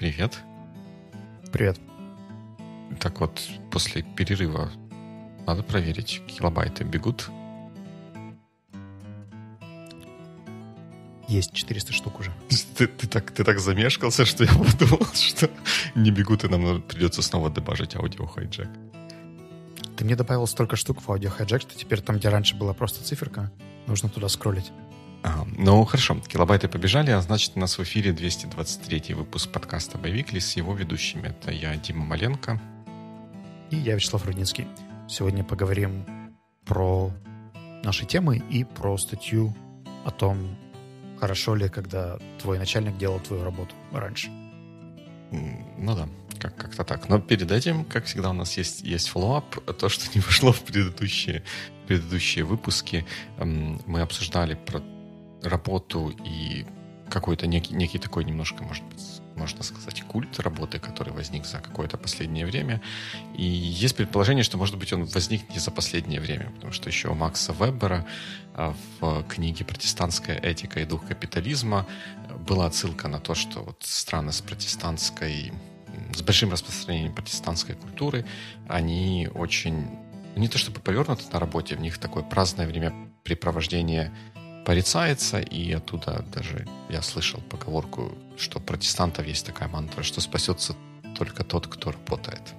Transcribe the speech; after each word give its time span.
Привет. 0.00 0.38
Привет. 1.52 1.78
Так 3.00 3.20
вот, 3.20 3.38
после 3.70 4.02
перерыва 4.02 4.72
надо 5.46 5.62
проверить, 5.62 6.22
килобайты 6.26 6.84
бегут. 6.84 7.28
Есть 11.28 11.52
400 11.52 11.92
штук 11.92 12.18
уже. 12.18 12.32
Ты, 12.78 12.86
ты, 12.86 13.06
так, 13.08 13.30
ты 13.30 13.44
так 13.44 13.60
замешкался, 13.60 14.24
что 14.24 14.44
я 14.44 14.50
подумал, 14.78 15.04
что 15.12 15.50
не 15.94 16.10
бегут, 16.10 16.44
и 16.44 16.48
нам 16.48 16.80
придется 16.80 17.20
снова 17.20 17.50
добавить 17.50 17.94
аудио 17.94 18.24
хайджек. 18.24 18.68
Ты 19.98 20.06
мне 20.06 20.16
добавил 20.16 20.46
столько 20.46 20.76
штук 20.76 21.02
в 21.02 21.10
аудио 21.10 21.28
хайджек, 21.28 21.60
что 21.60 21.76
теперь 21.76 22.00
там, 22.00 22.16
где 22.16 22.30
раньше 22.30 22.56
была 22.56 22.72
просто 22.72 23.04
циферка, 23.04 23.52
нужно 23.86 24.08
туда 24.08 24.30
скроллить. 24.30 24.72
А, 25.22 25.46
ну, 25.56 25.84
хорошо, 25.84 26.16
килобайты 26.26 26.68
побежали, 26.68 27.10
а 27.10 27.20
значит, 27.20 27.52
у 27.54 27.60
нас 27.60 27.76
в 27.76 27.82
эфире 27.82 28.12
223 28.12 29.14
выпуск 29.14 29.50
подкаста 29.50 29.98
«Biweekly» 29.98 30.38
с 30.38 30.56
его 30.56 30.74
ведущими. 30.74 31.28
Это 31.28 31.50
я, 31.50 31.76
Дима 31.76 32.04
Маленко. 32.04 32.60
И 33.70 33.76
я, 33.76 33.94
Вячеслав 33.96 34.24
Рудницкий. 34.24 34.66
Сегодня 35.08 35.44
поговорим 35.44 36.04
про 36.64 37.10
наши 37.84 38.06
темы 38.06 38.42
и 38.50 38.64
про 38.64 38.96
статью 38.96 39.54
о 40.04 40.10
том, 40.10 40.56
хорошо 41.18 41.54
ли, 41.54 41.68
когда 41.68 42.18
твой 42.40 42.58
начальник 42.58 42.96
делал 42.96 43.20
твою 43.20 43.44
работу 43.44 43.74
раньше. 43.92 44.30
Ну 45.30 45.94
да, 45.94 46.08
как- 46.40 46.56
как-то 46.56 46.82
так. 46.82 47.08
Но 47.08 47.20
перед 47.20 47.50
этим, 47.50 47.84
как 47.84 48.06
всегда, 48.06 48.30
у 48.30 48.32
нас 48.32 48.56
есть, 48.56 48.80
есть 48.80 49.08
follow-up. 49.08 49.54
То, 49.78 49.88
что 49.90 50.06
не 50.14 50.22
вошло 50.22 50.52
в 50.52 50.60
предыдущие, 50.62 51.42
предыдущие 51.86 52.44
выпуски, 52.44 53.04
мы 53.38 54.00
обсуждали 54.00 54.54
про 54.54 54.80
работу 55.42 56.12
и 56.24 56.66
какой-то 57.10 57.46
некий, 57.46 57.74
некий 57.74 57.98
такой 57.98 58.24
немножко, 58.24 58.62
может 58.62 58.84
быть, 58.84 59.20
можно 59.36 59.62
сказать, 59.62 60.02
культ 60.02 60.38
работы, 60.38 60.78
который 60.78 61.12
возник 61.12 61.44
за 61.44 61.58
какое-то 61.58 61.96
последнее 61.96 62.46
время. 62.46 62.80
И 63.36 63.44
есть 63.44 63.96
предположение, 63.96 64.44
что, 64.44 64.58
может 64.58 64.76
быть, 64.76 64.92
он 64.92 65.04
возник 65.04 65.48
не 65.50 65.58
за 65.58 65.70
последнее 65.70 66.20
время, 66.20 66.50
потому 66.54 66.72
что 66.72 66.88
еще 66.88 67.08
у 67.08 67.14
Макса 67.14 67.52
Вебера 67.52 68.06
а, 68.54 68.74
в 69.00 69.24
книге 69.24 69.64
«Протестантская 69.64 70.38
этика 70.38 70.80
и 70.80 70.84
дух 70.84 71.06
капитализма» 71.06 71.86
была 72.46 72.66
отсылка 72.66 73.08
на 73.08 73.18
то, 73.18 73.34
что 73.34 73.60
вот 73.60 73.82
страны 73.82 74.32
с 74.32 74.40
протестантской 74.40 75.52
с 76.14 76.22
большим 76.22 76.50
распространением 76.50 77.12
протестантской 77.12 77.74
культуры, 77.74 78.24
они 78.68 79.28
очень, 79.34 79.88
не 80.36 80.48
то 80.48 80.58
чтобы 80.58 80.80
повернуты 80.80 81.24
на 81.32 81.40
работе, 81.40 81.76
в 81.76 81.80
них 81.80 81.98
такое 81.98 82.22
праздное 82.22 82.66
времяпрепровождение 82.66 84.12
порицается, 84.64 85.40
и 85.40 85.72
оттуда 85.72 86.24
даже 86.32 86.66
я 86.88 87.02
слышал 87.02 87.40
поговорку, 87.40 88.12
что 88.36 88.60
протестантов 88.60 89.26
есть 89.26 89.46
такая 89.46 89.68
мантра, 89.68 90.02
что 90.02 90.20
спасется 90.20 90.74
только 91.16 91.44
тот, 91.44 91.66
кто 91.66 91.92
работает. 91.92 92.54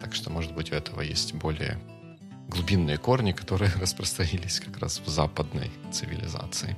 Так 0.00 0.14
что, 0.14 0.30
может 0.30 0.54
быть, 0.54 0.72
у 0.72 0.74
этого 0.74 1.00
есть 1.00 1.34
более 1.34 1.78
глубинные 2.48 2.98
корни, 2.98 3.32
которые 3.32 3.70
распространились 3.80 4.60
как 4.60 4.78
раз 4.78 5.00
в 5.00 5.08
западной 5.08 5.70
цивилизации. 5.90 6.76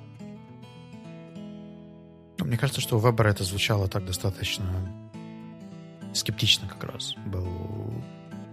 Ну, 2.39 2.45
Мне 2.45 2.57
кажется, 2.59 2.81
что 2.81 2.97
у 2.97 3.01
Вебера 3.01 3.29
это 3.29 3.45
звучало 3.45 3.89
так 3.89 4.05
достаточно 4.05 4.65
скептично 6.13 6.69
как 6.69 6.85
раз. 6.85 7.15
Был 7.27 7.49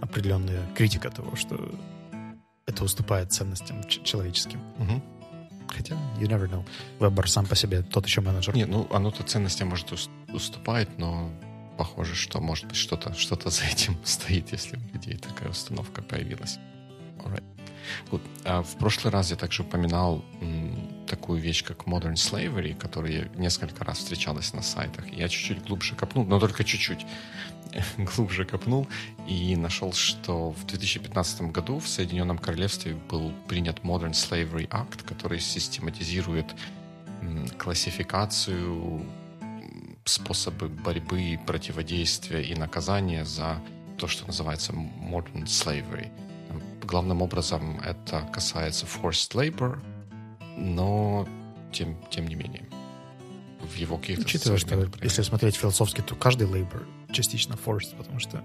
определенная 0.01 0.65
критика 0.75 1.09
того, 1.09 1.35
что 1.35 1.73
это 2.65 2.83
уступает 2.83 3.31
ценностям 3.31 3.83
человеческим. 3.87 4.61
Мгм. 4.77 5.03
Хотя, 5.75 5.95
you 6.19 6.27
never 6.27 6.49
know. 6.49 6.65
Вебер 6.99 7.29
сам 7.29 7.45
по 7.45 7.55
себе 7.55 7.81
тот 7.81 8.05
еще 8.05 8.21
менеджер. 8.21 8.55
Не, 8.55 8.65
ну 8.65 8.87
оно-то 8.91 9.23
ценностям 9.23 9.69
может 9.69 9.91
ус- 9.91 10.09
уступает, 10.33 10.97
но 10.97 11.29
похоже, 11.77 12.15
что 12.15 12.39
может 12.41 12.65
быть 12.65 12.77
что-то 12.77 13.13
что 13.13 13.37
за 13.49 13.63
этим 13.65 13.97
стоит, 14.03 14.51
если 14.51 14.77
у 14.77 14.93
людей 14.93 15.17
такая 15.17 15.49
установка 15.49 16.01
появилась. 16.01 16.59
Alright. 17.17 17.43
Good. 18.11 18.21
А 18.45 18.61
в 18.61 18.75
прошлый 18.77 19.11
раз 19.11 19.31
я 19.31 19.37
также 19.37 19.63
упоминал 19.63 20.23
м, 20.41 21.05
такую 21.07 21.41
вещь, 21.41 21.63
как 21.63 21.85
Modern 21.85 22.13
Slavery, 22.13 22.75
которая 22.75 23.29
несколько 23.35 23.83
раз 23.83 23.97
встречалась 23.99 24.53
на 24.53 24.61
сайтах. 24.61 25.07
Я 25.11 25.27
чуть-чуть 25.27 25.63
глубже 25.65 25.95
копнул, 25.95 26.25
но 26.25 26.39
только 26.39 26.63
чуть-чуть 26.63 27.05
глубже 27.97 28.45
копнул 28.45 28.87
и 29.27 29.55
нашел, 29.55 29.93
что 29.93 30.51
в 30.51 30.65
2015 30.65 31.41
году 31.51 31.79
в 31.79 31.87
Соединенном 31.87 32.37
Королевстве 32.37 32.95
был 33.09 33.31
принят 33.47 33.79
Modern 33.79 34.11
Slavery 34.11 34.67
Act, 34.69 35.05
который 35.05 35.39
систематизирует 35.39 36.47
классификацию 37.57 39.05
способы 40.05 40.67
борьбы, 40.67 41.39
противодействия 41.45 42.41
и 42.41 42.55
наказания 42.55 43.23
за 43.25 43.61
то, 43.97 44.07
что 44.07 44.25
называется 44.25 44.73
modern 44.73 45.45
slavery. 45.45 46.09
Главным 46.83 47.21
образом 47.21 47.79
это 47.81 48.27
касается 48.33 48.85
forced 48.85 49.33
labor, 49.35 49.79
но 50.57 51.27
тем, 51.71 51.95
тем 52.09 52.27
не 52.27 52.35
менее. 52.35 52.65
В 53.61 53.75
его 53.75 53.97
каких-то 53.97 54.23
Учитывая, 54.23 54.57
что 54.57 54.69
проявлениях. 54.69 55.03
если 55.03 55.21
смотреть 55.21 55.55
философски, 55.55 56.01
то 56.01 56.15
каждый 56.15 56.47
лейбор 56.47 56.87
частично 57.11 57.53
forced, 57.53 57.95
потому 57.97 58.19
что 58.19 58.43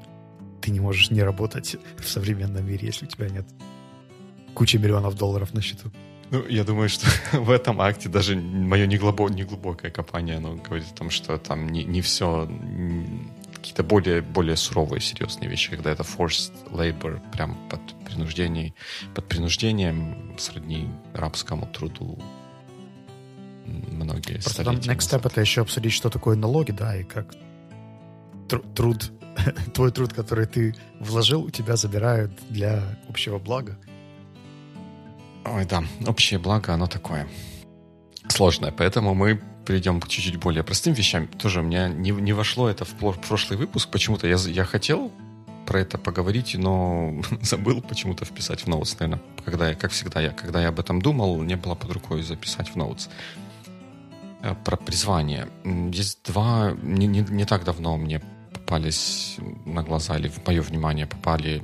ты 0.60 0.70
не 0.70 0.80
можешь 0.80 1.10
не 1.10 1.22
работать 1.22 1.76
в 1.98 2.08
современном 2.08 2.66
мире, 2.66 2.86
если 2.86 3.06
у 3.06 3.08
тебя 3.08 3.28
нет 3.28 3.46
кучи 4.54 4.76
миллионов 4.78 5.14
долларов 5.14 5.54
на 5.54 5.60
счету. 5.60 5.90
Ну, 6.30 6.44
я 6.48 6.64
думаю, 6.64 6.88
что 6.88 7.06
в 7.32 7.50
этом 7.50 7.80
акте 7.80 8.08
даже 8.08 8.36
мое 8.36 8.86
неглубо, 8.86 9.28
неглубокое 9.28 9.90
копание, 9.90 10.36
оно 10.36 10.56
говорит 10.56 10.86
о 10.92 10.94
том, 10.94 11.10
что 11.10 11.38
там 11.38 11.68
не, 11.68 11.84
не 11.84 12.00
все, 12.00 12.48
какие-то 13.54 13.84
более, 13.84 14.22
более 14.22 14.56
суровые, 14.56 15.00
серьезные 15.00 15.48
вещи, 15.48 15.70
когда 15.70 15.90
это 15.90 16.02
forced 16.02 16.52
labor, 16.70 17.20
прям 17.32 17.56
под 17.68 17.80
принуждением, 18.04 18.74
под 19.14 19.28
принуждением 19.28 20.34
сродни 20.38 20.88
рабскому 21.14 21.66
труду. 21.66 22.18
Многие 23.66 24.34
Просто 24.40 24.64
там 24.64 24.76
next 24.76 25.10
step 25.10 25.26
это 25.26 25.40
еще 25.40 25.62
обсудить, 25.62 25.92
что 25.92 26.10
такое 26.10 26.36
налоги, 26.36 26.70
да, 26.70 26.96
и 26.96 27.04
как 27.04 27.34
труд, 28.48 29.10
твой 29.74 29.90
труд, 29.90 30.12
который 30.12 30.46
ты 30.46 30.74
вложил, 31.00 31.44
у 31.44 31.50
тебя 31.50 31.76
забирают 31.76 32.32
для 32.48 32.82
общего 33.08 33.38
блага. 33.38 33.78
Ой, 35.44 35.64
да, 35.64 35.84
общее 36.06 36.38
благо, 36.38 36.74
оно 36.74 36.86
такое 36.86 37.28
сложное, 38.28 38.72
поэтому 38.72 39.14
мы 39.14 39.40
перейдем 39.64 40.00
к 40.00 40.08
чуть-чуть 40.08 40.36
более 40.36 40.64
простым 40.64 40.94
вещам. 40.94 41.28
Тоже 41.28 41.60
у 41.60 41.62
меня 41.62 41.88
не, 41.88 42.10
не 42.10 42.32
вошло 42.32 42.68
это 42.68 42.84
в 42.84 42.94
прошлый 42.94 43.58
выпуск, 43.58 43.88
почему-то 43.90 44.26
я, 44.26 44.36
я 44.36 44.64
хотел 44.64 45.12
про 45.66 45.80
это 45.80 45.98
поговорить, 45.98 46.54
но 46.56 47.20
забыл 47.42 47.82
почему-то 47.82 48.24
вписать 48.24 48.62
в 48.62 48.66
ноутс, 48.68 48.98
наверное, 48.98 49.22
когда 49.44 49.68
я, 49.68 49.74
как 49.74 49.90
всегда, 49.90 50.20
я, 50.20 50.30
когда 50.30 50.62
я 50.62 50.68
об 50.68 50.80
этом 50.80 51.02
думал, 51.02 51.42
не 51.42 51.56
было 51.56 51.74
под 51.74 51.92
рукой 51.92 52.22
записать 52.22 52.68
в 52.70 52.76
ноутс. 52.76 53.08
Э, 54.42 54.54
Про 54.64 54.76
призвание. 54.76 55.48
Есть 55.92 56.24
два, 56.24 56.72
не, 56.82 57.06
не, 57.06 57.20
не 57.20 57.44
так 57.44 57.64
давно 57.64 57.96
мне 57.96 58.22
попались 58.66 59.36
на 59.64 59.82
глаза, 59.82 60.18
или 60.18 60.28
в 60.28 60.44
мое 60.44 60.60
внимание 60.60 61.06
попали 61.06 61.62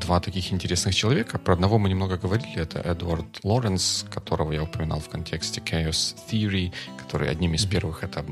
два 0.00 0.20
таких 0.20 0.52
интересных 0.52 0.94
человека. 0.94 1.38
Про 1.38 1.54
одного 1.54 1.78
мы 1.78 1.88
немного 1.88 2.18
говорили. 2.18 2.56
Это 2.56 2.78
Эдвард 2.78 3.40
Лоренс, 3.42 4.04
которого 4.10 4.52
я 4.52 4.62
упоминал 4.62 5.00
в 5.00 5.08
контексте 5.08 5.62
Chaos 5.62 6.14
Theory, 6.30 6.72
который 6.98 7.30
одним 7.30 7.54
из 7.54 7.64
первых 7.64 8.04
это... 8.04 8.24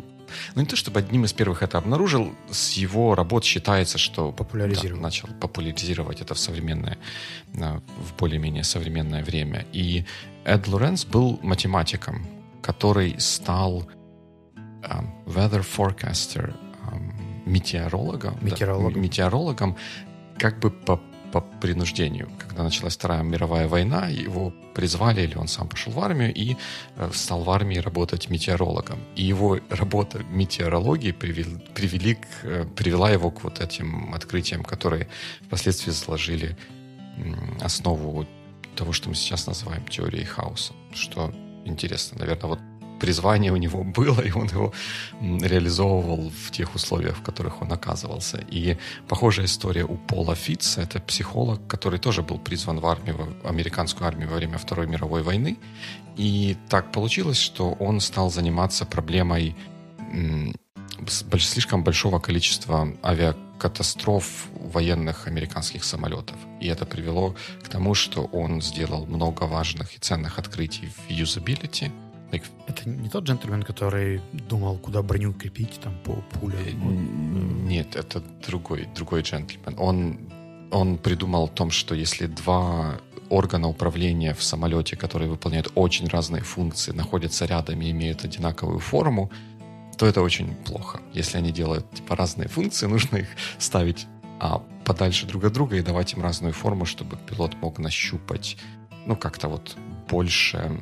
Ну, 0.54 0.60
не 0.60 0.66
то 0.66 0.76
чтобы 0.76 1.00
одним 1.00 1.24
из 1.24 1.32
первых 1.32 1.62
это 1.62 1.78
обнаружил, 1.78 2.32
с 2.50 2.72
его 2.72 3.14
работ 3.14 3.44
считается, 3.44 3.98
что... 3.98 4.32
Популяризировал. 4.32 4.96
да, 4.96 5.02
начал 5.02 5.28
популяризировать 5.40 6.20
это 6.20 6.34
в 6.34 6.38
современное, 6.38 6.98
а, 7.58 7.80
в 7.98 8.16
более-менее 8.18 8.64
современное 8.64 9.24
время. 9.24 9.64
И 9.72 10.04
Эд 10.44 10.68
Лоренс 10.68 11.06
был 11.06 11.40
математиком, 11.42 12.26
который 12.62 13.16
стал 13.18 13.88
а, 14.84 15.04
weather 15.26 15.64
forecaster, 15.64 16.54
а, 17.44 17.48
метеорологом, 17.48 18.34
да, 18.40 18.46
Метеорологом. 18.46 19.00
метеорологом 19.02 19.76
как 20.38 20.58
бы 20.58 20.70
по, 20.70 21.00
по 21.32 21.40
принуждению. 21.40 22.28
Когда 22.38 22.62
началась 22.62 22.96
Вторая 22.96 23.22
мировая 23.22 23.68
война, 23.68 24.08
его 24.08 24.52
призвали, 24.74 25.22
или 25.22 25.36
он 25.36 25.48
сам 25.48 25.68
пошел 25.68 25.92
в 25.92 26.00
армию 26.00 26.32
и 26.32 26.56
э, 26.96 27.10
стал 27.12 27.42
в 27.42 27.50
армии 27.50 27.78
работать 27.78 28.30
метеорологом. 28.30 28.98
И 29.16 29.22
его 29.22 29.58
работа 29.68 30.22
метеорологии 30.30 31.12
привели, 31.12 31.58
привели 31.74 32.14
к, 32.14 32.26
э, 32.44 32.64
привела 32.76 33.10
его 33.10 33.30
к 33.30 33.44
вот 33.44 33.60
этим 33.60 34.14
открытиям, 34.14 34.64
которые 34.64 35.08
впоследствии 35.46 35.90
заложили 35.90 36.56
основу 37.60 38.26
того, 38.76 38.92
что 38.92 39.08
мы 39.08 39.14
сейчас 39.14 39.46
называем 39.46 39.84
теорией 39.84 40.24
хаоса. 40.24 40.72
Что 40.94 41.34
интересно, 41.64 42.18
наверное, 42.18 42.48
вот 42.48 42.60
призвание 43.00 43.52
у 43.52 43.56
него 43.56 43.84
было, 43.96 44.20
и 44.20 44.30
он 44.32 44.46
его 44.48 44.72
реализовывал 45.20 46.30
в 46.30 46.50
тех 46.50 46.74
условиях, 46.74 47.16
в 47.16 47.22
которых 47.22 47.62
он 47.62 47.72
оказывался. 47.72 48.44
И 48.52 48.76
похожая 49.08 49.46
история 49.46 49.84
у 49.84 49.96
Пола 49.96 50.34
Фитца, 50.34 50.82
это 50.82 51.00
психолог, 51.00 51.66
который 51.66 51.98
тоже 51.98 52.22
был 52.22 52.38
призван 52.38 52.80
в 52.80 52.86
армию, 52.86 53.16
в 53.42 53.46
американскую 53.46 54.06
армию 54.06 54.28
во 54.28 54.36
время 54.36 54.58
Второй 54.58 54.86
мировой 54.86 55.22
войны. 55.22 55.56
И 56.16 56.56
так 56.68 56.92
получилось, 56.92 57.38
что 57.38 57.72
он 57.80 58.00
стал 58.00 58.30
заниматься 58.30 58.84
проблемой 58.84 59.54
слишком 61.08 61.84
большого 61.84 62.18
количества 62.18 62.88
авиакатастроф 63.02 64.46
военных 64.52 65.26
американских 65.26 65.84
самолетов. 65.84 66.36
И 66.60 66.66
это 66.66 66.84
привело 66.84 67.34
к 67.62 67.68
тому, 67.68 67.94
что 67.94 68.24
он 68.24 68.60
сделал 68.62 69.06
много 69.06 69.44
важных 69.44 69.96
и 69.96 69.98
ценных 69.98 70.38
открытий 70.38 70.88
в 70.88 71.10
юзабилити. 71.10 71.90
Like... 72.32 72.44
Это 72.66 72.88
не 72.88 73.08
тот 73.08 73.24
джентльмен, 73.24 73.62
который 73.62 74.20
думал, 74.32 74.78
куда 74.78 75.02
броню 75.02 75.32
крепить 75.32 75.80
там 75.82 75.94
по 76.04 76.12
пуле? 76.32 76.58
Э, 76.66 76.72
нет, 76.72 77.96
это 77.96 78.22
другой, 78.46 78.88
другой 78.94 79.22
джентльмен. 79.22 79.74
Он, 79.78 80.18
он 80.70 80.98
придумал 80.98 81.44
о 81.44 81.48
том, 81.48 81.70
что 81.70 81.94
если 81.94 82.26
два 82.26 83.00
органа 83.30 83.68
управления 83.68 84.34
в 84.34 84.42
самолете, 84.42 84.96
которые 84.96 85.30
выполняют 85.30 85.72
очень 85.74 86.08
разные 86.08 86.42
функции, 86.42 86.92
находятся 86.92 87.46
рядом 87.46 87.80
и 87.80 87.90
имеют 87.90 88.24
одинаковую 88.24 88.80
форму, 88.80 89.30
то 89.96 90.06
это 90.06 90.22
очень 90.22 90.54
плохо. 90.54 91.00
Если 91.12 91.38
они 91.38 91.52
делают 91.52 91.90
типа 91.92 92.16
разные 92.16 92.48
функции, 92.48 92.86
нужно 92.88 93.18
их 93.18 93.28
ставить 93.58 94.06
а, 94.40 94.62
подальше 94.84 95.26
друг 95.26 95.44
от 95.44 95.52
друга 95.52 95.76
и 95.76 95.82
давать 95.82 96.12
им 96.14 96.22
разную 96.22 96.52
форму, 96.52 96.86
чтобы 96.86 97.16
пилот 97.28 97.54
мог 97.62 97.78
нащупать, 97.78 98.56
ну, 99.06 99.16
как-то 99.16 99.48
вот 99.48 99.76
больше 100.08 100.78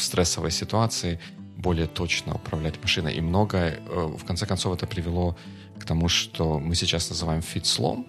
в 0.00 0.02
стрессовой 0.02 0.50
ситуации 0.50 1.20
более 1.56 1.86
точно 1.86 2.34
управлять 2.34 2.82
машиной. 2.82 3.14
И 3.14 3.20
многое, 3.20 3.78
э, 3.86 4.16
в 4.18 4.24
конце 4.24 4.46
концов, 4.46 4.74
это 4.74 4.86
привело 4.86 5.36
к 5.78 5.84
тому, 5.84 6.08
что 6.08 6.58
мы 6.58 6.74
сейчас 6.74 7.10
называем 7.10 7.42
фит-слом, 7.42 8.06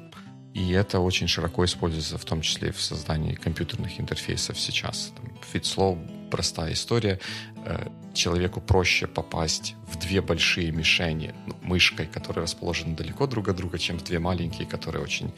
и 0.54 0.72
это 0.72 1.00
очень 1.00 1.28
широко 1.28 1.64
используется, 1.64 2.18
в 2.18 2.26
том 2.26 2.42
числе 2.42 2.72
в 2.72 2.82
создании 2.82 3.36
компьютерных 3.36 4.00
интерфейсов 4.00 4.60
сейчас. 4.60 5.14
FitSlow— 5.54 6.30
простая 6.32 6.74
история. 6.74 7.20
Э, 7.66 7.88
человеку 8.14 8.62
проще 8.62 9.08
попасть 9.08 9.76
в 9.88 9.98
две 10.00 10.22
большие 10.22 10.72
мишени 10.72 11.34
ну, 11.48 11.56
мышкой, 11.62 12.06
которые 12.06 12.44
расположены 12.44 12.96
далеко 12.96 13.28
друг 13.28 13.48
от 13.48 13.56
друга, 13.56 13.78
чем 13.80 13.98
в 13.98 14.04
две 14.04 14.20
маленькие, 14.20 14.68
которые 14.68 15.04
очень 15.04 15.32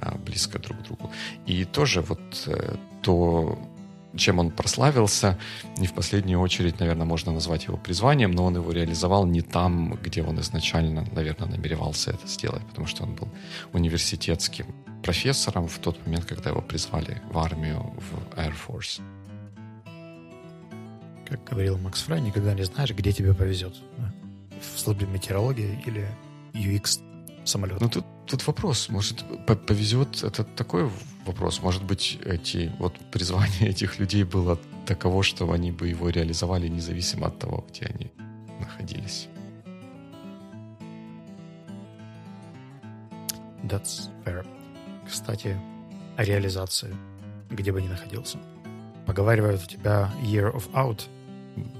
а, 0.00 0.16
близко 0.16 0.58
друг 0.58 0.78
к 0.78 0.82
другу. 0.82 1.12
И 1.46 1.64
тоже 1.64 2.00
вот 2.00 2.44
э, 2.46 2.76
то 3.02 3.58
чем 4.16 4.38
он 4.38 4.50
прославился, 4.50 5.38
не 5.78 5.86
в 5.86 5.92
последнюю 5.92 6.40
очередь, 6.40 6.80
наверное, 6.80 7.06
можно 7.06 7.32
назвать 7.32 7.64
его 7.64 7.76
призванием, 7.76 8.30
но 8.30 8.44
он 8.44 8.56
его 8.56 8.70
реализовал 8.72 9.26
не 9.26 9.42
там, 9.42 9.98
где 10.02 10.22
он 10.22 10.40
изначально, 10.40 11.06
наверное, 11.12 11.48
намеревался 11.48 12.10
это 12.10 12.26
сделать, 12.26 12.62
потому 12.66 12.86
что 12.86 13.04
он 13.04 13.14
был 13.14 13.28
университетским 13.72 14.66
профессором 15.02 15.68
в 15.68 15.78
тот 15.78 16.04
момент, 16.06 16.24
когда 16.24 16.50
его 16.50 16.62
призвали 16.62 17.20
в 17.30 17.38
армию, 17.38 17.94
в 17.98 18.38
Air 18.38 18.54
Force. 18.66 19.00
Как 21.26 21.42
говорил 21.44 21.78
Макс 21.78 22.02
Фрай, 22.02 22.20
никогда 22.20 22.54
не 22.54 22.64
знаешь, 22.64 22.90
где 22.90 23.12
тебе 23.12 23.34
повезет. 23.34 23.74
В 24.74 24.78
службе 24.78 25.06
метеорологии 25.06 25.82
или 25.84 26.08
UX 26.52 27.00
самолет. 27.44 27.80
Ну, 27.80 27.88
тут, 27.88 28.04
тут 28.26 28.46
вопрос. 28.46 28.88
Может, 28.88 29.24
повезет, 29.66 30.22
это 30.22 30.44
такой 30.44 30.90
вопрос. 31.26 31.62
Может 31.62 31.84
быть, 31.84 32.18
эти, 32.24 32.72
вот 32.78 32.94
призвание 33.10 33.70
этих 33.70 33.98
людей 33.98 34.24
было 34.24 34.58
таково, 34.86 35.22
что 35.22 35.50
они 35.52 35.72
бы 35.72 35.88
его 35.88 36.08
реализовали 36.08 36.68
независимо 36.68 37.28
от 37.28 37.38
того, 37.38 37.64
где 37.68 37.86
они 37.86 38.10
находились. 38.60 39.28
That's 43.64 44.10
fair. 44.24 44.46
Кстати, 45.08 45.56
о 46.16 46.24
реализации, 46.24 46.94
где 47.50 47.72
бы 47.72 47.80
ни 47.80 47.88
находился. 47.88 48.38
Поговаривают, 49.06 49.62
у 49.62 49.66
тебя 49.66 50.10
Year 50.22 50.52
of 50.52 50.70
Out. 50.72 51.02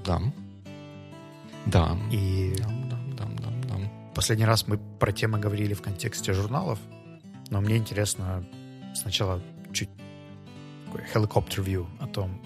Да. 0.03 0.21
Да. 1.65 1.97
И 2.11 2.55
да 2.59 2.84
Последний 4.15 4.45
раз 4.45 4.65
мы 4.65 4.77
про 4.77 5.11
темы 5.11 5.39
говорили 5.39 5.73
в 5.73 5.81
контексте 5.81 6.31
журналов, 6.31 6.79
но 7.49 7.59
мне 7.59 7.75
интересно 7.75 8.45
сначала 8.95 9.41
чуть 9.73 9.89
helicopter 11.13 11.61
view 11.61 11.85
о 11.99 12.07
том, 12.07 12.41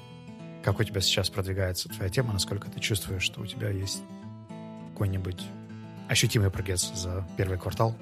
как 0.63 0.79
у 0.79 0.83
тебя 0.83 0.99
сейчас 0.99 1.29
продвигается 1.29 1.87
твоя 1.87 2.09
тема, 2.09 2.33
насколько 2.33 2.71
ты 2.71 2.79
чувствуешь, 2.79 3.21
что 3.21 3.41
у 3.41 3.45
тебя 3.45 3.69
есть 3.69 4.01
какой-нибудь 4.93 5.43
ощутимый 6.09 6.49
прогресс 6.49 6.91
за 6.95 7.27
первый 7.37 7.59
квартал? 7.59 7.95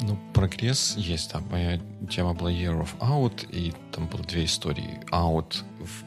Ну, 0.00 0.18
прогресс 0.32 0.96
есть, 0.96 1.32
да. 1.32 1.40
Моя 1.50 1.78
тема 2.08 2.32
была 2.32 2.50
Year 2.50 2.82
of 2.82 2.98
Out, 3.00 3.50
и 3.50 3.74
там 3.92 4.06
было 4.06 4.24
две 4.24 4.46
истории. 4.46 4.98
Out 5.12 5.62
в, 5.78 6.04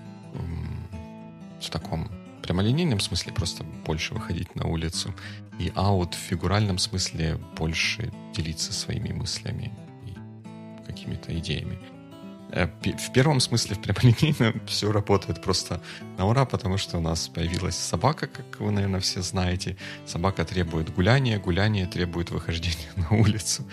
в 1.63 1.69
таком 1.69 2.10
прямолинейном 2.50 3.00
смысле 3.00 3.31
просто 3.31 3.63
больше 3.86 4.16
выходить 4.16 4.56
на 4.56 4.66
улицу, 4.66 5.13
и 5.60 5.68
out 5.75 6.16
в 6.16 6.18
фигуральном 6.18 6.80
смысле 6.80 7.38
больше 7.56 8.12
делиться 8.34 8.74
своими 8.74 9.13
мыслями 9.13 9.72
и 10.07 10.88
какими-то 10.88 11.38
идеями. 11.38 11.78
Э, 12.51 12.66
в 12.66 13.13
первом 13.13 13.40
смысле, 13.40 13.75
в 13.75 13.81
прямолинейном, 13.81 14.62
все 14.66 14.92
работает 14.92 15.44
просто 15.44 15.80
на 16.18 16.25
ура, 16.25 16.46
потому 16.46 16.80
что 16.80 16.98
у 16.98 17.01
нас 17.01 17.28
появилась 17.28 17.75
собака, 17.75 18.25
как 18.25 18.60
вы, 18.60 18.72
наверное, 18.72 19.00
все 19.00 19.22
знаете. 19.22 19.78
Собака 20.07 20.44
требует 20.44 20.92
гуляния, 20.95 21.38
гуляние 21.38 21.86
требует 21.86 22.31
выхождения 22.31 22.90
на 22.95 23.16
улицу. 23.16 23.63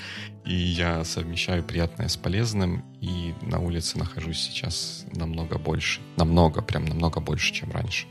И 0.44 0.54
я 0.54 1.02
совмещаю 1.04 1.64
приятное 1.64 2.08
с 2.08 2.16
полезным, 2.18 2.84
и 3.00 3.34
на 3.40 3.58
улице 3.58 3.96
нахожусь 3.96 4.38
сейчас 4.38 5.06
намного 5.14 5.56
больше. 5.56 6.02
Намного, 6.16 6.60
прям 6.60 6.84
намного 6.84 7.20
больше, 7.20 7.54
чем 7.54 7.70
раньше. 7.70 8.06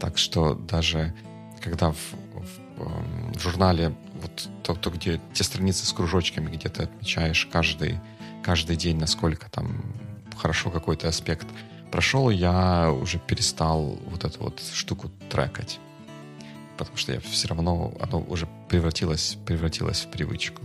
Так 0.00 0.18
что 0.18 0.54
даже 0.54 1.14
когда 1.60 1.92
в, 1.92 1.96
в, 1.96 2.82
эм, 2.82 3.32
в 3.32 3.40
журнале 3.40 3.94
вот 4.20 4.48
то, 4.62 4.74
то, 4.74 4.90
где 4.90 5.20
те 5.32 5.44
страницы 5.44 5.86
с 5.86 5.92
кружочками, 5.92 6.50
где 6.50 6.68
ты 6.68 6.84
отмечаешь 6.84 7.46
каждый, 7.50 7.98
каждый 8.42 8.76
день, 8.76 8.98
насколько 8.98 9.50
там 9.50 9.82
хорошо 10.36 10.70
какой-то 10.70 11.08
аспект 11.08 11.46
прошел, 11.90 12.30
я 12.30 12.92
уже 12.92 13.18
перестал 13.18 13.98
вот 14.06 14.24
эту 14.24 14.40
вот 14.40 14.60
штуку 14.72 15.10
трекать. 15.30 15.78
Потому 16.76 16.96
что 16.96 17.12
я 17.12 17.20
все 17.20 17.48
равно, 17.48 17.94
оно 18.00 18.20
уже 18.20 18.46
превратилось, 18.68 19.38
превратилось 19.46 20.00
в 20.00 20.10
привычку. 20.10 20.62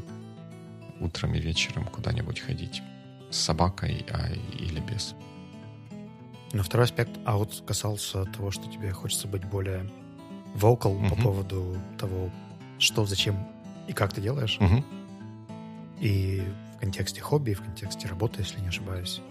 Утром 0.99 1.33
и 1.33 1.39
вечером 1.39 1.85
куда-нибудь 1.85 2.41
ходить. 2.41 2.81
С 3.29 3.37
собакой 3.37 4.05
а, 4.11 4.29
или 4.59 4.81
без. 4.81 5.15
Но 6.53 6.63
второй 6.63 6.85
аспект 6.85 7.11
аут 7.25 7.63
касался 7.65 8.25
того, 8.25 8.51
что 8.51 8.69
тебе 8.69 8.91
хочется 8.91 9.27
быть 9.27 9.45
более 9.45 9.89
vocal 10.55 10.99
uh-huh. 10.99 11.09
по 11.09 11.15
поводу 11.15 11.77
того, 11.97 12.29
что, 12.77 13.05
зачем 13.05 13.47
и 13.87 13.93
как 13.93 14.13
ты 14.13 14.21
делаешь. 14.21 14.57
Uh-huh. 14.59 14.83
И 15.99 16.43
в 16.75 16.79
контексте 16.79 17.21
хобби, 17.21 17.51
и 17.51 17.53
в 17.53 17.61
контексте 17.61 18.07
работы, 18.07 18.41
если 18.41 18.59
не 18.59 18.67
ошибаюсь. 18.67 19.21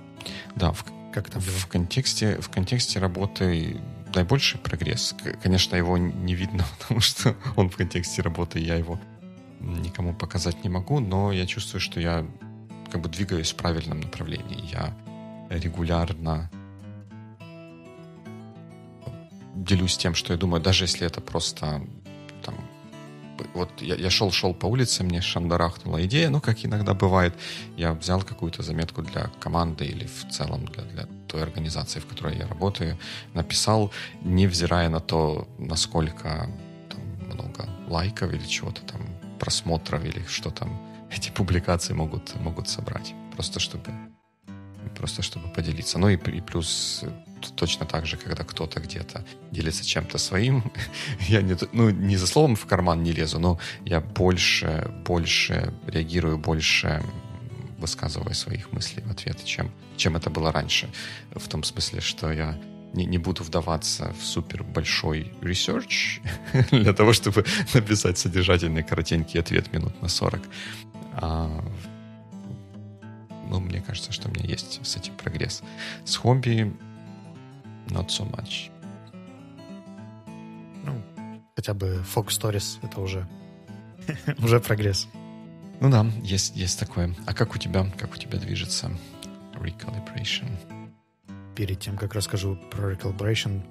Да, 0.56 0.72
в, 0.72 0.84
как 1.12 1.28
там 1.30 1.42
в 1.42 1.66
контексте 1.66 2.40
в 2.40 2.48
контексте 2.48 2.98
работы 2.98 3.80
наибольший 4.14 4.58
прогресс. 4.60 5.14
Конечно, 5.42 5.76
его 5.76 5.98
не 5.98 6.34
видно, 6.34 6.64
потому 6.78 7.00
что 7.00 7.36
он 7.56 7.70
в 7.70 7.76
контексте 7.76 8.22
работы, 8.22 8.58
я 8.58 8.76
его 8.76 8.98
никому 9.60 10.14
показать 10.14 10.64
не 10.64 10.70
могу, 10.70 11.00
но 11.00 11.32
я 11.32 11.46
чувствую, 11.46 11.80
что 11.80 12.00
я 12.00 12.26
как 12.90 13.02
бы 13.02 13.08
двигаюсь 13.08 13.52
в 13.52 13.56
правильном 13.56 14.00
направлении. 14.00 14.68
Я 14.70 14.94
регулярно 15.50 16.50
делюсь 19.64 19.96
тем, 19.96 20.14
что 20.14 20.32
я 20.32 20.38
думаю, 20.38 20.62
даже 20.62 20.84
если 20.84 21.06
это 21.06 21.20
просто 21.20 21.82
там, 22.42 22.54
вот 23.54 23.70
я, 23.80 24.10
шел, 24.10 24.30
шел 24.30 24.54
по 24.54 24.66
улице, 24.66 25.04
мне 25.04 25.20
шандарахнула 25.20 26.04
идея, 26.06 26.30
ну, 26.30 26.40
как 26.40 26.64
иногда 26.64 26.94
бывает, 26.94 27.34
я 27.76 27.92
взял 27.92 28.22
какую-то 28.22 28.62
заметку 28.62 29.02
для 29.02 29.30
команды 29.40 29.84
или 29.84 30.06
в 30.06 30.30
целом 30.30 30.66
для, 30.66 30.84
для 30.84 31.06
той 31.28 31.42
организации, 31.42 32.00
в 32.00 32.06
которой 32.06 32.36
я 32.36 32.46
работаю, 32.46 32.98
написал, 33.34 33.92
невзирая 34.22 34.88
на 34.88 35.00
то, 35.00 35.48
насколько 35.58 36.50
там, 36.88 37.26
много 37.26 37.68
лайков 37.88 38.32
или 38.32 38.46
чего-то 38.46 38.82
там, 38.82 39.00
просмотров 39.38 40.04
или 40.04 40.24
что 40.28 40.50
там 40.50 40.80
эти 41.10 41.30
публикации 41.30 41.94
могут, 41.94 42.34
могут 42.40 42.68
собрать. 42.68 43.14
Просто 43.34 43.60
чтобы 43.60 44.09
просто 44.96 45.22
чтобы 45.22 45.48
поделиться. 45.48 45.98
Ну 45.98 46.08
и, 46.08 46.16
и 46.16 46.40
плюс 46.40 47.04
точно 47.56 47.86
так 47.86 48.06
же, 48.06 48.16
когда 48.16 48.44
кто-то 48.44 48.80
где-то 48.80 49.24
делится 49.50 49.84
чем-то 49.84 50.18
своим, 50.18 50.72
я 51.28 51.42
не, 51.42 51.56
ну, 51.72 51.90
не 51.90 52.16
за 52.16 52.26
словом 52.26 52.56
в 52.56 52.66
карман 52.66 53.02
не 53.02 53.12
лезу, 53.12 53.38
но 53.38 53.58
я 53.84 54.00
больше, 54.00 54.90
больше 55.06 55.72
реагирую, 55.86 56.38
больше 56.38 57.02
высказываю 57.78 58.34
своих 58.34 58.72
мыслей 58.72 59.02
в 59.06 59.10
ответ, 59.10 59.42
чем, 59.44 59.70
чем 59.96 60.16
это 60.16 60.30
было 60.30 60.52
раньше. 60.52 60.88
В 61.34 61.48
том 61.48 61.64
смысле, 61.64 62.00
что 62.00 62.30
я 62.30 62.58
не, 62.92 63.06
не 63.06 63.18
буду 63.18 63.42
вдаваться 63.42 64.12
в 64.20 64.24
супер 64.24 64.62
большой 64.62 65.32
research 65.40 66.20
для 66.70 66.92
того, 66.92 67.12
чтобы 67.12 67.44
написать 67.74 68.18
содержательный 68.18 68.82
коротенький 68.82 69.40
ответ 69.40 69.72
минут 69.72 70.00
на 70.02 70.08
40. 70.08 70.40
А, 71.14 71.64
ну, 73.50 73.58
мне 73.58 73.80
кажется, 73.80 74.12
что 74.12 74.28
у 74.28 74.32
меня 74.32 74.44
есть 74.44 74.80
с 74.86 74.96
этим 74.96 75.14
прогресс. 75.16 75.62
С 76.04 76.16
хобби 76.16 76.72
not 77.88 78.06
so 78.06 78.30
much. 78.30 78.70
Ну, 80.84 81.02
хотя 81.56 81.74
бы 81.74 82.04
Focus 82.14 82.40
Stories— 82.40 82.78
это 82.82 83.00
уже, 83.00 83.28
уже 84.38 84.60
прогресс. 84.60 85.08
Ну 85.80 85.90
да, 85.90 86.06
есть, 86.22 86.54
есть 86.56 86.78
такое. 86.78 87.14
А 87.26 87.34
как 87.34 87.54
у 87.56 87.58
тебя, 87.58 87.84
как 87.98 88.12
у 88.12 88.16
тебя 88.16 88.38
движется 88.38 88.90
Recalibration? 89.54 90.48
Перед 91.56 91.80
тем, 91.80 91.96
как 91.96 92.14
расскажу 92.14 92.56
про 92.70 92.92
Recalibration, 92.92 93.62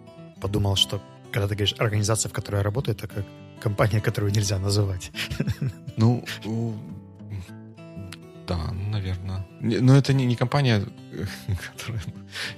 подумал, 0.41 0.75
что 0.75 1.01
когда 1.31 1.47
ты 1.47 1.55
говоришь 1.55 1.75
организация, 1.77 2.29
в 2.29 2.33
которой 2.33 2.57
я 2.57 2.63
работаю, 2.63 2.95
это 2.97 3.07
как 3.07 3.25
компания, 3.61 4.01
которую 4.01 4.33
нельзя 4.33 4.59
называть. 4.59 5.11
Ну, 5.97 6.23
да, 8.49 8.71
наверное. 8.71 9.45
Но 9.61 9.95
это 9.95 10.13
не, 10.13 10.25
не 10.25 10.35
компания, 10.35 10.83
которую 11.71 12.01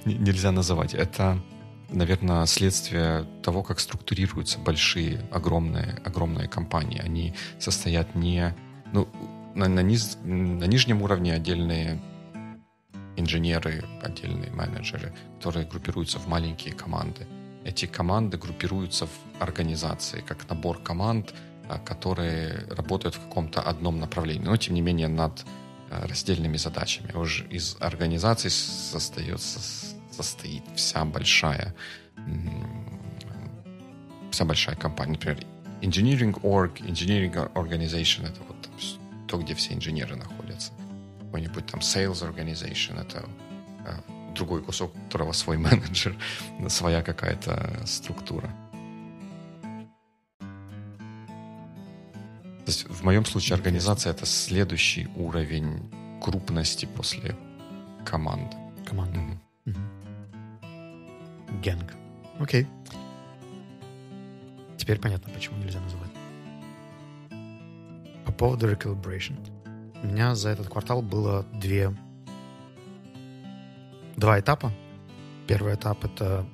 нельзя 0.06 0.50
называть. 0.50 0.94
Это, 0.94 1.38
наверное, 1.90 2.46
следствие 2.46 3.26
того, 3.42 3.62
как 3.62 3.78
структурируются 3.78 4.58
большие, 4.58 5.20
огромные, 5.30 6.00
огромные 6.04 6.48
компании. 6.48 6.98
Они 6.98 7.34
состоят 7.58 8.14
не... 8.14 8.54
Ну, 8.92 9.06
на, 9.54 9.68
на, 9.68 9.80
низ, 9.80 10.18
на 10.24 10.64
нижнем 10.64 11.02
уровне 11.02 11.34
отдельные 11.34 12.00
инженеры, 13.16 13.84
отдельные 14.02 14.50
менеджеры, 14.50 15.12
которые 15.36 15.66
группируются 15.66 16.18
в 16.18 16.26
маленькие 16.26 16.72
команды. 16.72 17.26
Эти 17.64 17.84
команды 17.84 18.38
группируются 18.38 19.06
в 19.06 19.42
организации, 19.42 20.24
как 20.26 20.48
набор 20.48 20.82
команд, 20.82 21.34
а, 21.68 21.78
которые 21.78 22.66
работают 22.70 23.14
в 23.14 23.20
каком-то 23.20 23.60
одном 23.60 24.00
направлении, 24.00 24.44
но 24.44 24.56
тем 24.56 24.74
не 24.74 24.80
менее 24.80 25.08
над 25.08 25.44
раздельными 26.06 26.56
задачами. 26.56 27.12
Уже 27.12 27.44
из 27.46 27.76
организации 27.80 28.48
состоится, 28.48 29.60
состоит 30.10 30.62
вся 30.74 31.04
большая 31.04 31.74
вся 34.32 34.44
большая 34.44 34.76
компания. 34.76 35.12
Например, 35.12 35.38
engineering 35.82 36.38
org, 36.42 36.80
engineering 36.80 37.52
organization— 37.54 38.26
это 38.28 38.40
вот 38.48 38.56
то, 39.28 39.38
где 39.38 39.54
все 39.54 39.74
инженеры 39.74 40.16
находятся. 40.16 40.72
Какой-нибудь 41.20 41.66
там 41.66 41.80
sales 41.80 42.22
organization— 42.22 43.00
это 43.00 43.28
а, 43.86 44.02
другой 44.34 44.62
кусок, 44.62 44.94
у 44.94 44.98
которого 45.04 45.32
свой 45.32 45.56
менеджер, 45.58 46.16
своя 46.68 47.02
какая-то 47.02 47.82
структура. 47.86 48.54
То 52.64 52.70
есть 52.70 52.88
в 52.88 53.02
моем 53.02 53.24
случае 53.24 53.56
организация 53.56 54.12
это 54.12 54.24
следующий 54.24 55.08
уровень 55.16 55.90
крупности 56.20 56.86
после 56.86 57.36
команды. 58.04 58.56
Команда. 58.86 59.18
Угу. 59.18 59.38
Угу. 59.66 61.60
Гэнг. 61.62 61.94
Окей. 62.38 62.66
Теперь 64.76 64.98
понятно, 65.00 65.32
почему 65.32 65.58
нельзя 65.58 65.80
называть. 65.80 66.10
По 68.24 68.32
поводу 68.32 68.70
recalibration. 68.70 69.36
У 70.02 70.06
меня 70.06 70.34
за 70.34 70.50
этот 70.50 70.68
квартал 70.68 71.02
было 71.02 71.44
две 71.54 71.92
два 74.16 74.38
этапа. 74.38 74.72
Первый 75.46 75.74
этап— 75.74 76.04
это 76.06 76.46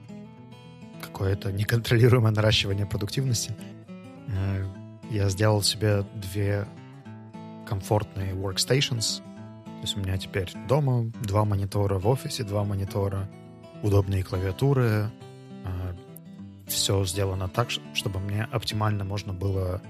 какое-то 1.02 1.52
неконтролируемое 1.52 2.32
наращивание 2.32 2.86
продуктивности. 2.86 3.54
Я 5.10 5.28
сделал 5.28 5.62
себе 5.62 6.04
две 6.14 6.66
комфортные 7.66 8.34
workstations. 8.34 9.22
То 9.64 9.82
есть 9.82 9.96
у 9.96 10.00
меня 10.00 10.18
теперь 10.18 10.52
дома 10.68 11.04
два 11.22 11.44
монитора, 11.44 11.98
в 11.98 12.08
офисе 12.08 12.44
два 12.44 12.64
монитора, 12.64 13.28
удобные 13.82 14.22
клавиатуры. 14.22 15.10
Э, 15.64 15.94
Все 16.66 17.04
сделано 17.04 17.48
так, 17.48 17.70
чтобы 17.94 18.20
мне 18.20 18.48
оптимально 18.50 19.04
можно 19.04 19.32
было 19.32 19.80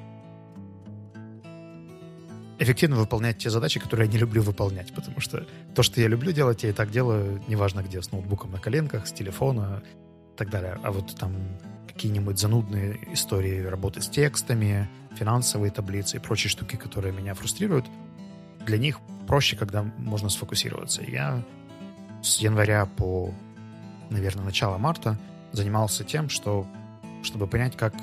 эффективно 2.58 2.96
выполнять 2.96 3.38
те 3.38 3.50
задачи, 3.50 3.80
которые 3.80 4.06
я 4.06 4.12
не 4.12 4.18
люблю 4.18 4.42
выполнять, 4.42 4.92
потому 4.92 5.20
что 5.20 5.46
то, 5.74 5.82
что 5.82 6.00
я 6.00 6.08
люблю 6.08 6.32
делать, 6.32 6.64
я 6.64 6.70
и 6.70 6.72
так 6.72 6.90
делаю, 6.90 7.40
неважно 7.48 7.82
где, 7.82 8.02
с 8.02 8.10
ноутбуком 8.10 8.50
на 8.50 8.58
коленках, 8.58 9.06
с 9.06 9.12
телефона 9.12 9.82
и 10.34 10.36
так 10.36 10.50
далее. 10.50 10.78
А 10.82 10.90
вот 10.90 11.14
там 11.14 11.32
какие-нибудь 11.98 12.38
занудные 12.38 12.96
истории 13.12 13.64
работы 13.64 14.00
с 14.00 14.08
текстами, 14.08 14.88
финансовые 15.16 15.72
таблицы 15.72 16.18
и 16.18 16.20
прочие 16.20 16.48
штуки, 16.48 16.76
которые 16.76 17.12
меня 17.12 17.34
фрустрируют, 17.34 17.86
для 18.64 18.78
них 18.78 19.00
проще, 19.26 19.56
когда 19.56 19.82
можно 19.82 20.28
сфокусироваться. 20.28 21.02
Я 21.02 21.42
с 22.22 22.38
января 22.38 22.86
по, 22.86 23.34
наверное, 24.10 24.44
начало 24.44 24.78
марта 24.78 25.18
занимался 25.50 26.04
тем, 26.04 26.28
что, 26.28 26.68
чтобы 27.24 27.48
понять, 27.48 27.76
как 27.76 27.94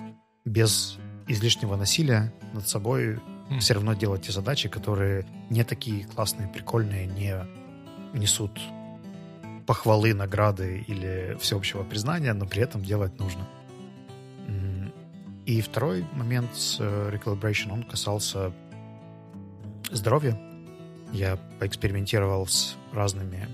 без 0.44 0.98
излишнего 1.30 1.78
насилия 1.78 2.34
над 2.52 2.68
собой 2.68 3.22
mm. 3.50 3.60
все 3.60 3.76
равно 3.76 3.94
делать 3.94 4.24
те 4.24 4.34
задачи, 4.34 4.68
которые 4.68 5.26
не 5.50 5.64
такие 5.64 6.06
классные, 6.06 6.50
прикольные, 6.50 7.08
не 7.08 7.34
несут 8.14 8.60
похвалы, 9.66 10.14
награды 10.14 10.84
или 10.86 11.38
всеобщего 11.40 11.84
признания, 11.84 12.34
но 12.34 12.46
при 12.46 12.62
этом 12.62 12.84
делать 12.84 13.18
нужно. 13.20 13.48
И 15.46 15.62
второй 15.62 16.06
момент 16.14 16.56
с 16.56 16.78
э, 16.80 17.12
Recalibration, 17.14 17.72
он 17.72 17.84
касался 17.84 18.52
здоровья. 19.92 20.40
Я 21.12 21.38
поэкспериментировал 21.60 22.48
с 22.48 22.76
разными 22.94 23.48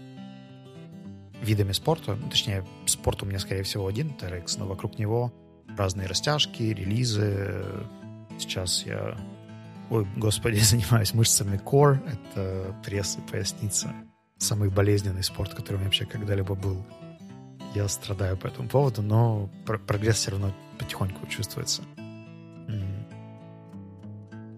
видами 1.41 1.74
спорта. 1.74 2.15
Ну, 2.15 2.29
точнее, 2.29 2.65
спорт 2.86 3.24
у 3.24 3.25
меня, 3.25 3.39
скорее 3.39 3.63
всего, 3.63 3.88
один, 3.88 4.13
TRX, 4.19 4.55
но 4.57 4.67
вокруг 4.67 5.00
него 5.00 5.33
разные 5.77 6.07
растяжки, 6.07 6.63
релизы. 6.63 7.65
Сейчас 8.39 8.86
я 8.86 9.17
ой, 9.91 10.07
господи, 10.15 10.60
занимаюсь 10.60 11.13
мышцами 11.13 11.57
core, 11.57 12.00
это 12.10 12.75
пресс 12.83 13.17
и 13.17 13.31
поясница. 13.31 13.93
Самый 14.38 14.69
болезненный 14.69 15.24
спорт, 15.24 15.53
который 15.53 15.75
у 15.75 15.79
меня 15.79 15.88
вообще 15.88 16.05
когда-либо 16.05 16.55
был. 16.55 16.83
Я 17.74 17.88
страдаю 17.88 18.38
по 18.38 18.48
этому 18.48 18.68
поводу, 18.68 19.01
но 19.01 19.50
прогресс 19.66 20.18
все 20.18 20.32
равно 20.32 20.54
потихоньку 20.78 21.25
чувствуется. 21.28 21.84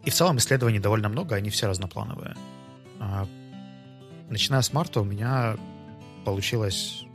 И 0.04 0.10
в 0.10 0.14
целом 0.14 0.38
исследований 0.38 0.80
довольно 0.80 1.10
много, 1.10 1.36
они 1.36 1.50
все 1.50 1.68
разноплановые. 1.68 2.36
А, 3.00 3.26
начиная 4.30 4.62
с 4.62 4.74
марта 4.74 5.00
у 5.00 5.06
меня 5.06 5.56
получилось 6.26 7.06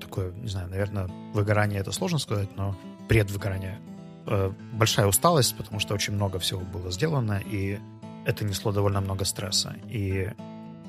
такое, 0.00 0.32
не 0.32 0.48
знаю, 0.48 0.70
наверное, 0.70 1.08
выгорание 1.34 1.80
это 1.80 1.92
сложно 1.92 2.18
сказать, 2.18 2.48
но 2.56 2.74
предвыгорание 3.08 3.78
Э, 4.26 4.52
большая 4.72 5.06
усталость, 5.06 5.56
потому 5.56 5.78
что 5.78 5.94
очень 5.94 6.12
много 6.12 6.38
всего 6.40 6.60
было 6.60 6.90
сделано, 6.90 7.40
и 7.48 7.78
это 8.24 8.44
несло 8.44 8.72
довольно 8.72 9.00
много 9.00 9.24
стресса. 9.24 9.76
И 9.88 10.28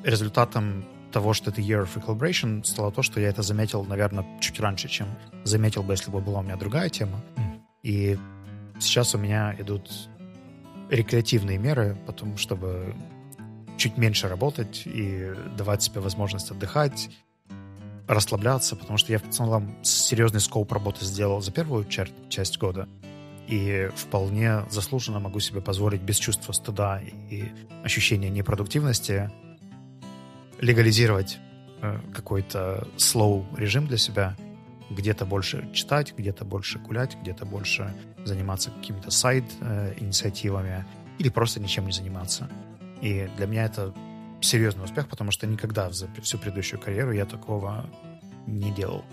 результатом 0.03 0.85
того, 1.11 1.33
что 1.33 1.51
это 1.51 1.61
Year 1.61 1.83
of 1.83 1.95
Recalibration, 1.95 2.63
стало 2.63 2.91
то, 2.91 3.01
что 3.01 3.19
я 3.19 3.29
это 3.29 3.41
заметил, 3.41 3.83
наверное, 3.83 4.25
чуть 4.39 4.59
раньше, 4.59 4.87
чем 4.87 5.07
заметил 5.43 5.83
бы, 5.83 5.93
если 5.93 6.11
бы 6.11 6.19
была 6.19 6.39
у 6.39 6.43
меня 6.43 6.55
другая 6.55 6.89
тема. 6.89 7.21
Mm. 7.35 7.59
И 7.83 8.19
сейчас 8.79 9.15
у 9.15 9.17
меня 9.17 9.55
идут 9.59 9.91
рекреативные 10.89 11.57
меры, 11.57 11.97
потому 12.05 12.37
чтобы 12.37 12.95
чуть 13.77 13.97
меньше 13.97 14.27
работать 14.27 14.83
и 14.85 15.33
давать 15.57 15.83
себе 15.83 16.01
возможность 16.01 16.51
отдыхать, 16.51 17.09
расслабляться, 18.07 18.75
потому 18.75 18.97
что 18.97 19.11
я 19.11 19.19
в 19.19 19.29
целом 19.29 19.75
серьезный 19.83 20.39
скоп 20.39 20.71
работы 20.71 21.05
сделал 21.05 21.41
за 21.41 21.51
первую 21.51 21.85
часть 21.85 22.57
года, 22.57 22.87
и 23.47 23.89
вполне 23.95 24.65
заслуженно 24.69 25.19
могу 25.19 25.39
себе 25.39 25.61
позволить 25.61 26.01
без 26.01 26.17
чувства 26.17 26.51
стыда 26.51 27.01
и 27.29 27.45
ощущения 27.83 28.29
непродуктивности 28.29 29.31
легализировать 30.59 31.39
э, 31.81 31.99
какой-то 32.13 32.87
slow 32.97 33.45
режим 33.57 33.87
для 33.87 33.97
себя, 33.97 34.35
где-то 34.89 35.25
больше 35.25 35.69
читать, 35.73 36.13
где-то 36.17 36.45
больше 36.45 36.79
гулять, 36.79 37.17
где-то 37.21 37.45
больше 37.45 37.93
заниматься 38.25 38.71
какими-то 38.71 39.11
сайт-инициативами 39.11 40.85
или 41.19 41.29
просто 41.29 41.59
ничем 41.59 41.85
не 41.85 41.91
заниматься. 41.91 42.49
И 43.01 43.29
для 43.37 43.47
меня 43.47 43.65
это 43.65 43.93
серьезный 44.41 44.85
успех, 44.85 45.07
потому 45.07 45.31
что 45.31 45.47
никогда 45.47 45.91
за 45.91 46.07
всю 46.21 46.37
предыдущую 46.37 46.79
карьеру 46.79 47.11
я 47.11 47.25
такого 47.25 47.89
не 48.45 48.71
делал. 48.71 49.03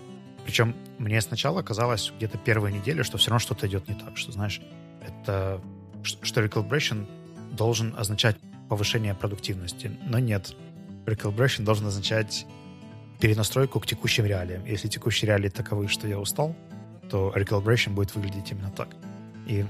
Причем 0.45 0.75
мне 0.99 1.19
сначала 1.21 1.61
казалось 1.63 2.13
где-то 2.15 2.37
первые 2.37 2.73
недели, 2.73 3.01
что 3.01 3.17
все 3.17 3.31
равно 3.31 3.39
что-то 3.39 3.67
идет 3.67 3.87
не 3.87 3.95
так, 3.95 4.17
что, 4.17 4.31
знаешь, 4.31 4.61
это, 5.01 5.59
что 6.03 6.43
recalibration 6.43 7.07
должен 7.53 7.93
означать 7.97 8.37
повышение 8.69 9.15
продуктивности, 9.15 9.91
но 10.05 10.19
нет. 10.19 10.55
Recalibration 11.05 11.63
должен 11.63 11.87
означать 11.87 12.45
перенастройку 13.19 13.79
к 13.79 13.87
текущим 13.87 14.25
реалиям. 14.25 14.65
Если 14.65 14.87
текущие 14.87 15.27
реалии 15.27 15.49
таковы, 15.49 15.87
что 15.87 16.07
я 16.07 16.19
устал, 16.19 16.55
то 17.09 17.31
recalibration 17.35 17.91
будет 17.93 18.13
выглядеть 18.15 18.51
именно 18.51 18.71
так. 18.71 18.89
И 19.47 19.65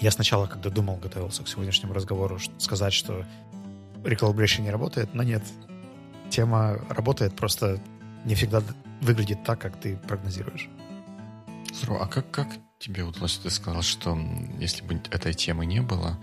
я 0.00 0.10
сначала, 0.10 0.46
когда 0.46 0.70
думал, 0.70 0.96
готовился 0.96 1.44
к 1.44 1.48
сегодняшнему 1.48 1.94
разговору, 1.94 2.38
сказать, 2.58 2.92
что 2.92 3.24
recalibration 4.02 4.62
не 4.62 4.70
работает, 4.70 5.14
но 5.14 5.22
нет. 5.22 5.42
Тема 6.30 6.78
работает, 6.88 7.34
просто 7.36 7.80
не 8.24 8.34
всегда 8.34 8.62
выглядит 9.00 9.44
так, 9.44 9.60
как 9.60 9.80
ты 9.80 9.96
прогнозируешь. 9.96 10.68
Здорово. 11.72 12.04
А 12.04 12.06
как, 12.06 12.30
как 12.30 12.48
тебе 12.78 13.02
удалось? 13.02 13.38
Ты 13.38 13.50
сказал, 13.50 13.82
что 13.82 14.18
если 14.58 14.84
бы 14.84 15.00
этой 15.10 15.34
темы 15.34 15.66
не 15.66 15.80
было, 15.80 16.18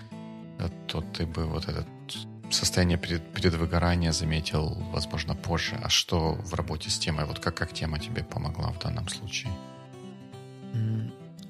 э, 0.59 0.69
то 0.87 1.01
ты 1.01 1.25
бы 1.25 1.45
вот 1.45 1.67
это 1.67 1.85
состояние 2.51 2.97
перед, 2.97 3.23
предвыгорания 3.31 4.11
заметил, 4.11 4.77
возможно, 4.91 5.35
позже. 5.35 5.79
А 5.81 5.89
что 5.89 6.33
в 6.33 6.53
работе 6.53 6.89
с 6.89 6.97
темой? 6.97 7.25
Вот 7.25 7.39
как, 7.39 7.55
как 7.55 7.73
тема 7.73 7.99
тебе 7.99 8.23
помогла 8.23 8.71
в 8.71 8.79
данном 8.79 9.07
случае? 9.07 9.51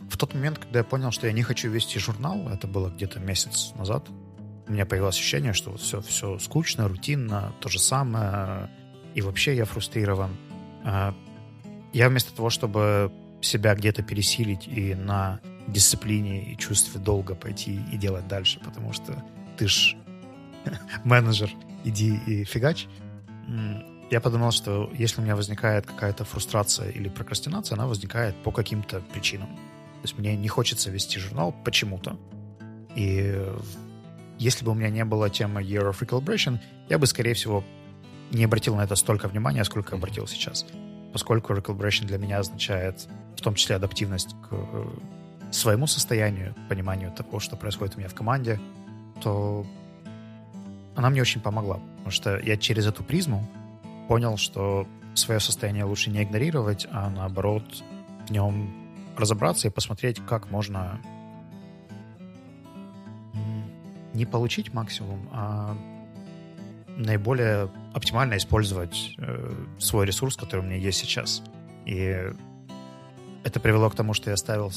В 0.10 0.18
тот 0.18 0.34
момент, 0.34 0.60
когда 0.60 0.80
я 0.80 0.86
понял, 0.86 1.12
что 1.12 1.28
я 1.28 1.34
не 1.34 1.44
хочу 1.44 1.70
вести 1.70 2.00
журнал, 2.00 2.50
это 2.50 2.68
было 2.68 2.90
где-то 2.90 3.20
месяц 3.20 3.74
назад, 3.76 4.08
у 4.68 4.72
меня 4.72 4.86
появилось 4.86 5.16
ощущение, 5.16 5.54
что 5.54 5.76
все, 5.78 6.02
все 6.02 6.38
скучно, 6.40 6.88
рутинно, 6.88 7.54
то 7.60 7.70
же 7.70 7.80
самое, 7.80 8.70
и 9.16 9.22
вообще 9.22 9.56
я 9.56 9.66
фрустрирован. 9.66 10.36
А, 10.84 11.16
я 11.92 12.10
вместо 12.10 12.36
того, 12.36 12.50
чтобы 12.50 13.12
себя 13.42 13.74
где-то 13.74 14.04
пересилить 14.04 14.68
и 14.68 14.94
на 14.94 15.40
дисциплине 15.68 16.52
и 16.52 16.58
чувстве 16.58 17.00
долга 17.00 17.36
пойти 17.36 17.80
и 17.92 17.98
делать 17.98 18.28
дальше, 18.28 18.60
потому 18.60 18.94
что 18.94 19.24
ты 19.58 19.68
ж 19.68 19.96
менеджер, 21.04 21.52
иди 21.84 22.16
и 22.26 22.44
фигач. 22.44 22.88
Я 24.12 24.22
подумал, 24.22 24.52
что 24.52 24.90
если 24.94 25.22
у 25.22 25.24
меня 25.24 25.36
возникает 25.36 25.86
какая-то 25.86 26.26
фрустрация 26.26 26.90
или 26.90 27.10
прокрастинация, 27.10 27.76
она 27.76 27.86
возникает 27.86 28.36
по 28.44 28.52
каким-то 28.52 29.02
причинам. 29.14 29.50
То 29.56 30.04
есть 30.04 30.18
мне 30.18 30.36
не 30.36 30.48
хочется 30.48 30.90
вести 30.90 31.20
журнал 31.20 31.54
почему-то. 31.64 32.18
И 32.96 33.40
если 34.40 34.66
бы 34.66 34.72
у 34.72 34.74
меня 34.74 34.90
не 34.90 35.06
было 35.06 35.30
темы 35.30 35.62
Year 35.62 35.92
of 35.92 36.00
Recalibration, 36.00 36.60
я 36.88 36.98
бы, 36.98 37.06
скорее 37.06 37.34
всего, 37.34 37.64
не 38.32 38.46
обратил 38.46 38.76
на 38.76 38.84
это 38.84 38.96
столько 38.96 39.28
внимания, 39.28 39.64
сколько 39.64 39.96
обратил 39.96 40.26
сейчас. 40.28 40.66
Поскольку 41.14 41.54
Recalibration 41.54 42.06
для 42.06 42.18
меня 42.18 42.40
означает 42.40 43.08
в 43.36 43.42
том 43.42 43.56
числе 43.56 43.76
адаптивность 43.76 44.36
к 44.42 44.48
э, 44.52 44.86
своему 45.52 45.88
состоянию, 45.88 46.56
пониманию 46.68 47.12
того, 47.12 47.40
что 47.40 47.56
происходит 47.56 47.96
у 47.96 48.00
меня 48.00 48.10
в 48.10 48.16
команде, 48.16 48.60
то 49.22 49.66
она 51.00 51.10
мне 51.10 51.22
очень 51.22 51.42
помогла. 51.42 51.80
Потому 51.96 52.12
что 52.12 52.38
я 52.38 52.58
через 52.58 52.86
эту 52.86 53.04
призму 53.04 53.48
понял, 54.08 54.38
что 54.38 54.88
свое 55.14 55.40
состояние 55.40 55.86
лучше 55.86 56.10
не 56.10 56.24
игнорировать, 56.24 56.88
а 56.92 57.10
наоборот 57.10 57.64
в 58.28 58.32
нем 58.32 58.70
разобраться 59.18 59.68
и 59.68 59.72
посмотреть, 59.72 60.20
как 60.28 60.52
можно 60.52 61.00
не 64.14 64.26
получить 64.26 64.74
максимум, 64.74 65.30
а 65.32 65.78
наиболее 66.98 67.70
оптимально 67.94 68.36
использовать 68.36 69.16
э, 69.18 69.66
свой 69.78 70.06
ресурс, 70.06 70.36
который 70.36 70.62
у 70.62 70.64
меня 70.64 70.76
есть 70.76 71.00
сейчас. 71.00 71.42
И 71.86 72.26
это 73.44 73.60
привело 73.62 73.90
к 73.90 73.96
тому, 73.96 74.14
что 74.14 74.32
я 74.32 74.38
ставил, 74.38 74.72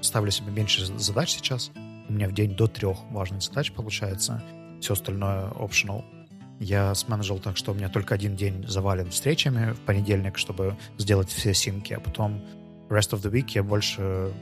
ставлю 0.00 0.30
себе 0.30 0.50
меньше 0.50 0.86
задач 0.98 1.30
сейчас. 1.30 1.70
У 2.08 2.12
меня 2.12 2.28
в 2.28 2.32
день 2.32 2.54
до 2.54 2.68
трех 2.68 2.98
важных 3.10 3.42
задач 3.42 3.70
получается. 3.72 4.42
Все 4.80 4.92
остальное 4.92 5.50
optional. 5.50 6.04
Я 6.60 6.94
сменеджил 6.94 7.38
так, 7.38 7.56
что 7.56 7.72
у 7.72 7.74
меня 7.74 7.88
только 7.88 8.14
один 8.14 8.34
день 8.34 8.66
завален 8.66 9.10
встречами 9.10 9.72
в 9.72 9.80
понедельник, 9.80 10.38
чтобы 10.38 10.76
сделать 10.98 11.28
все 11.30 11.54
симки, 11.54 11.92
а 11.92 12.00
потом 12.00 12.42
rest 12.88 13.12
of 13.12 13.22
the 13.22 13.30
week 13.30 13.50
я 13.54 13.62
больше 13.62 14.32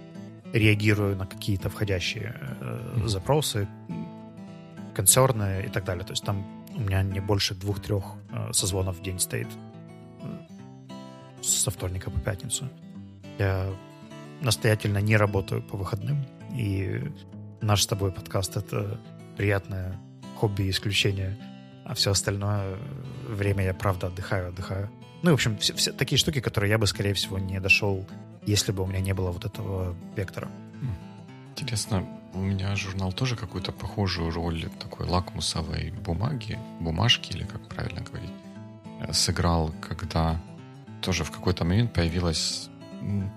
реагирую 0.53 1.17
на 1.17 1.27
какие-то 1.27 1.69
входящие 1.69 2.35
э, 2.61 3.03
запросы, 3.07 3.69
концерны 4.95 5.65
и 5.67 5.69
так 5.69 5.85
далее. 5.85 6.05
То 6.05 6.13
есть 6.13 6.25
там 6.25 6.47
у 6.75 6.81
меня 6.81 7.03
не 7.03 7.21
больше 7.21 7.55
двух-трех 7.55 8.05
э, 8.31 8.53
созвонов 8.53 8.99
в 8.99 9.03
день 9.03 9.19
стоит 9.19 9.49
э, 10.23 11.43
со 11.43 11.71
вторника 11.71 12.11
по 12.11 12.21
пятницу. 12.21 12.69
Я 13.39 13.67
настоятельно 14.41 14.99
не 14.99 15.17
работаю 15.17 15.63
по 15.63 15.77
выходным, 15.77 16.25
и 16.55 17.03
наш 17.61 17.83
с 17.83 17.87
тобой 17.87 18.13
подкаст— 18.13 18.57
это 18.59 18.99
приятное 19.37 20.01
хобби 20.37 20.65
и 20.65 20.71
исключение, 20.71 21.37
а 21.85 21.95
все 21.95 22.11
остальное 22.11 22.77
время 23.29 23.65
я, 23.65 23.75
правда, 23.75 24.09
отдыхаю, 24.09 24.49
отдыхаю. 24.49 24.91
Ну, 25.23 25.31
в 25.31 25.35
общем, 25.35 25.57
все, 25.59 25.75
все 25.75 25.93
такие 25.93 26.19
штуки, 26.19 26.41
которые 26.41 26.71
я 26.71 26.79
бы, 26.79 26.87
скорее 26.87 27.15
всего, 27.15 27.39
не 27.39 27.61
дошел, 27.61 28.07
если 28.45 28.73
бы 28.73 28.83
у 28.83 28.87
меня 28.87 29.01
не 29.01 29.15
было 29.15 29.31
вот 29.31 29.45
этого 29.45 29.97
вектора. 30.15 30.49
Интересно, 31.57 32.07
у 32.35 32.39
меня 32.39 32.77
журнал 32.77 33.13
тоже 33.13 33.35
какую-то 33.35 33.73
похожую 33.73 34.31
роль 34.31 34.69
такой 34.79 35.07
лакмусовой 35.07 35.91
бумаги, 35.91 36.59
бумажки, 36.81 37.33
или 37.33 37.45
как 37.45 37.67
правильно 37.67 38.03
говорить, 38.03 38.31
э, 39.01 39.13
сыграл, 39.13 39.73
когда 39.81 40.39
тоже 41.01 41.25
в 41.25 41.31
какой-то 41.31 41.65
момент 41.65 41.95
появилась 41.95 42.69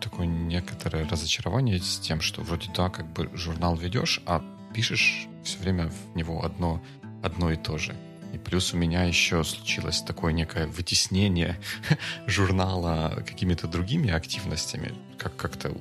такое 0.01 0.25
некоторое 0.25 1.07
разочарование 1.07 1.79
с 1.79 1.97
тем, 1.99 2.19
что 2.19 2.41
вроде 2.41 2.69
да, 2.75 2.89
как 2.89 3.07
бы 3.07 3.29
журнал 3.33 3.75
ведешь, 3.75 4.21
а 4.25 4.43
пишешь 4.73 5.28
все 5.43 5.59
время 5.59 5.89
в 5.89 6.15
него 6.15 6.43
одно, 6.43 6.81
одно 7.23 7.51
и 7.51 7.55
то 7.55 7.77
же. 7.77 7.95
И 8.33 8.37
плюс 8.37 8.73
у 8.73 8.77
меня 8.77 9.03
еще 9.03 9.43
случилось 9.43 10.01
такое 10.01 10.33
некое 10.33 10.67
вытеснение 10.67 11.59
журнала 12.27 13.23
какими-то 13.25 13.67
другими 13.67 14.11
активностями, 14.11 14.93
как 15.17 15.35
как-то 15.35 15.75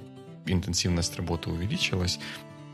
интенсивность 0.47 1.17
работы 1.17 1.51
увеличилась, 1.51 2.19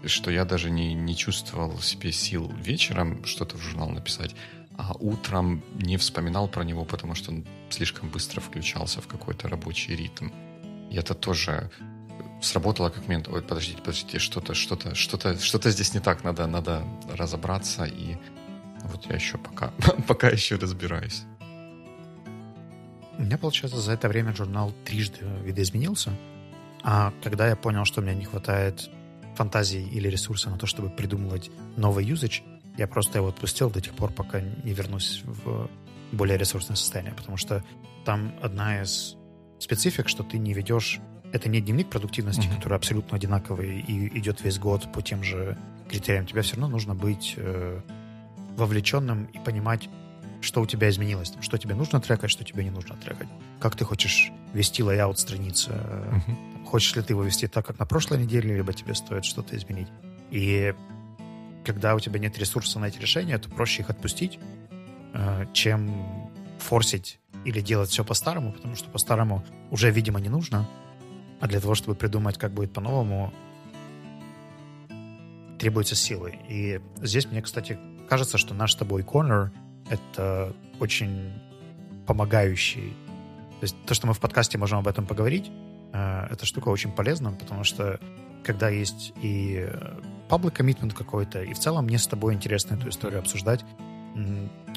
что 0.05 0.31
я 0.31 0.45
даже 0.45 0.71
не, 0.71 0.95
не 0.95 1.17
чувствовал 1.17 1.79
себе 1.81 2.13
сил 2.13 2.53
вечером 2.63 3.25
что-то 3.25 3.57
в 3.57 3.63
журнал 3.63 3.89
написать, 3.91 4.37
а 4.77 4.95
утром 4.99 5.63
не 5.75 5.97
вспоминал 5.97 6.49
про 6.49 6.65
него, 6.65 6.85
потому 6.85 7.15
что 7.15 7.33
он 7.33 7.45
слишком 7.71 8.09
быстро 8.09 8.41
включался 8.41 9.01
в 9.01 9.07
какой-то 9.07 9.49
рабочий 9.49 9.97
ритм. 9.97 10.29
И 10.91 10.97
это 10.97 11.15
тоже 11.15 11.71
сработало 12.41 12.91
как 12.91 13.03
момент, 13.09 13.29
ой, 13.29 13.43
подождите, 13.43 13.79
подождите, 13.79 14.19
что-то, 14.19 14.55
что-то, 14.55 14.95
что-то, 14.95 15.39
что-то 15.39 15.71
здесь 15.71 15.95
не 15.95 16.01
так, 16.01 16.25
надо, 16.25 16.47
надо 16.47 16.85
разобраться, 17.13 17.85
и 17.85 18.17
вот 18.85 19.07
я 19.07 19.15
еще 19.15 19.39
пока, 19.39 19.69
пока 20.09 20.29
еще 20.29 20.57
разбираюсь. 20.57 21.23
У 23.17 23.23
меня, 23.23 23.39
получается, 23.39 23.81
за 23.81 23.93
это 23.93 24.09
время 24.09 24.35
журнал 24.35 24.73
трижды 24.85 25.25
видоизменился, 25.45 26.13
а 26.83 27.13
когда 27.23 27.49
я 27.49 27.57
понял, 27.57 27.85
что 27.85 28.01
меня 28.01 28.15
не 28.15 28.25
хватает 28.25 28.91
фантазии 29.37 29.83
или 29.83 30.09
ресурса 30.09 30.51
на 30.51 30.59
то, 30.59 30.67
чтобы 30.67 30.91
придумывать 30.91 31.51
новый 31.77 32.05
юзач, 32.05 32.43
я 32.77 32.87
просто 32.87 33.19
его 33.19 33.29
отпустил 33.29 33.71
до 33.71 33.81
тех 33.81 33.95
пор, 33.95 34.13
пока 34.13 34.41
не 34.41 34.73
вернусь 34.73 35.23
в 35.25 35.71
более 36.13 36.37
ресурсное 36.37 36.77
состояние, 36.77 37.15
потому 37.15 37.37
что 37.37 37.65
там 38.05 38.35
одна 38.43 38.83
из 38.83 39.17
специфик, 39.59 40.09
что 40.09 40.23
ты 40.23 40.39
не 40.39 40.53
ведешь... 40.53 41.01
Это 41.35 41.49
не 41.49 41.61
дневник 41.61 41.91
продуктивности, 41.91 42.47
mm-hmm. 42.47 42.55
который 42.55 42.77
абсолютно 42.77 43.17
одинаковый 43.17 43.81
и 43.81 44.19
идет 44.21 44.45
весь 44.45 44.61
год 44.61 44.93
по 44.93 45.03
тем 45.03 45.25
же 45.25 45.59
критериям. 45.91 46.27
Тебе 46.27 46.43
все 46.43 46.55
равно 46.55 46.69
нужно 46.69 46.95
быть 46.95 47.35
э, 47.37 47.81
вовлеченным 48.57 49.25
и 49.25 49.41
понимать, 49.41 49.89
что 50.41 50.61
у 50.63 50.67
тебя 50.67 50.89
изменилось, 50.89 51.33
что 51.41 51.59
тебе 51.59 51.75
нужно 51.75 52.01
трекать, 52.01 52.31
что 52.31 52.45
тебе 52.45 52.63
не 52.63 52.71
нужно 52.71 52.95
трекать. 52.95 53.27
Как 53.59 53.75
ты 53.75 53.85
хочешь 53.85 54.31
вести 54.53 54.85
layout 54.85 55.19
страницы. 55.19 55.71
Mm-hmm. 55.71 56.67
Хочешь 56.67 56.95
ли 56.95 57.03
ты 57.03 57.15
его 57.15 57.25
вести 57.25 57.49
так, 57.49 57.67
как 57.67 57.81
на 57.81 57.85
прошлой 57.85 58.19
неделе, 58.23 58.55
либо 58.55 58.73
тебе 58.73 58.95
стоит 58.95 59.25
что-то 59.25 59.57
изменить. 59.57 59.89
И 60.31 60.73
когда 61.65 61.97
у 61.97 61.99
тебя 61.99 62.21
нет 62.21 62.39
ресурса 62.39 62.79
на 62.79 62.85
эти 62.85 63.01
решения, 63.01 63.37
то 63.39 63.51
проще 63.51 63.83
их 63.83 63.91
отпустить, 63.91 64.39
э, 65.15 65.47
чем 65.53 66.31
форсить 66.61 67.19
или 67.45 67.61
делать 67.61 67.91
все 67.91 68.05
по-старому, 68.05 68.53
потому 68.53 68.77
что 68.77 68.89
по-старому 68.89 69.45
уже, 69.73 69.91
видимо, 69.91 70.21
не 70.21 70.29
нужно. 70.29 70.69
А 71.45 71.47
для 71.47 71.61
того, 71.61 71.75
чтобы 71.75 71.95
придумать, 71.95 72.39
как 72.39 72.53
будет 72.53 72.73
по-новому, 72.73 73.31
требуется 75.59 75.95
силы. 75.95 76.39
И 76.49 76.81
здесь 77.03 77.27
мне, 77.31 77.43
кстати, 77.43 77.79
кажется, 78.09 78.39
что 78.39 78.55
наш 78.55 78.73
с 78.73 78.77
тобой 78.77 79.03
corner— 79.03 79.51
это 79.91 80.55
очень 80.81 81.35
помогающий. 82.07 82.97
То 83.61 83.65
есть 83.65 83.77
то, 83.85 83.93
что 83.93 84.07
мы 84.07 84.15
в 84.15 84.21
подкасте 84.21 84.57
можем 84.57 84.79
об 84.79 84.89
этом 84.89 85.05
поговорить, 85.05 85.51
э, 85.93 86.29
эта 86.31 86.47
штука 86.47 86.71
очень 86.71 86.93
полезна, 86.93 87.33
потому 87.33 87.63
что 87.63 88.01
когда 88.43 88.71
есть 88.71 89.13
и 89.21 89.69
public 90.31 90.57
commitment 90.57 90.95
какой-то, 90.95 91.43
и 91.43 91.53
в 91.53 91.59
целом 91.59 91.85
мне 91.85 91.99
с 91.99 92.07
тобой 92.07 92.33
интересно 92.33 92.77
эту 92.77 92.89
историю 92.89 93.19
обсуждать, 93.19 93.67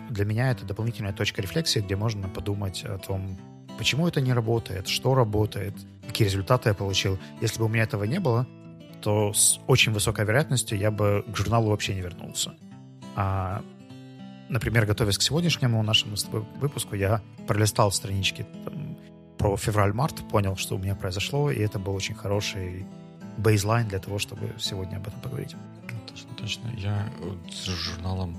для 0.10 0.26
меня 0.26 0.52
это 0.52 0.66
дополнительная 0.66 1.14
точка 1.14 1.42
рефлексии, 1.42 1.80
где 1.80 1.96
можно 1.96 2.28
подумать 2.28 2.84
о 2.84 2.98
том, 2.98 3.38
почему 3.78 4.06
это 4.06 4.20
не 4.20 4.34
работает, 4.34 4.90
что 4.90 5.16
работает, 5.16 5.74
какие 6.08 6.28
результаты 6.28 6.70
я 6.70 6.76
получил. 6.76 7.20
Если 7.42 7.60
бы 7.60 7.66
у 7.66 7.68
меня 7.68 7.84
этого 7.84 8.06
не 8.06 8.20
было, 8.20 8.48
то 9.02 9.34
с 9.34 9.60
очень 9.68 9.92
высокой 9.92 10.26
вероятностью 10.26 10.78
я 10.78 10.92
бы 10.92 11.24
к 11.32 11.36
журналу 11.36 11.70
вообще 11.70 11.94
не 11.94 12.02
вернулся. 12.02 12.56
А, 13.16 13.62
например, 14.50 14.86
готовясь 14.86 15.18
к 15.18 15.22
сегодняшнему 15.22 15.84
нашему 15.84 16.16
выпуску, 16.60 16.96
я 16.96 17.22
пролистал 17.48 17.92
странички 17.92 18.46
там, 18.66 18.98
про 19.38 19.56
февраль-март, 19.56 20.28
понял, 20.30 20.56
что 20.56 20.76
у 20.76 20.80
меня 20.80 20.96
произошло, 20.96 21.52
и 21.52 21.60
это 21.60 21.78
был 21.78 21.94
очень 21.94 22.16
хороший 22.16 22.86
бейзлайн 23.38 23.88
для 23.88 24.00
того, 24.00 24.18
чтобы 24.18 24.56
сегодня 24.58 24.98
об 24.98 25.08
этом 25.08 25.22
поговорить. 25.22 25.56
Точно, 26.08 26.34
точно. 26.36 26.70
Я 26.76 27.08
с 27.52 27.66
журналом 27.66 28.36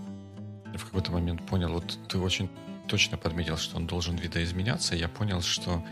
в 0.75 0.85
какой-то 0.85 1.13
момент 1.13 1.47
понял, 1.47 1.73
вот 1.73 1.99
ты 2.09 2.19
очень 2.19 2.49
точно 2.89 3.17
подметил, 3.17 3.57
что 3.57 3.77
он 3.77 3.87
должен 3.87 4.17
видоизменяться, 4.17 4.97
я 4.97 5.09
понял, 5.09 5.41
что 5.43 5.85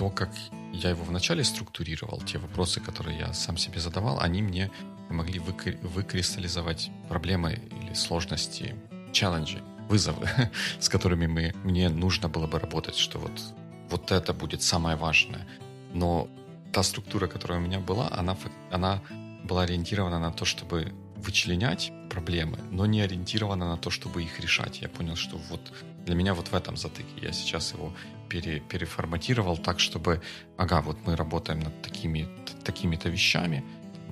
то, 0.00 0.08
как 0.08 0.30
я 0.72 0.88
его 0.88 1.04
вначале 1.04 1.44
структурировал, 1.44 2.22
те 2.22 2.38
вопросы, 2.38 2.80
которые 2.80 3.18
я 3.18 3.34
сам 3.34 3.58
себе 3.58 3.80
задавал, 3.80 4.18
они 4.18 4.40
мне 4.40 4.70
могли 5.10 5.38
выкристаллизовать 5.38 6.90
проблемы 7.06 7.60
или 7.82 7.92
сложности, 7.92 8.74
челленджи, 9.12 9.62
вызовы, 9.90 10.26
с 10.78 10.88
которыми 10.88 11.26
мы, 11.26 11.52
мне 11.64 11.90
нужно 11.90 12.30
было 12.30 12.46
бы 12.46 12.58
работать, 12.58 12.96
что 12.96 13.18
вот, 13.18 13.32
вот 13.90 14.10
это 14.10 14.32
будет 14.32 14.62
самое 14.62 14.96
важное. 14.96 15.46
Но 15.92 16.28
та 16.72 16.82
структура, 16.82 17.26
которая 17.26 17.58
у 17.58 17.62
меня 17.62 17.78
была, 17.78 18.08
она, 18.10 18.38
она 18.70 19.02
была 19.44 19.64
ориентирована 19.64 20.18
на 20.18 20.32
то, 20.32 20.46
чтобы 20.46 20.94
вычленять 21.16 21.92
проблемы, 22.08 22.58
но 22.70 22.86
не 22.86 23.02
ориентирована 23.02 23.68
на 23.68 23.76
то, 23.76 23.90
чтобы 23.90 24.22
их 24.22 24.40
решать. 24.40 24.80
Я 24.80 24.88
понял, 24.88 25.16
что 25.16 25.36
вот 25.50 25.60
для 26.06 26.14
меня 26.14 26.32
вот 26.32 26.48
в 26.48 26.54
этом 26.54 26.78
затыке. 26.78 27.10
Я 27.20 27.32
сейчас 27.32 27.74
его 27.74 27.92
пере, 28.30 28.60
переформатировал 28.60 29.58
так, 29.58 29.80
чтобы, 29.80 30.22
ага, 30.56 30.80
вот 30.80 30.96
мы 31.06 31.16
работаем 31.16 31.60
над 31.60 31.82
такими, 31.82 32.28
такими-то 32.64 33.10
вещами, 33.10 33.64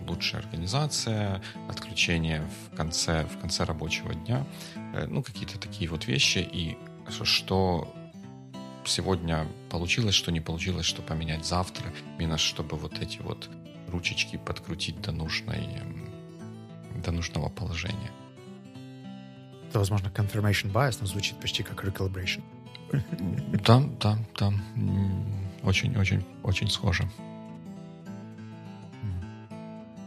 лучшая 0.07 0.43
организация, 0.43 1.43
отключение 1.69 2.43
в 2.43 2.77
конце, 2.77 3.25
в 3.25 3.39
конце 3.41 3.65
рабочего 3.65 4.15
дня, 4.15 4.45
э, 4.95 5.07
ну, 5.07 5.23
какие-то 5.23 5.59
такие 5.59 5.89
вот 5.89 6.07
вещи, 6.07 6.39
и 6.39 6.77
что 7.25 7.95
сегодня 8.85 9.47
получилось, 9.71 10.15
что 10.15 10.33
не 10.33 10.41
получилось, 10.41 10.87
что 10.87 11.03
поменять 11.03 11.47
завтра, 11.47 11.87
именно 12.19 12.39
чтобы 12.39 12.77
вот 12.77 12.99
эти 12.99 13.19
вот 13.19 13.49
ручечки 13.89 14.37
подкрутить 14.37 15.01
до 15.01 15.13
нужной, 15.13 15.67
до 17.05 17.13
нужного 17.13 17.49
положения. 17.49 18.11
Это, 19.69 19.79
возможно, 19.79 20.09
confirmation 20.09 20.73
bias, 20.73 20.99
но 21.01 21.07
звучит 21.07 21.39
почти 21.41 21.63
как 21.63 21.85
recalibration. 21.85 22.43
Да, 23.67 23.83
да, 24.01 24.19
да. 24.39 24.53
Очень, 25.63 25.97
очень, 25.97 26.25
очень 26.43 26.71
схоже. 26.71 27.09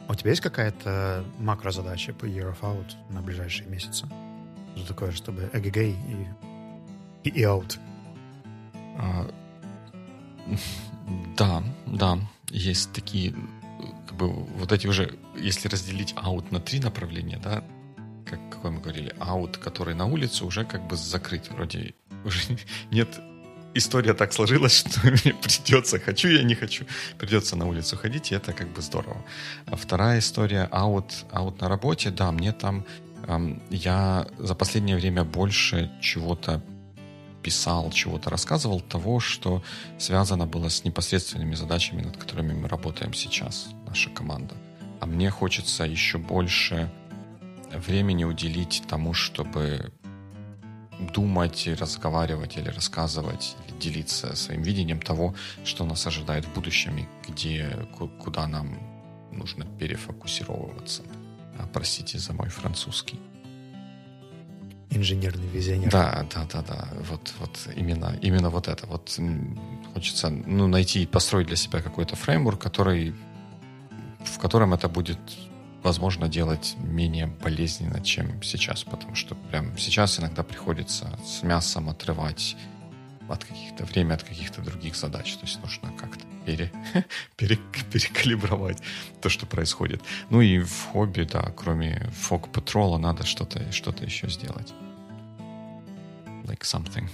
А 0.08 0.14
у 0.14 0.16
тебя 0.16 0.32
есть 0.32 0.42
какая-то 0.42 1.24
макрозадача 1.40 2.14
по 2.14 2.26
Year 2.26 2.54
of 2.54 2.62
Out 2.62 2.96
на 3.10 3.22
ближайшие 3.22 3.70
месяцы? 3.70 4.08
Что 4.76 4.88
такое, 4.88 5.12
чтобы 5.12 5.50
эгегей 5.54 5.96
и, 7.24 7.30
и, 7.30 7.42
и 7.42 7.44
out? 7.44 7.80
А, 8.98 9.32
да, 11.38 11.64
да. 11.86 12.20
Есть 12.50 12.92
такие, 12.92 13.34
как 14.08 14.18
бы, 14.18 14.30
вот 14.30 14.72
эти 14.72 14.88
уже, 14.88 15.18
если 15.38 15.70
разделить 15.70 16.14
out 16.14 16.46
на 16.52 16.60
три 16.60 16.80
направления, 16.80 17.40
да, 17.42 17.64
как, 18.26 18.40
какой 18.50 18.72
мы 18.72 18.82
говорили, 18.82 19.16
аут, 19.20 19.58
который 19.58 19.94
на 19.96 20.06
улице, 20.06 20.46
уже 20.46 20.66
как 20.66 20.86
бы 20.88 20.96
закрыт. 20.96 21.50
Вроде 21.52 21.94
уже 22.26 22.40
нет 22.92 23.10
история 23.74 24.14
так 24.14 24.34
сложилась, 24.34 24.74
что 24.88 25.00
мне 25.08 25.34
придется, 25.34 26.00
хочу 26.00 26.30
я, 26.30 26.44
не 26.44 26.56
хочу, 26.56 26.86
придется 27.18 27.56
на 27.56 27.68
улицу 27.68 27.98
ходить, 27.98 28.32
и 28.32 28.36
это 28.36 28.54
как 28.54 28.70
бы 28.70 28.82
здорово. 28.82 29.24
А 29.66 29.76
вторая 29.76 30.20
история, 30.20 30.68
аут, 30.72 31.26
аут 31.32 31.62
на 31.62 31.70
работе, 31.70 32.12
да, 32.12 32.32
мне 32.32 32.52
там, 32.52 32.86
эм, 33.28 33.62
я 33.70 34.28
за 34.38 34.56
последнее 34.56 34.98
время 34.98 35.24
больше 35.24 35.92
чего-то 36.02 36.62
писал, 37.42 37.92
чего-то 37.92 38.30
рассказывал, 38.30 38.82
того, 38.82 39.20
что 39.20 39.64
связано 39.98 40.46
было 40.46 40.70
с 40.70 40.84
непосредственными 40.84 41.56
задачами, 41.56 42.04
над 42.04 42.18
которыми 42.18 42.54
мы 42.54 42.68
работаем 42.68 43.14
сейчас, 43.14 43.70
наша 43.88 44.10
команда. 44.12 44.56
А 45.00 45.08
мне 45.08 45.32
хочется 45.32 45.84
еще 45.84 46.20
больше 46.20 46.92
времени 47.74 48.26
уделить 48.26 48.84
тому, 48.88 49.14
чтобы 49.14 49.92
думать, 51.14 51.68
разговаривать 51.80 52.58
или 52.58 52.70
рассказывать, 52.70 53.56
или 53.68 53.80
делиться 53.80 54.36
своим 54.36 54.62
видением 54.62 55.02
того, 55.02 55.34
что 55.64 55.86
нас 55.86 56.08
ожидает 56.08 56.46
в 56.46 56.54
будущем 56.54 56.98
и 56.98 57.06
где, 57.28 57.88
куда 58.20 58.48
нам 58.48 58.78
нужно 59.32 59.66
перефокусировываться. 59.66 61.04
А, 61.58 61.68
простите 61.74 62.20
за 62.20 62.34
мой 62.34 62.50
французский. 62.50 63.20
Инженерный 64.90 65.48
визионер. 65.48 65.90
Да, 65.90 66.26
да, 66.34 66.46
да, 66.52 66.62
да. 66.62 66.88
Вот, 67.10 67.34
вот 67.40 67.60
именно, 67.76 68.18
именно 68.22 68.50
вот 68.50 68.68
это. 68.68 68.86
Вот 68.88 69.18
хочется 69.94 70.30
ну, 70.30 70.68
найти, 70.68 71.06
построить 71.06 71.48
для 71.48 71.56
себя 71.56 71.82
какой-то 71.82 72.16
фреймворк, 72.16 72.62
который, 72.62 73.16
в 74.26 74.38
котором 74.38 74.74
это 74.74 74.90
будет 74.90 75.20
возможно, 75.84 76.28
делать 76.28 76.76
менее 76.78 77.28
болезненно, 77.28 78.02
чем 78.02 78.42
сейчас, 78.44 78.84
потому 78.84 79.16
что 79.16 79.36
прям 79.36 79.78
сейчас 79.78 80.20
иногда 80.20 80.44
приходится 80.44 81.18
с 81.26 81.44
мясом 81.44 81.90
отрывать 81.90 82.56
от 83.28 83.46
каких-то 83.46 83.86
время 83.86 84.16
от 84.16 84.24
каких-то 84.24 84.62
других 84.62 84.96
задач. 84.96 85.34
То 85.36 85.46
есть 85.46 85.62
нужно 85.62 85.92
как-то 85.98 86.26
пере, 86.46 86.72
пере, 87.38 87.58
перекалибровать 87.92 88.82
то, 89.22 89.30
что 89.30 89.46
происходит. 89.46 90.02
Ну 90.30 90.42
и 90.42 90.60
в 90.60 90.86
хобби, 90.92 91.24
да, 91.24 91.52
кроме 91.56 92.10
фок 92.14 92.52
патрола 92.52 92.98
надо 92.98 93.26
что-то 93.26 93.72
что 93.72 93.92
еще 94.02 94.30
сделать. 94.30 94.74
Like 96.44 96.62
something. 96.62 97.10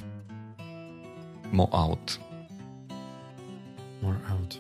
More 1.51 1.69
out. 1.71 2.19
More 4.01 4.19
out. 4.29 4.59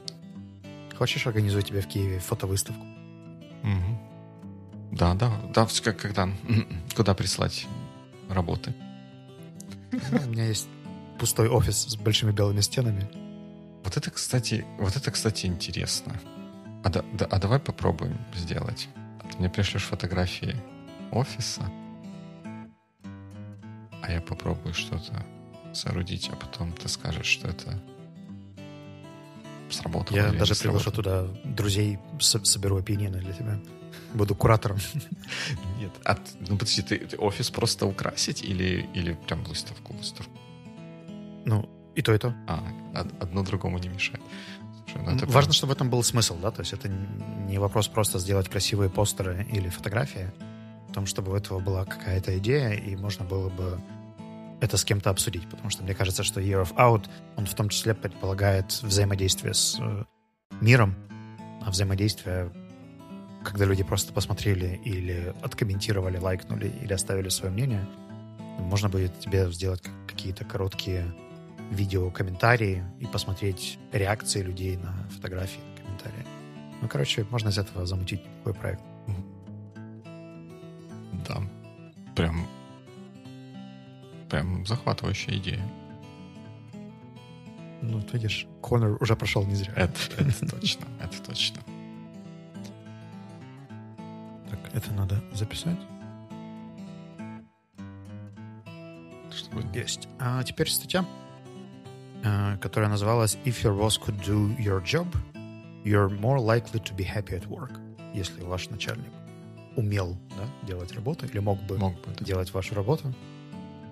Хочешь 0.95 1.27
организовать 1.27 1.67
тебе 1.67 1.81
в 1.81 1.87
Киеве 1.87 2.19
фотовыставку? 2.19 2.96
Угу. 3.63 4.95
Да, 4.97 5.13
да, 5.13 5.31
да, 5.53 5.67
как, 5.83 5.97
когда, 5.97 6.29
куда 6.95 7.13
прислать 7.13 7.67
работы? 8.29 8.73
Ну, 9.91 10.19
у 10.25 10.29
меня 10.29 10.45
есть 10.45 10.67
пустой 11.19 11.49
офис 11.49 11.83
с 11.83 11.95
большими 11.95 12.31
белыми 12.31 12.61
стенами. 12.61 13.09
Вот 13.83 13.97
это, 13.97 14.11
кстати, 14.11 14.65
вот 14.79 14.95
это, 14.95 15.11
кстати, 15.11 15.45
интересно. 15.45 16.19
А, 16.83 16.89
да, 16.89 17.03
да, 17.13 17.25
а 17.25 17.39
давай 17.39 17.59
попробуем 17.59 18.17
сделать. 18.35 18.87
Ты 19.31 19.37
мне 19.39 19.49
пришлешь 19.49 19.83
фотографии 19.83 20.55
офиса, 21.11 21.69
а 24.01 24.11
я 24.11 24.21
попробую 24.21 24.73
что-то 24.73 25.25
соорудить, 25.73 26.29
а 26.31 26.35
потом 26.35 26.73
ты 26.73 26.87
скажешь, 26.87 27.25
что 27.25 27.47
это 27.47 27.81
сработало. 29.69 30.17
Я 30.17 30.31
даже 30.31 30.55
приглашу 30.55 30.91
туда 30.91 31.27
друзей, 31.43 31.99
соберу 32.19 32.77
опинины 32.77 33.19
для 33.19 33.33
тебя. 33.33 33.59
Буду 34.13 34.35
куратором. 34.35 34.77
Нет. 35.79 35.91
А, 36.05 36.17
ну, 36.39 36.57
подожди, 36.57 36.81
ты, 36.81 36.97
ты 36.97 37.17
офис 37.17 37.49
просто 37.49 37.85
украсить 37.85 38.41
или, 38.41 38.87
или 38.93 39.13
прям 39.27 39.43
выставку, 39.43 39.93
выставку? 39.93 40.31
Ну, 41.45 41.69
и 41.95 42.01
то, 42.01 42.13
и 42.13 42.17
то. 42.17 42.33
А, 42.47 42.63
одно 43.19 43.43
другому 43.43 43.79
не 43.79 43.89
мешает. 43.89 44.21
Слушай, 44.85 45.01
ну, 45.05 45.11
Важно, 45.11 45.27
прям... 45.27 45.51
чтобы 45.51 45.73
в 45.73 45.75
этом 45.75 45.89
был 45.89 46.03
смысл, 46.03 46.37
да? 46.41 46.51
То 46.51 46.61
есть 46.61 46.73
это 46.73 46.87
не 46.89 47.57
вопрос 47.57 47.87
просто 47.87 48.19
сделать 48.19 48.49
красивые 48.49 48.89
постеры 48.89 49.45
или 49.51 49.69
фотографии, 49.69 50.31
в 50.89 50.93
том, 50.93 51.05
чтобы 51.05 51.33
у 51.33 51.35
этого 51.35 51.59
была 51.59 51.85
какая-то 51.85 52.37
идея, 52.37 52.71
и 52.71 52.95
можно 52.95 53.25
было 53.25 53.49
бы 53.49 53.79
это 54.59 54.77
с 54.77 54.85
кем-то 54.85 55.09
обсудить, 55.09 55.47
потому 55.49 55.69
что 55.69 55.83
мне 55.83 55.93
кажется, 55.93 56.23
что 56.23 56.41
Year 56.41 56.63
of 56.63 56.75
Out, 56.75 57.09
он 57.35 57.45
в 57.45 57.53
том 57.53 57.69
числе 57.69 57.93
предполагает 57.93 58.71
взаимодействие 58.81 59.53
с 59.53 59.77
э, 59.79 60.03
миром, 60.61 60.95
а 61.61 61.69
взаимодействие, 61.69 62.51
когда 63.43 63.65
люди 63.65 63.83
просто 63.83 64.13
посмотрели 64.13 64.79
или 64.83 65.33
откомментировали, 65.41 66.17
лайкнули 66.17 66.71
или 66.81 66.93
оставили 66.93 67.29
свое 67.29 67.53
мнение, 67.53 67.85
можно 68.59 68.89
будет 68.89 69.19
тебе 69.19 69.51
сделать 69.51 69.83
какие-то 70.07 70.43
короткие 70.43 71.13
видео 71.69 72.09
комментарии 72.09 72.83
и 72.99 73.05
посмотреть 73.05 73.77
реакции 73.91 74.41
людей 74.41 74.77
на 74.77 74.93
фотографии, 75.09 75.59
на 75.59 75.83
комментарии. 75.83 76.25
Ну, 76.81 76.87
короче, 76.87 77.25
можно 77.29 77.49
из 77.49 77.57
этого 77.57 77.85
замутить 77.85 78.23
неплохой 78.23 78.53
проект. 78.53 78.81
Да, 81.27 81.41
прям 82.15 82.47
Прям 84.29 84.65
захватывающая 84.65 85.37
идея. 85.37 85.65
Ну, 87.81 88.01
ты 88.01 88.13
видишь, 88.17 88.47
Конор 88.61 89.01
уже 89.01 89.15
прошел 89.15 89.45
не 89.45 89.55
зря. 89.55 89.73
Это, 89.75 89.99
это 90.17 90.47
точно, 90.47 90.85
это 90.99 91.21
точно. 91.21 91.61
Так, 94.49 94.59
это 94.73 94.91
надо 94.93 95.23
записать. 95.33 95.77
Чтобы... 99.31 99.63
Есть. 99.73 100.07
А 100.19 100.43
теперь 100.43 100.69
статья, 100.69 101.05
э, 102.23 102.57
которая 102.59 102.89
называлась 102.89 103.37
«If 103.45 103.63
your 103.63 103.77
boss 103.79 103.99
could 104.03 104.19
do 104.25 104.57
your 104.57 104.83
job, 104.83 105.07
you're 105.85 106.09
more 106.19 106.39
likely 106.39 106.81
to 106.83 106.95
be 106.95 107.05
happy 107.05 107.39
at 107.39 107.47
work». 107.47 107.79
Если 108.13 108.41
ваш 108.41 108.69
начальник 108.69 109.11
умел 109.75 110.17
да, 110.35 110.67
делать 110.67 110.91
работу 110.93 111.27
или 111.27 111.37
мог 111.39 111.61
бы, 111.63 111.77
мог 111.77 111.93
бы 111.93 112.13
да. 112.17 112.25
делать 112.25 112.51
вашу 112.51 112.73
работу, 112.73 113.13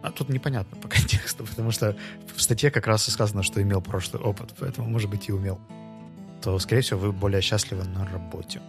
а 0.05 0.11
тут 0.11 0.29
непонятно 0.29 0.77
по 0.77 0.87
контексту, 0.95 1.45
потому 1.45 1.71
что 1.71 1.95
в 2.35 2.41
статье 2.41 2.71
как 2.71 2.87
раз 2.87 3.07
и 3.07 3.11
сказано, 3.11 3.43
что 3.43 3.61
имел 3.61 3.81
прошлый 3.81 4.21
опыт, 4.21 4.53
поэтому, 4.59 4.89
может 4.89 5.09
быть, 5.09 5.29
и 5.29 5.31
умел. 5.31 5.59
То, 6.41 6.59
скорее 6.59 6.81
всего, 6.81 6.99
вы 6.99 7.11
более 7.11 7.41
счастливы 7.41 7.83
на 7.83 8.05
работе. 8.05 8.61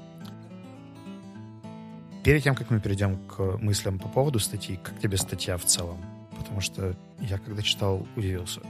Перед 2.24 2.42
тем, 2.42 2.54
как 2.54 2.70
мы 2.70 2.80
перейдем 2.80 3.18
к 3.28 3.58
мыслям 3.58 3.98
по 3.98 4.08
поводу 4.08 4.40
статьи, 4.40 4.80
как 4.82 4.98
тебе 4.98 5.16
статья 5.16 5.56
в 5.56 5.64
целом? 5.64 5.98
Потому 6.36 6.60
что 6.60 6.96
я, 7.20 7.38
когда 7.38 7.62
читал, 7.62 8.06
удивился. 8.16 8.60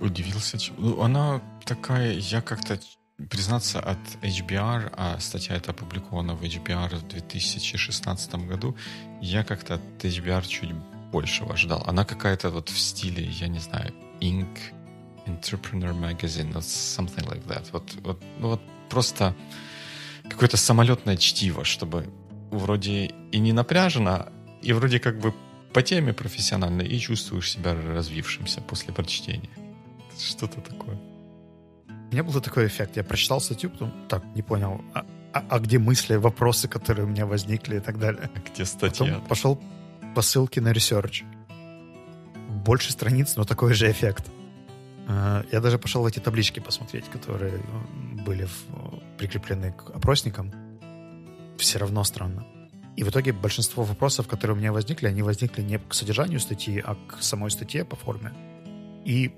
удивился. 0.00 0.58
Ну, 0.78 1.02
она 1.02 1.42
такая, 1.64 2.12
я 2.12 2.40
как-то 2.40 2.78
признаться, 3.30 3.80
от 3.80 3.98
HBR, 4.22 4.92
а 4.96 5.18
статья 5.20 5.56
эта 5.56 5.72
опубликована 5.72 6.34
в 6.34 6.42
HBR 6.42 6.96
в 6.96 7.08
2016 7.08 8.34
году, 8.46 8.76
я 9.20 9.42
как-то 9.42 9.74
от 9.74 10.04
HBR 10.04 10.46
чуть 10.46 10.70
большего 11.16 11.56
ждал. 11.56 11.82
Она 11.86 12.04
какая-то 12.04 12.50
вот 12.50 12.68
в 12.68 12.78
стиле, 12.78 13.24
я 13.40 13.48
не 13.48 13.58
знаю, 13.58 13.94
Inc. 14.20 14.58
Entrepreneur 15.26 15.92
Magazine, 15.92 16.52
or 16.52 16.60
something 16.60 17.26
like 17.26 17.44
that. 17.46 17.64
Вот, 17.72 17.94
вот, 18.02 18.22
ну 18.38 18.48
вот 18.48 18.60
просто 18.90 19.34
какое-то 20.28 20.56
самолетное 20.56 21.16
чтиво, 21.16 21.64
чтобы 21.64 22.06
вроде 22.50 23.06
и 23.32 23.38
не 23.38 23.52
напряжено, 23.52 24.28
и 24.62 24.74
вроде 24.74 24.98
как 24.98 25.18
бы 25.18 25.32
по 25.72 25.82
теме 25.82 26.12
профессионально, 26.12 26.82
и 26.82 26.98
чувствуешь 26.98 27.50
себя 27.50 27.74
развившимся 27.74 28.60
после 28.60 28.92
прочтения. 28.92 29.50
Что-то 30.18 30.60
такое. 30.60 30.98
У 31.88 32.12
меня 32.12 32.24
был 32.24 32.40
такой 32.40 32.66
эффект. 32.66 32.96
Я 32.96 33.04
прочитал 33.04 33.40
статью, 33.40 33.70
потом 33.70 33.92
так, 34.08 34.22
не 34.34 34.42
понял, 34.42 34.80
а, 34.94 35.04
а, 35.32 35.44
а 35.50 35.58
где 35.58 35.78
мысли, 35.78 36.16
вопросы, 36.16 36.68
которые 36.68 37.06
у 37.06 37.08
меня 37.08 37.24
возникли 37.24 37.76
и 37.76 37.80
так 37.80 37.98
далее. 37.98 38.30
А 38.34 38.38
где 38.50 38.66
статья? 38.66 39.06
Потом 39.06 39.28
пошел 39.28 39.60
по 40.16 40.22
ссылке 40.22 40.62
на 40.62 40.72
research. 40.72 41.24
Больше 42.64 42.90
страниц, 42.90 43.36
но 43.36 43.44
такой 43.44 43.74
же 43.74 43.90
эффект. 43.90 44.24
А, 45.06 45.44
я 45.52 45.60
даже 45.60 45.78
пошел 45.78 46.02
в 46.02 46.06
эти 46.06 46.20
таблички 46.20 46.58
посмотреть, 46.58 47.04
которые 47.04 47.60
были 48.24 48.48
прикреплены 49.18 49.72
к 49.72 49.90
опросникам. 49.90 50.50
Все 51.58 51.78
равно 51.78 52.02
странно. 52.02 52.46
И 52.96 53.04
в 53.04 53.10
итоге 53.10 53.34
большинство 53.34 53.84
вопросов, 53.84 54.26
которые 54.26 54.56
у 54.56 54.58
меня 54.58 54.72
возникли, 54.72 55.06
они 55.06 55.20
возникли 55.20 55.60
не 55.60 55.78
к 55.78 55.92
содержанию 55.92 56.40
статьи, 56.40 56.82
а 56.82 56.94
к 56.94 57.22
самой 57.22 57.50
статье 57.50 57.84
по 57.84 57.94
форме. 57.94 58.32
И 59.04 59.34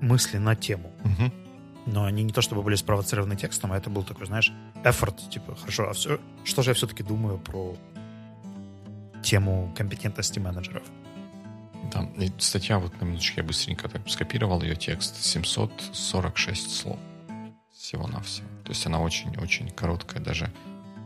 мысли 0.00 0.38
на 0.38 0.54
тему. 0.54 0.92
Угу 1.04 1.32
но 1.86 2.04
они 2.04 2.22
не 2.22 2.32
то 2.32 2.40
чтобы 2.40 2.62
были 2.62 2.76
спровоцированы 2.76 3.36
текстом, 3.36 3.72
а 3.72 3.76
это 3.76 3.90
был 3.90 4.04
такой, 4.04 4.26
знаешь, 4.26 4.50
эфорт, 4.84 5.28
типа, 5.28 5.54
хорошо, 5.54 5.90
а 5.90 5.92
все, 5.92 6.18
что 6.42 6.62
же 6.62 6.70
я 6.70 6.74
все-таки 6.74 7.02
думаю 7.02 7.38
про 7.38 7.76
тему 9.24 9.72
компетентности 9.76 10.38
менеджеров? 10.38 10.84
Да, 11.92 12.08
и 12.16 12.30
статья, 12.38 12.78
вот 12.78 13.00
на 13.00 13.04
минуточку 13.06 13.40
я 13.40 13.46
быстренько 13.46 13.88
так 13.88 14.08
скопировал 14.08 14.62
ее 14.62 14.76
текст, 14.76 15.22
746 15.22 16.70
слов 16.76 16.98
всего-навсего. 17.72 18.46
То 18.64 18.70
есть 18.70 18.86
она 18.86 19.00
очень-очень 19.00 19.70
короткая, 19.70 20.22
даже, 20.22 20.50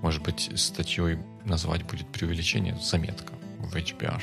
может 0.02 0.22
быть, 0.22 0.50
статьей 0.54 1.18
назвать 1.44 1.84
будет 1.84 2.06
преувеличение, 2.08 2.76
заметка 2.80 3.32
в 3.58 3.74
HBR. 3.74 4.22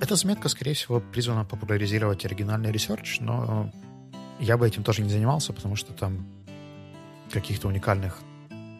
Эта 0.00 0.16
заметка, 0.16 0.48
скорее 0.48 0.74
всего, 0.74 1.00
призвана 1.00 1.44
популяризировать 1.44 2.24
оригинальный 2.24 2.72
ресерч, 2.72 3.20
но 3.20 3.72
я 4.40 4.56
бы 4.56 4.66
этим 4.66 4.82
тоже 4.82 5.02
не 5.02 5.10
занимался, 5.10 5.52
потому 5.52 5.76
что 5.76 5.92
там 5.92 6.26
каких-то 7.32 7.68
уникальных 7.68 8.20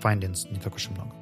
findings 0.02 0.50
не 0.50 0.58
так 0.60 0.74
уж 0.76 0.88
и 0.88 0.90
много. 0.90 1.12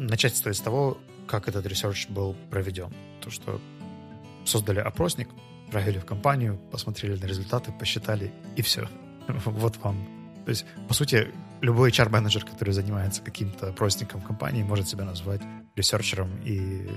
Начать 0.00 0.34
стоит 0.34 0.56
с 0.56 0.60
того, 0.60 0.96
как 1.26 1.46
этот 1.46 1.66
research 1.66 2.08
был 2.08 2.34
проведен. 2.50 2.90
То, 3.20 3.30
что 3.30 3.60
создали 4.46 4.78
опросник, 4.78 5.28
провели 5.70 5.98
в 5.98 6.06
компанию, 6.06 6.58
посмотрели 6.72 7.20
на 7.20 7.26
результаты, 7.26 7.70
посчитали, 7.70 8.32
и 8.56 8.62
все. 8.62 8.88
Вот 9.44 9.76
вам. 9.76 10.08
То 10.46 10.50
есть, 10.50 10.64
по 10.88 10.94
сути, 10.94 11.28
любой 11.60 11.90
HR-менеджер, 11.90 12.46
который 12.46 12.72
занимается 12.72 13.20
каким-то 13.20 13.68
опросником 13.68 14.22
компании, 14.22 14.62
может 14.62 14.88
себя 14.88 15.04
назвать 15.04 15.42
researcher 15.76 16.21
ом 16.21 16.30
и 16.46 16.88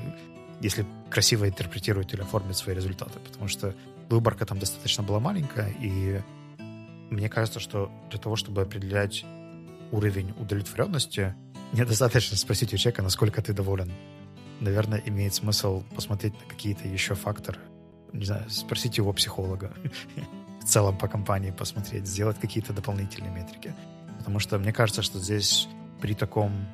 если 0.62 0.86
красиво 1.10 1.50
интерпретирует 1.50 2.14
или 2.14 2.22
оформит 2.22 2.56
свои 2.56 2.74
результаты. 2.74 3.20
Потому 3.20 3.50
что 3.50 3.76
выборка 4.10 4.46
там 4.46 4.60
достаточно 4.60 5.04
была 5.04 5.20
маленькая, 5.20 5.74
и 5.82 6.22
мне 7.12 7.28
кажется, 7.28 7.60
что 7.60 7.92
для 8.10 8.18
того, 8.18 8.38
чтобы 8.38 8.62
определять 8.62 9.26
уровень 9.92 10.34
удовлетворенности, 10.40 11.36
недостаточно 11.74 12.38
спросить 12.38 12.74
у 12.74 12.78
человека, 12.78 13.02
насколько 13.02 13.42
ты 13.42 13.54
доволен. 13.54 13.92
Наверное, 14.60 15.02
имеет 15.06 15.34
смысл 15.34 15.84
посмотреть 15.96 16.34
на 16.40 16.46
какие-то 16.48 16.88
еще 16.88 17.16
факторы. 17.16 17.60
Не 18.14 18.26
знаю, 18.26 18.50
спросить 18.50 18.98
его 18.98 19.12
психолога. 19.14 19.74
В 20.62 20.66
целом 20.66 20.98
по 20.98 21.08
компании 21.08 21.52
посмотреть, 21.52 22.08
сделать 22.08 22.40
какие-то 22.40 22.72
дополнительные 22.72 23.32
метрики. 23.32 23.74
Потому 24.20 24.40
что 24.40 24.58
мне 24.60 24.72
кажется, 24.72 25.02
что 25.02 25.20
здесь 25.20 25.68
при 26.00 26.14
таком 26.14 26.66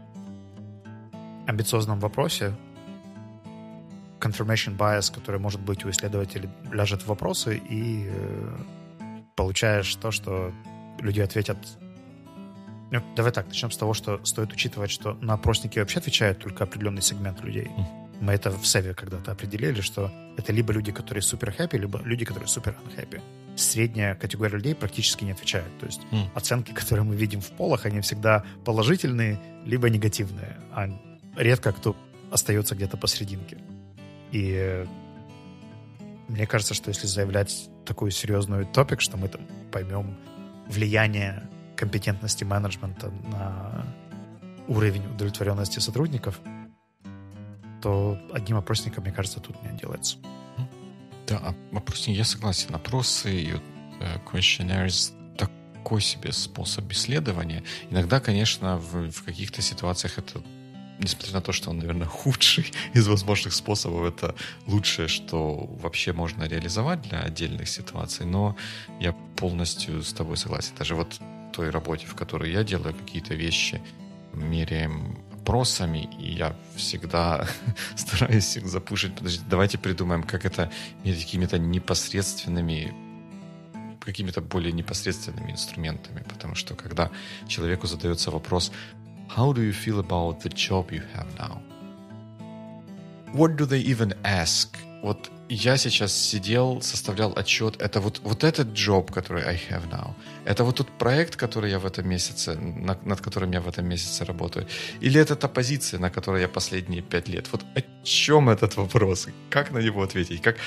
амбициозном 1.47 1.99
вопросе 1.99 2.53
confirmation 4.19 4.77
bias, 4.77 5.13
который 5.13 5.39
может 5.39 5.61
быть 5.61 5.85
у 5.85 5.89
исследователей, 5.89 6.49
ляжет 6.71 7.01
в 7.01 7.07
вопросы, 7.07 7.57
и 7.57 8.07
э, 8.07 8.57
получаешь 9.35 9.95
то, 9.95 10.11
что 10.11 10.51
люди 10.99 11.21
ответят. 11.21 11.57
Ну, 12.91 13.01
давай 13.15 13.31
так, 13.31 13.47
начнем 13.47 13.69
с 13.69 13.77
того, 13.77 13.93
что 13.93 14.19
стоит 14.25 14.51
учитывать, 14.51 14.89
что 14.89 15.13
на 15.21 15.33
опросники 15.33 15.77
вообще 15.79 15.99
отвечает 15.99 16.39
только 16.39 16.63
определенный 16.63 17.01
сегмент 17.01 17.41
людей. 17.41 17.69
Мы 18.19 18.33
это 18.33 18.51
в 18.51 18.65
Севе 18.65 18.93
когда-то 18.93 19.31
определили, 19.31 19.81
что 19.81 20.11
это 20.37 20.51
либо 20.51 20.73
люди, 20.73 20.91
которые 20.91 21.21
супер 21.21 21.51
хэппи, 21.51 21.77
либо 21.77 22.01
люди, 22.03 22.25
которые 22.25 22.47
супер 22.47 22.75
unhappy. 22.83 23.21
Средняя 23.55 24.15
категория 24.15 24.55
людей 24.55 24.75
практически 24.75 25.23
не 25.23 25.31
отвечает. 25.31 25.77
То 25.79 25.85
есть 25.85 26.01
mm. 26.11 26.29
оценки, 26.33 26.71
которые 26.73 27.05
мы 27.05 27.15
видим 27.15 27.41
в 27.41 27.49
полах, 27.51 27.85
они 27.85 28.01
всегда 28.01 28.43
положительные, 28.65 29.39
либо 29.65 29.89
негативные, 29.89 30.57
а 30.71 30.89
редко 31.37 31.71
кто 31.71 31.95
остается 32.31 32.75
где-то 32.75 32.97
посерединке. 32.97 33.57
И 34.31 34.85
мне 36.27 36.45
кажется, 36.45 36.73
что 36.73 36.89
если 36.89 37.07
заявлять 37.07 37.69
такую 37.85 38.11
серьезную 38.11 38.65
топик, 38.65 39.01
что 39.01 39.17
мы 39.17 39.29
там 39.29 39.41
поймем 39.71 40.17
влияние 40.67 41.43
компетентности 41.79 42.43
менеджмента 42.43 43.09
на 43.31 43.85
уровень 44.67 45.05
удовлетворенности 45.05 45.79
сотрудников, 45.79 46.39
то 47.81 48.19
одним 48.33 48.57
опросником, 48.57 49.03
мне 49.05 49.13
кажется, 49.13 49.39
тут 49.39 49.61
не 49.63 49.69
отделается. 49.69 50.17
Да, 51.25 51.55
опросники, 51.71 52.17
я 52.17 52.25
согласен. 52.25 52.75
Опросы 52.75 53.33
и 53.33 53.53
э, 53.53 54.17
questionnaires 54.29 55.13
такой 55.37 56.01
себе 56.01 56.33
способ 56.33 56.91
исследования. 56.91 57.63
Иногда, 57.89 58.19
конечно, 58.19 58.77
в, 58.77 59.11
в 59.11 59.23
каких-то 59.23 59.61
ситуациях 59.61 60.17
это 60.17 60.41
несмотря 60.99 61.35
на 61.35 61.41
то, 61.41 61.53
что 61.53 61.69
он, 61.69 61.77
наверное, 61.77 62.07
худший 62.23 62.73
из 62.93 63.07
возможных 63.07 63.53
способов, 63.53 64.05
это 64.05 64.35
лучшее, 64.67 65.07
что 65.07 65.55
вообще 65.81 66.11
можно 66.11 66.43
реализовать 66.43 67.01
для 67.03 67.21
отдельных 67.21 67.69
ситуаций, 67.69 68.25
но 68.25 68.57
я 68.99 69.13
полностью 69.37 70.03
с 70.03 70.11
тобой 70.11 70.35
согласен. 70.35 70.73
Даже 70.77 70.95
вот 70.95 71.21
той 71.51 71.69
работе, 71.69 72.05
в 72.05 72.15
которой 72.15 72.51
я 72.51 72.63
делаю 72.63 72.93
какие-то 72.93 73.35
вещи, 73.35 73.81
меряем 74.33 75.17
опросами, 75.49 76.09
и 76.19 76.33
я 76.33 76.55
всегда 76.75 77.47
стараюсь 77.95 78.57
их 78.57 78.67
запушить. 78.67 79.15
Подождите, 79.15 79.45
давайте 79.49 79.77
придумаем, 79.77 80.23
как 80.23 80.45
это 80.45 80.71
какими-то 81.03 81.57
непосредственными 81.57 82.93
какими-то 83.99 84.41
более 84.41 84.71
непосредственными 84.71 85.51
инструментами, 85.51 86.23
потому 86.27 86.55
что 86.55 86.73
когда 86.73 87.11
человеку 87.47 87.85
задается 87.85 88.31
вопрос, 88.31 88.71
How 89.37 89.53
do 89.53 89.61
you 89.61 89.71
feel 89.71 89.99
about 89.99 90.41
the 90.41 90.49
job 90.49 90.91
you 90.91 91.03
have 91.13 91.27
now? 91.37 91.61
What 93.33 93.55
do 93.55 93.65
they 93.65 93.81
even 93.81 94.13
ask? 94.23 94.75
Вот 95.01 95.31
я 95.47 95.77
сейчас 95.77 96.13
сидел, 96.13 96.81
составлял 96.81 97.33
отчет. 97.35 97.81
Это 97.81 98.01
вот, 98.01 98.19
вот 98.23 98.43
этот 98.43 98.67
job, 98.67 99.11
который 99.11 99.43
I 99.43 99.55
have 99.55 99.89
now. 99.89 100.13
Это 100.45 100.63
вот 100.63 100.75
тот 100.75 100.87
проект, 100.97 101.35
который 101.35 101.71
я 101.71 101.79
в 101.79 101.85
этом 101.85 102.07
месяце, 102.07 102.55
над, 102.55 103.05
над 103.05 103.21
которым 103.21 103.51
я 103.51 103.61
в 103.61 103.67
этом 103.67 103.87
месяце 103.87 104.25
работаю. 104.25 104.67
Или 105.01 105.19
это 105.19 105.35
та 105.35 105.47
позиция, 105.47 105.99
на 105.99 106.09
которой 106.09 106.41
я 106.41 106.47
последние 106.47 107.01
пять 107.01 107.29
лет. 107.29 107.47
Вот 107.51 107.63
о 107.75 107.81
чем 108.03 108.49
этот 108.49 108.75
вопрос? 108.77 109.27
Как 109.49 109.71
на 109.71 109.79
него 109.79 110.03
ответить? 110.03 110.41
Как, 110.41 110.57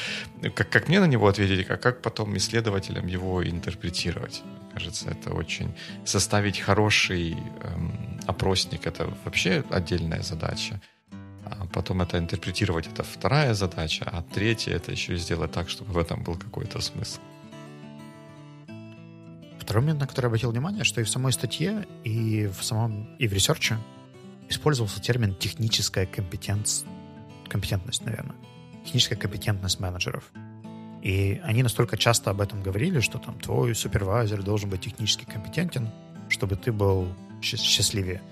как, 0.54 0.70
как 0.70 0.88
мне 0.88 1.00
на 1.00 1.06
него 1.06 1.28
ответить? 1.28 1.70
А 1.70 1.76
как 1.76 2.02
потом 2.02 2.36
исследователям 2.36 3.06
его 3.06 3.42
интерпретировать? 3.44 4.42
Кажется, 4.72 5.10
это 5.10 5.34
очень... 5.34 5.74
Составить 6.04 6.58
хороший 6.58 7.32
эм, 7.32 8.20
опросник— 8.26 8.80
это 8.86 9.14
вообще 9.24 9.62
отдельная 9.70 10.22
задача. 10.22 10.80
А 11.60 11.66
потом 11.66 12.02
это 12.02 12.18
интерпретировать— 12.18 12.86
это 12.92 13.02
вторая 13.02 13.54
задача, 13.54 14.04
а 14.04 14.22
третья— 14.22 14.74
это 14.76 14.92
еще 14.92 15.16
сделать 15.16 15.52
так, 15.52 15.68
чтобы 15.68 15.92
в 15.92 15.98
этом 15.98 16.22
был 16.22 16.36
какой-то 16.36 16.80
смысл. 16.80 17.20
Второй 19.58 19.82
момент, 19.82 20.00
на 20.00 20.06
который 20.06 20.26
обратил 20.26 20.50
внимание, 20.50 20.84
что 20.84 21.00
и 21.00 21.04
в 21.04 21.08
самой 21.08 21.32
статье, 21.32 21.86
и 22.04 22.46
в 22.46 22.62
самом, 22.62 23.14
и 23.18 23.28
в 23.28 23.32
research 23.32 23.73
е 23.73 23.78
использовался 24.48 25.00
термин 25.00 25.34
техническая 25.34 26.06
компетенция, 26.06 26.88
компетентность, 27.48 28.04
наверное. 28.04 28.36
Техническая 28.84 29.18
компетентность 29.18 29.80
менеджеров. 29.80 30.24
И 31.02 31.40
они 31.44 31.62
настолько 31.62 31.96
часто 31.96 32.30
об 32.30 32.40
этом 32.40 32.62
говорили, 32.62 33.00
что 33.00 33.18
там 33.18 33.38
твой 33.38 33.74
супервайзер 33.74 34.42
должен 34.42 34.70
быть 34.70 34.82
технически 34.82 35.24
компетентен, 35.24 35.90
чтобы 36.28 36.56
ты 36.56 36.72
был 36.72 37.08
счастливее. 37.40 38.22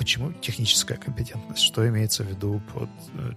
Почему 0.00 0.32
техническая 0.32 0.96
компетентность? 0.96 1.62
Что 1.62 1.86
имеется 1.86 2.24
в 2.24 2.28
виду 2.28 2.62
под 2.72 2.88
э, 3.12 3.32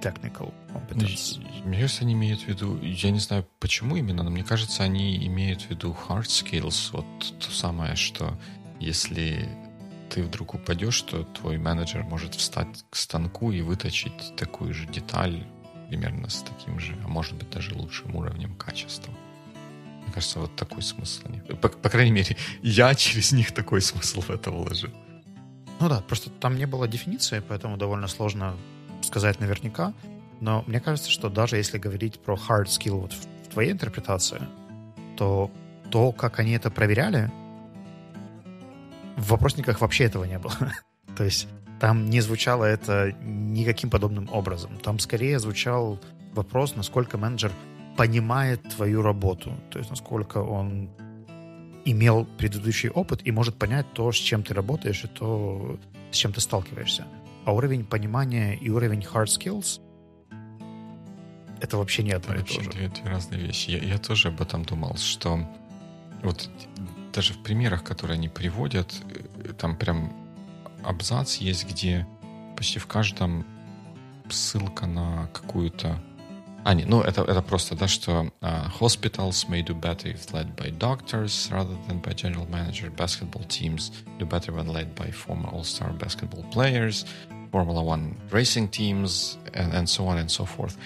technical 0.00 0.54
competence. 0.72 1.44
Мне 1.64 1.80
кажется, 1.80 2.02
они 2.02 2.12
имеют 2.12 2.42
в 2.42 2.46
виду, 2.46 2.80
я 2.80 3.10
не 3.10 3.18
знаю 3.18 3.48
почему 3.58 3.96
именно, 3.96 4.22
но 4.22 4.30
мне 4.30 4.44
кажется, 4.44 4.84
они 4.84 5.26
имеют 5.26 5.62
в 5.62 5.70
виду 5.70 5.96
hard 6.08 6.26
skills, 6.26 6.90
вот 6.92 7.04
то 7.40 7.50
самое, 7.50 7.96
что 7.96 8.38
если 8.78 9.48
ты 10.08 10.22
вдруг 10.22 10.54
упадешь, 10.54 11.02
то 11.02 11.24
твой 11.24 11.58
менеджер 11.58 12.04
может 12.04 12.36
встать 12.36 12.84
к 12.90 12.94
станку 12.94 13.50
и 13.50 13.60
выточить 13.60 14.36
такую 14.36 14.72
же 14.72 14.86
деталь 14.86 15.44
примерно 15.88 16.28
с 16.28 16.42
таким 16.42 16.78
же, 16.78 16.96
а 17.04 17.08
может 17.08 17.34
быть 17.34 17.50
даже 17.50 17.74
лучшим 17.74 18.14
уровнем 18.14 18.54
качества. 18.54 19.12
Мне 20.04 20.12
кажется, 20.12 20.38
вот 20.38 20.54
такой 20.54 20.82
смысл. 20.82 21.22
По, 21.60 21.68
по 21.68 21.88
крайней 21.88 22.12
мере, 22.12 22.36
я 22.62 22.94
через 22.94 23.32
них 23.32 23.50
такой 23.50 23.80
смысл 23.80 24.20
в 24.20 24.30
это 24.30 24.52
вложил. 24.52 24.92
Ну 25.80 25.88
да, 25.88 26.00
просто 26.00 26.30
там 26.30 26.56
не 26.56 26.66
было 26.66 26.88
дефиниции, 26.88 27.42
поэтому 27.46 27.76
довольно 27.76 28.08
сложно 28.08 28.56
сказать 29.02 29.40
наверняка. 29.40 29.92
Но 30.40 30.64
мне 30.66 30.80
кажется, 30.80 31.10
что 31.10 31.28
даже 31.28 31.56
если 31.56 31.78
говорить 31.78 32.18
про 32.20 32.34
hard 32.34 32.66
skill 32.66 33.00
вот 33.00 33.12
в 33.12 33.48
твоей 33.52 33.72
интерпретации, 33.72 34.42
то 35.16 35.50
то, 35.90 36.12
как 36.12 36.38
они 36.38 36.52
это 36.52 36.70
проверяли, 36.70 37.30
в 39.16 39.28
вопросниках 39.28 39.80
вообще 39.80 40.04
этого 40.04 40.24
не 40.24 40.38
было. 40.38 40.54
то 41.16 41.24
есть 41.24 41.48
там 41.80 42.06
не 42.06 42.20
звучало 42.20 42.64
это 42.64 43.12
никаким 43.22 43.90
подобным 43.90 44.28
образом. 44.32 44.78
Там 44.78 44.98
скорее 44.98 45.38
звучал 45.38 46.00
вопрос, 46.32 46.76
насколько 46.76 47.18
менеджер 47.18 47.52
понимает 47.96 48.62
твою 48.74 49.02
работу, 49.02 49.52
то 49.70 49.78
есть 49.78 49.90
насколько 49.90 50.38
он 50.38 50.90
имел 51.84 52.24
предыдущий 52.38 52.88
опыт 52.88 53.20
и 53.24 53.30
может 53.30 53.56
понять 53.56 53.86
то, 53.92 54.10
с 54.10 54.16
чем 54.16 54.42
ты 54.42 54.54
работаешь 54.54 55.04
и 55.04 55.08
то, 55.08 55.78
с 56.10 56.16
чем 56.16 56.32
ты 56.32 56.40
сталкиваешься. 56.40 57.06
А 57.44 57.52
уровень 57.52 57.84
понимания 57.84 58.54
и 58.54 58.70
уровень 58.70 59.00
hard 59.00 59.26
skills— 59.26 59.80
это 61.60 61.76
вообще 61.76 62.02
не 62.02 62.12
одно 62.12 62.34
и 62.34 62.42
то 62.42 62.60
же. 62.60 62.70
Две, 62.70 62.88
две 62.88 63.10
разные 63.10 63.40
вещи. 63.40 63.70
Я, 63.70 63.78
я 63.78 63.98
тоже 63.98 64.28
об 64.28 64.40
этом 64.40 64.64
думал, 64.64 64.96
что 64.96 65.40
вот 66.22 66.48
даже 67.12 67.34
в 67.34 67.42
примерах, 67.42 67.84
которые 67.84 68.14
они 68.14 68.28
приводят, 68.28 68.94
э, 69.44 69.52
там 69.52 69.76
прям 69.76 70.12
абзац 70.82 71.36
есть, 71.36 71.68
где 71.68 72.06
почти 72.56 72.78
в 72.78 72.86
каждом 72.86 73.46
ссылка 74.30 74.86
на 74.86 75.28
какую-то 75.28 76.02
а, 76.65 76.73
не, 76.73 76.85
ну 76.85 77.01
это, 77.01 77.21
это 77.21 77.41
просто, 77.41 77.75
да, 77.75 77.87
что 77.87 78.31
uh, 78.41 78.69
hospitals 78.79 79.47
may 79.47 79.63
do 79.63 79.73
better 79.73 80.13
if 80.13 80.31
led 80.33 80.55
by 80.55 80.69
doctors 80.77 81.49
rather 81.51 81.75
than 81.87 82.01
by 82.01 82.13
general 82.13 82.47
manager. 82.49 82.91
Basketball 82.91 83.43
teams 83.47 83.91
do 84.19 84.25
better 84.25 84.51
when 84.53 84.67
led 84.67 84.93
by 84.93 85.09
former 85.11 85.49
all-star 85.49 85.91
basketball 85.93 86.43
players. 86.51 87.05
Formula 87.51 87.81
One 87.81 88.15
racing 88.29 88.67
teams 88.69 89.37
and, 89.53 89.73
and 89.73 89.89
so 89.89 90.05
on 90.07 90.17
and 90.17 90.29
so 90.29 90.45
forth. 90.45 90.77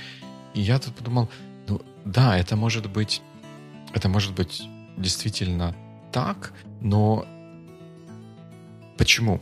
И 0.54 0.62
я 0.62 0.80
тут 0.80 0.96
подумал, 0.96 1.28
ну 1.68 1.82
да, 2.06 2.38
это 2.38 2.56
может 2.56 2.90
быть, 2.90 3.22
это 3.94 4.08
может 4.10 4.34
быть 4.34 4.62
действительно 4.98 5.76
так, 6.12 6.54
но 6.82 7.26
почему? 8.98 9.42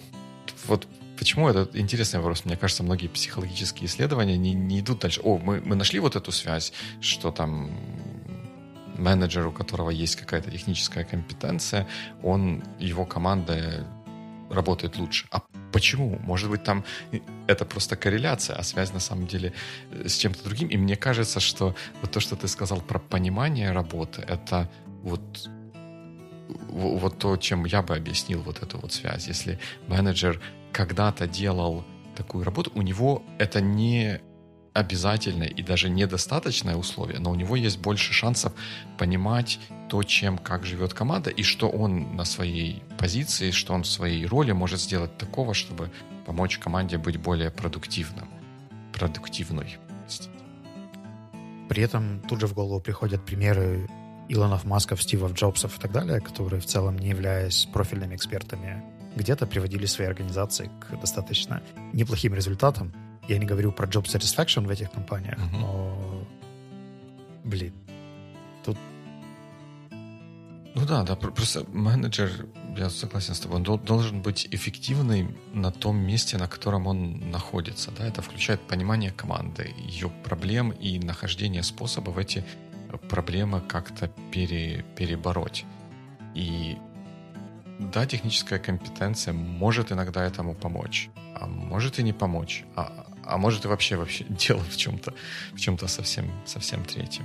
Вот 0.66 0.88
Почему 1.17 1.49
это 1.49 1.69
интересный 1.79 2.21
вопрос? 2.21 2.45
Мне 2.45 2.57
кажется, 2.57 2.83
многие 2.83 3.09
психологические 3.09 3.87
исследования 3.87 4.37
не, 4.37 4.53
не 4.53 4.81
идут 4.81 5.01
дальше. 5.01 5.21
О, 5.23 5.39
мы, 5.39 5.61
мы 5.61 5.77
нашли 5.77 5.99
вот 6.01 6.17
эту 6.17 6.33
связь, 6.33 6.73
что 7.01 7.31
там 7.31 7.71
менеджер, 8.99 9.47
у 9.47 9.53
которого 9.53 9.91
есть 9.91 10.17
какая-то 10.17 10.51
техническая 10.51 11.05
компетенция, 11.05 11.87
он, 12.23 12.63
его 12.79 13.05
команда 13.05 13.87
работает 14.51 14.97
лучше. 14.97 15.27
А 15.31 15.43
почему? 15.73 16.19
Может 16.23 16.51
быть, 16.51 16.65
там 16.65 16.85
это 17.47 17.65
просто 17.65 17.97
корреляция, 17.97 18.57
а 18.57 18.63
связь 18.63 18.93
на 18.93 19.01
самом 19.01 19.27
деле 19.27 19.53
э, 19.91 20.09
с 20.09 20.17
чем-то 20.17 20.45
другим. 20.45 20.69
И 20.69 20.77
мне 20.77 20.97
кажется, 20.97 21.41
что 21.41 21.75
вот 22.01 22.11
то, 22.13 22.21
что 22.21 22.37
ты 22.37 22.49
сказал 22.49 22.81
про 22.81 22.99
понимание 22.99 23.73
работы, 23.73 24.23
это 24.23 24.69
вот 25.03 25.49
вот 26.69 27.19
то, 27.19 27.37
чем 27.37 27.65
я 27.65 27.83
бы 27.83 27.97
объяснил 27.97 28.41
вот 28.43 28.63
эту 28.63 28.79
вот 28.79 28.93
связь. 28.93 29.27
Если 29.27 29.59
менеджер 29.89 30.41
когда-то 30.77 31.27
делал 31.27 31.85
такую 32.15 32.45
работу, 32.45 32.71
у 32.75 32.83
него 32.83 33.23
это 33.39 33.63
не 33.63 34.21
обязательное 34.75 35.49
и 35.49 35.63
даже 35.63 35.89
недостаточное 35.89 36.77
условие, 36.77 37.19
но 37.19 37.31
у 37.31 37.35
него 37.35 37.57
есть 37.57 37.79
больше 37.79 38.13
шансов 38.13 38.53
понимать 38.99 39.59
то, 39.89 40.03
чем, 40.03 40.37
как 40.37 40.67
живет 40.67 40.93
команда, 40.93 41.31
и 41.31 41.43
что 41.43 41.71
он 41.71 42.15
на 42.15 42.27
своей 42.27 42.83
позиции, 42.99 43.53
что 43.53 43.73
он 43.73 43.85
в 43.85 43.87
своей 43.87 44.27
роли 44.27 44.53
может 44.53 44.79
сделать 44.79 45.17
такого, 45.17 45.55
чтобы 45.55 45.91
помочь 46.27 46.59
команде 46.59 46.99
быть 46.99 47.17
более 47.17 47.51
продуктивным, 47.51 48.29
продуктивной. 48.93 49.79
При 51.71 51.83
этом 51.83 52.21
тут 52.29 52.41
же 52.41 52.47
в 52.47 52.53
голову 52.53 52.81
приходят 52.81 53.25
примеры 53.25 53.89
Илонов, 54.29 54.65
Масков, 54.65 55.03
Стивов, 55.03 55.33
Джобсов 55.33 55.79
и 55.79 55.81
так 55.81 55.93
далее, 55.93 56.21
которые 56.21 56.61
в 56.61 56.67
целом, 56.67 56.99
не 56.99 57.09
являясь 57.09 57.67
профильными 57.73 58.15
экспертами, 58.15 58.83
где-то 59.17 59.47
приводили 59.47 59.87
свои 59.87 60.07
организации 60.07 60.71
к 60.81 61.01
достаточно 61.01 61.63
неплохим 61.93 62.35
результатам. 62.35 62.93
Я 63.29 63.39
не 63.39 63.47
говорю 63.47 63.73
про 63.73 63.87
job 63.87 64.05
satisfaction 64.05 64.67
в 64.67 64.71
этих 64.71 64.93
компаниях, 64.93 65.39
uh-huh. 65.39 65.59
но, 65.59 66.27
блин, 67.45 67.73
тут... 68.65 68.79
Ну 69.91 70.87
да, 70.87 71.03
да, 71.03 71.17
просто 71.17 71.65
менеджер, 71.73 72.47
я 72.77 72.91
согласен 72.91 73.35
с 73.35 73.41
тобой, 73.41 73.57
он 73.57 73.63
должен 73.63 74.21
быть 74.21 74.47
эффективный 74.51 75.35
на 75.55 75.73
том 75.73 75.97
месте, 75.97 76.37
на 76.37 76.47
котором 76.47 76.87
он 76.87 77.31
находится. 77.31 77.91
Да? 77.99 78.07
Это 78.07 78.21
включает 78.21 78.61
понимание 78.61 79.11
команды, 79.11 79.75
ее 79.79 80.11
проблем 80.23 80.71
и 80.71 80.99
нахождение 80.99 81.63
способов 81.63 82.19
эти 82.19 82.45
проблемы 83.09 83.61
как-то 83.61 84.11
пере, 84.31 84.85
перебороть. 84.97 85.65
И 86.35 86.77
да, 87.79 88.07
техническая 88.07 88.59
компетенция 88.59 89.35
может 89.35 89.93
иногда 89.93 90.25
этому 90.25 90.55
помочь, 90.55 91.11
а 91.35 91.47
может 91.47 91.99
и 91.99 92.03
не 92.03 92.13
помочь, 92.13 92.65
а, 92.75 93.07
а 93.25 93.37
может 93.37 93.65
и 93.65 93.69
вообще 93.69 93.97
вообще 93.97 94.25
дело 94.29 94.63
в 94.63 94.77
чем-то, 94.77 95.15
в 95.53 95.61
чем-то 95.61 95.87
совсем, 95.89 96.31
совсем 96.47 96.85
третьем. 96.85 97.25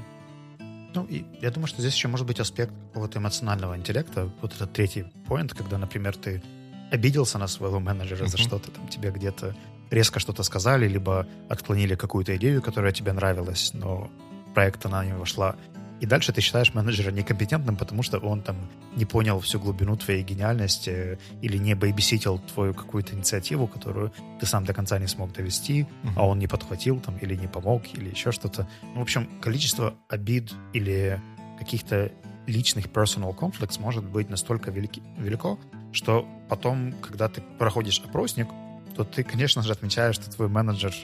Ну, 0.93 1.05
и 1.05 1.23
я 1.41 1.51
думаю, 1.51 1.67
что 1.67 1.81
здесь 1.81 1.95
еще 1.95 2.09
может 2.09 2.27
быть 2.27 2.39
аспект 2.41 2.73
какого-то 2.89 3.19
эмоционального 3.19 3.77
интеллекта. 3.77 4.29
Вот 4.41 4.53
этот 4.53 4.73
третий 4.73 5.05
поинт, 5.25 5.53
когда, 5.53 5.77
например, 5.77 6.17
ты 6.17 6.43
обиделся 6.91 7.37
на 7.37 7.47
своего 7.47 7.79
менеджера 7.79 8.25
uh-huh. 8.25 8.27
за 8.27 8.37
что-то, 8.37 8.71
там 8.71 8.89
тебе 8.89 9.11
где-то 9.11 9.55
резко 9.89 10.19
что-то 10.19 10.43
сказали, 10.43 10.89
либо 10.89 11.27
отклонили 11.47 11.95
какую-то 11.95 12.35
идею, 12.35 12.61
которая 12.61 12.91
тебе 12.91 13.13
нравилась, 13.13 13.71
но 13.73 14.11
проект 14.53 14.85
она 14.85 15.05
не 15.05 15.13
вошла. 15.13 15.55
И 16.01 16.07
дальше 16.07 16.33
ты 16.33 16.41
считаешь 16.41 16.73
менеджера 16.73 17.11
некомпетентным, 17.11 17.77
потому 17.77 18.01
что 18.01 18.17
он 18.17 18.41
там 18.41 18.57
не 18.95 19.05
понял 19.05 19.39
всю 19.39 19.59
глубину 19.59 19.95
твоей 19.95 20.23
гениальности 20.23 21.19
или 21.43 21.57
не 21.57 21.75
бейбиситил 21.75 22.39
твою 22.39 22.73
какую-то 22.73 23.13
инициативу, 23.13 23.67
которую 23.67 24.11
ты 24.39 24.47
сам 24.47 24.65
до 24.65 24.73
конца 24.73 24.97
не 24.97 25.05
смог 25.05 25.31
довести, 25.31 25.81
uh-huh. 25.81 26.13
а 26.15 26.25
он 26.25 26.39
не 26.39 26.47
подхватил 26.47 26.99
там 26.99 27.17
или 27.17 27.35
не 27.35 27.47
помог, 27.47 27.83
или 27.93 28.09
еще 28.09 28.31
что-то. 28.31 28.67
Ну, 28.81 28.99
в 28.99 29.03
общем, 29.03 29.29
количество 29.41 29.93
обид 30.09 30.51
или 30.73 31.21
каких-то 31.59 32.11
личных 32.47 32.87
personal 32.87 33.37
conflicts 33.37 33.79
может 33.79 34.03
быть 34.03 34.27
настолько 34.27 34.71
велики, 34.71 35.03
велико, 35.19 35.59
что 35.91 36.27
потом, 36.49 36.93
когда 36.93 37.29
ты 37.29 37.43
проходишь 37.59 38.01
опросник, 38.03 38.47
то 38.95 39.03
ты, 39.03 39.23
конечно 39.23 39.61
же, 39.61 39.71
отмечаешь, 39.71 40.15
что 40.15 40.31
твой 40.31 40.47
менеджер 40.47 40.95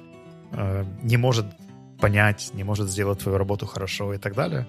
э, 0.54 0.86
не 1.04 1.18
может 1.18 1.46
понять, 2.00 2.50
не 2.56 2.64
может 2.64 2.90
сделать 2.90 3.20
твою 3.20 3.38
работу 3.38 3.68
хорошо 3.68 4.16
и 4.16 4.18
так 4.18 4.34
далее 4.34 4.66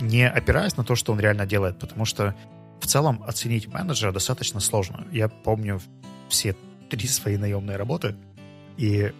не 0.00 0.28
опираясь 0.28 0.76
на 0.76 0.84
то, 0.84 0.94
что 0.94 1.12
он 1.12 1.20
реально 1.20 1.46
делает, 1.46 1.78
потому 1.78 2.04
что 2.04 2.34
в 2.80 2.86
целом 2.86 3.22
оценить 3.26 3.68
менеджера 3.68 4.12
достаточно 4.12 4.60
сложно. 4.60 5.06
Я 5.12 5.28
помню 5.28 5.80
все 6.28 6.54
три 6.90 7.06
свои 7.08 7.36
наемные 7.36 7.76
работы, 7.76 8.16
и 8.76 9.12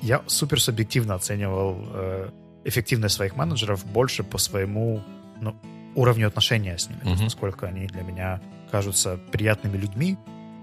я 0.00 0.22
супер 0.26 0.60
субъективно 0.60 1.14
оценивал 1.14 1.76
э, 1.92 2.30
эффективность 2.64 3.16
своих 3.16 3.36
менеджеров 3.36 3.84
больше 3.86 4.22
по 4.22 4.38
своему 4.38 5.02
ну, 5.40 5.56
уровню 5.94 6.28
отношения 6.28 6.78
с 6.78 6.88
ними, 6.88 7.00
mm-hmm. 7.00 7.04
то 7.04 7.10
есть 7.10 7.22
насколько 7.22 7.66
они 7.66 7.86
для 7.86 8.02
меня 8.02 8.40
кажутся 8.70 9.18
приятными 9.32 9.76
людьми, 9.76 10.16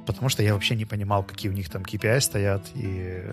потому 0.05 0.29
что 0.29 0.43
я 0.43 0.53
вообще 0.53 0.75
не 0.75 0.85
понимал, 0.85 1.23
какие 1.23 1.51
у 1.51 1.55
них 1.55 1.69
там 1.69 1.81
KPI 1.81 2.21
стоят 2.21 2.63
и 2.75 3.23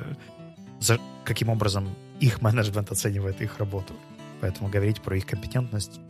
за 0.81 0.99
каким 1.25 1.51
образом 1.51 1.95
их 2.19 2.41
менеджмент 2.43 2.91
оценивает 2.91 3.41
их 3.43 3.59
работу. 3.59 3.95
Поэтому 4.41 4.69
говорить 4.69 5.01
про 5.01 5.17
их 5.17 5.27
компетентность 5.27 6.01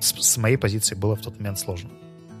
с, 0.00 0.14
с 0.14 0.36
моей 0.36 0.56
позиции 0.56 0.94
было 0.94 1.16
в 1.16 1.20
тот 1.20 1.38
момент 1.38 1.58
сложно. 1.58 1.90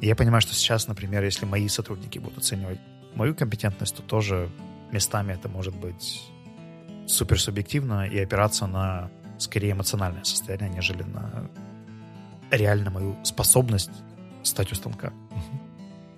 Я 0.00 0.14
понимаю, 0.14 0.40
что 0.40 0.54
сейчас, 0.54 0.86
например, 0.86 1.24
если 1.24 1.44
мои 1.44 1.68
сотрудники 1.68 2.18
будут 2.18 2.38
оценивать 2.38 2.78
мою 3.14 3.34
компетентность, 3.34 3.96
то 3.96 4.02
тоже 4.02 4.50
местами 4.92 5.32
это 5.32 5.48
может 5.48 5.74
быть 5.74 6.22
супер 7.06 7.40
субъективно 7.40 8.06
и 8.06 8.18
опираться 8.18 8.66
на 8.66 9.10
скорее 9.38 9.72
эмоциональное 9.72 10.24
состояние, 10.24 10.68
нежели 10.70 11.02
на 11.02 11.50
реально 12.50 12.90
мою 12.90 13.16
способность 13.24 13.90
стать 14.42 14.72
у 14.72 14.74
станка. 14.74 15.12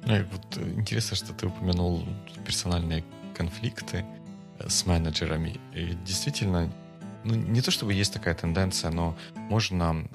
Ну, 0.07 0.17
и 0.17 0.23
вот 0.23 0.57
э, 0.57 0.73
интересно, 0.77 1.17
что 1.17 1.33
ты 1.35 1.47
упомянул 1.47 2.05
персональные 2.47 3.05
конфликты 3.35 4.05
э, 4.59 4.69
с 4.69 4.87
менеджерами. 4.87 5.61
И 5.75 5.95
действительно, 6.07 6.73
ну, 7.25 7.35
не 7.35 7.61
то 7.61 7.71
чтобы 7.71 7.93
есть 7.93 8.13
такая 8.13 8.35
тенденция, 8.35 8.91
но 8.91 9.17
можно 9.35 10.09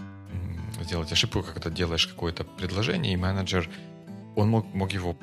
сделать 0.83 1.11
ошибку, 1.11 1.43
когда 1.43 1.69
делаешь 1.69 2.07
какое-то 2.07 2.43
предложение, 2.43 3.13
и 3.13 3.17
менеджер, 3.17 3.69
он 4.35 4.49
мог, 4.49 4.73
мог 4.73 4.91
его 4.91 5.17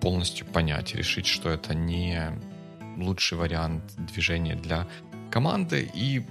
полностью 0.00 0.46
понять, 0.46 0.94
решить, 0.94 1.26
что 1.26 1.50
это 1.50 1.74
не 1.74 2.32
лучший 2.96 3.38
вариант 3.38 3.82
движения 3.96 4.56
для 4.56 4.86
команды, 5.30 5.88
и 5.94 6.22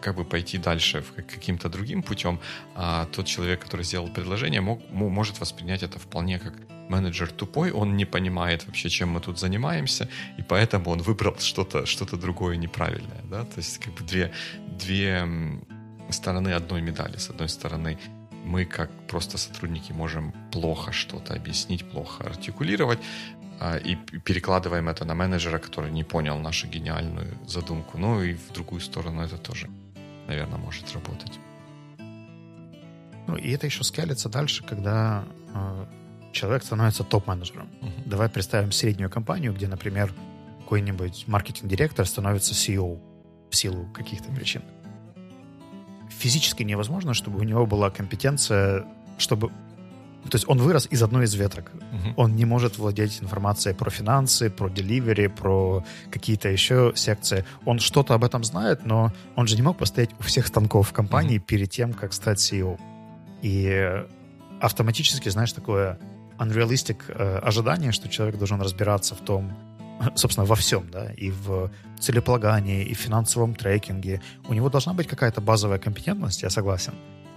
как 0.00 0.16
бы 0.16 0.24
пойти 0.24 0.58
дальше 0.58 1.04
каким-то 1.28 1.68
другим 1.68 2.02
путем, 2.02 2.40
а 2.74 3.06
тот 3.06 3.26
человек, 3.26 3.60
который 3.60 3.84
сделал 3.84 4.08
предложение, 4.08 4.60
мог, 4.60 4.80
может 4.90 5.40
воспринять 5.40 5.82
это 5.82 5.98
вполне 5.98 6.38
как 6.38 6.54
менеджер 6.88 7.30
тупой, 7.30 7.70
он 7.70 7.96
не 7.96 8.04
понимает 8.04 8.66
вообще, 8.66 8.88
чем 8.88 9.10
мы 9.10 9.20
тут 9.20 9.38
занимаемся, 9.38 10.08
и 10.38 10.42
поэтому 10.42 10.90
он 10.90 11.02
выбрал 11.02 11.38
что-то 11.38 11.86
что 11.86 12.16
другое 12.16 12.56
неправильное, 12.56 13.22
да, 13.30 13.44
то 13.44 13.58
есть 13.58 13.78
как 13.78 13.94
бы 13.94 14.04
две, 14.04 14.32
две 14.78 15.26
стороны 16.12 16.50
одной 16.50 16.80
медали. 16.80 17.16
С 17.16 17.30
одной 17.30 17.48
стороны, 17.48 17.98
мы 18.44 18.64
как 18.64 18.90
просто 19.08 19.38
сотрудники 19.38 19.92
можем 19.92 20.32
плохо 20.50 20.92
что-то 20.92 21.34
объяснить, 21.34 21.88
плохо 21.90 22.24
артикулировать, 22.24 22.98
а, 23.60 23.76
и 23.76 23.94
перекладываем 23.94 24.88
это 24.88 25.04
на 25.04 25.14
менеджера, 25.14 25.58
который 25.58 25.92
не 25.92 26.04
понял 26.04 26.38
нашу 26.38 26.66
гениальную 26.66 27.38
задумку. 27.46 27.98
Ну 27.98 28.22
и 28.22 28.34
в 28.34 28.52
другую 28.52 28.80
сторону 28.80 29.22
это 29.22 29.38
тоже, 29.38 29.68
наверное, 30.26 30.58
может 30.58 30.92
работать. 30.92 31.38
Ну 33.28 33.36
и 33.36 33.52
это 33.52 33.66
еще 33.66 33.84
скалится 33.84 34.28
дальше, 34.28 34.64
когда 34.64 35.24
э, 35.54 35.86
человек 36.32 36.64
становится 36.64 37.04
топ-менеджером. 37.04 37.68
Uh-huh. 37.80 38.02
Давай 38.04 38.28
представим 38.28 38.72
среднюю 38.72 39.10
компанию, 39.10 39.52
где, 39.52 39.68
например, 39.68 40.12
какой-нибудь 40.62 41.28
маркетинг-директор 41.28 42.04
становится 42.04 42.54
CEO 42.54 43.00
в 43.50 43.54
силу 43.54 43.86
каких-то 43.94 44.32
причин. 44.32 44.62
Физически 46.22 46.62
невозможно, 46.62 47.14
чтобы 47.14 47.40
у 47.40 47.42
него 47.42 47.66
была 47.66 47.90
компетенция, 47.90 48.84
чтобы... 49.18 49.48
То 50.30 50.36
есть 50.36 50.44
он 50.48 50.58
вырос 50.58 50.86
из 50.88 51.02
одной 51.02 51.24
из 51.24 51.34
веток. 51.34 51.72
Uh-huh. 51.74 52.14
Он 52.16 52.36
не 52.36 52.44
может 52.44 52.78
владеть 52.78 53.20
информацией 53.20 53.74
про 53.74 53.90
финансы, 53.90 54.48
про 54.48 54.68
деливери, 54.68 55.26
про 55.26 55.84
какие-то 56.12 56.48
еще 56.48 56.92
секции. 56.94 57.44
Он 57.64 57.80
что-то 57.80 58.14
об 58.14 58.22
этом 58.22 58.44
знает, 58.44 58.86
но 58.86 59.12
он 59.34 59.48
же 59.48 59.56
не 59.56 59.62
мог 59.62 59.78
постоять 59.78 60.10
у 60.20 60.22
всех 60.22 60.46
станков 60.46 60.90
в 60.90 60.92
компании 60.92 61.38
uh-huh. 61.38 61.44
перед 61.44 61.70
тем, 61.70 61.92
как 61.92 62.12
стать 62.12 62.38
CEO. 62.38 62.78
И 63.42 64.04
автоматически, 64.60 65.28
знаешь, 65.28 65.52
такое 65.52 65.98
unrealistic 66.38 66.98
э, 67.08 67.38
ожидание, 67.38 67.90
что 67.90 68.08
человек 68.08 68.38
должен 68.38 68.60
разбираться 68.60 69.16
в 69.16 69.20
том, 69.20 69.52
собственно, 70.14 70.46
во 70.46 70.54
всем, 70.54 70.90
да, 70.90 71.12
и 71.12 71.30
в 71.30 71.70
целеполагании, 71.98 72.84
и 72.84 72.94
в 72.94 72.98
финансовом 72.98 73.54
трекинге. 73.54 74.20
У 74.48 74.54
него 74.54 74.68
должна 74.68 74.92
быть 74.92 75.06
какая-то 75.06 75.40
базовая 75.40 75.78
компетентность, 75.78 76.42
я 76.42 76.50
согласен. 76.50 76.94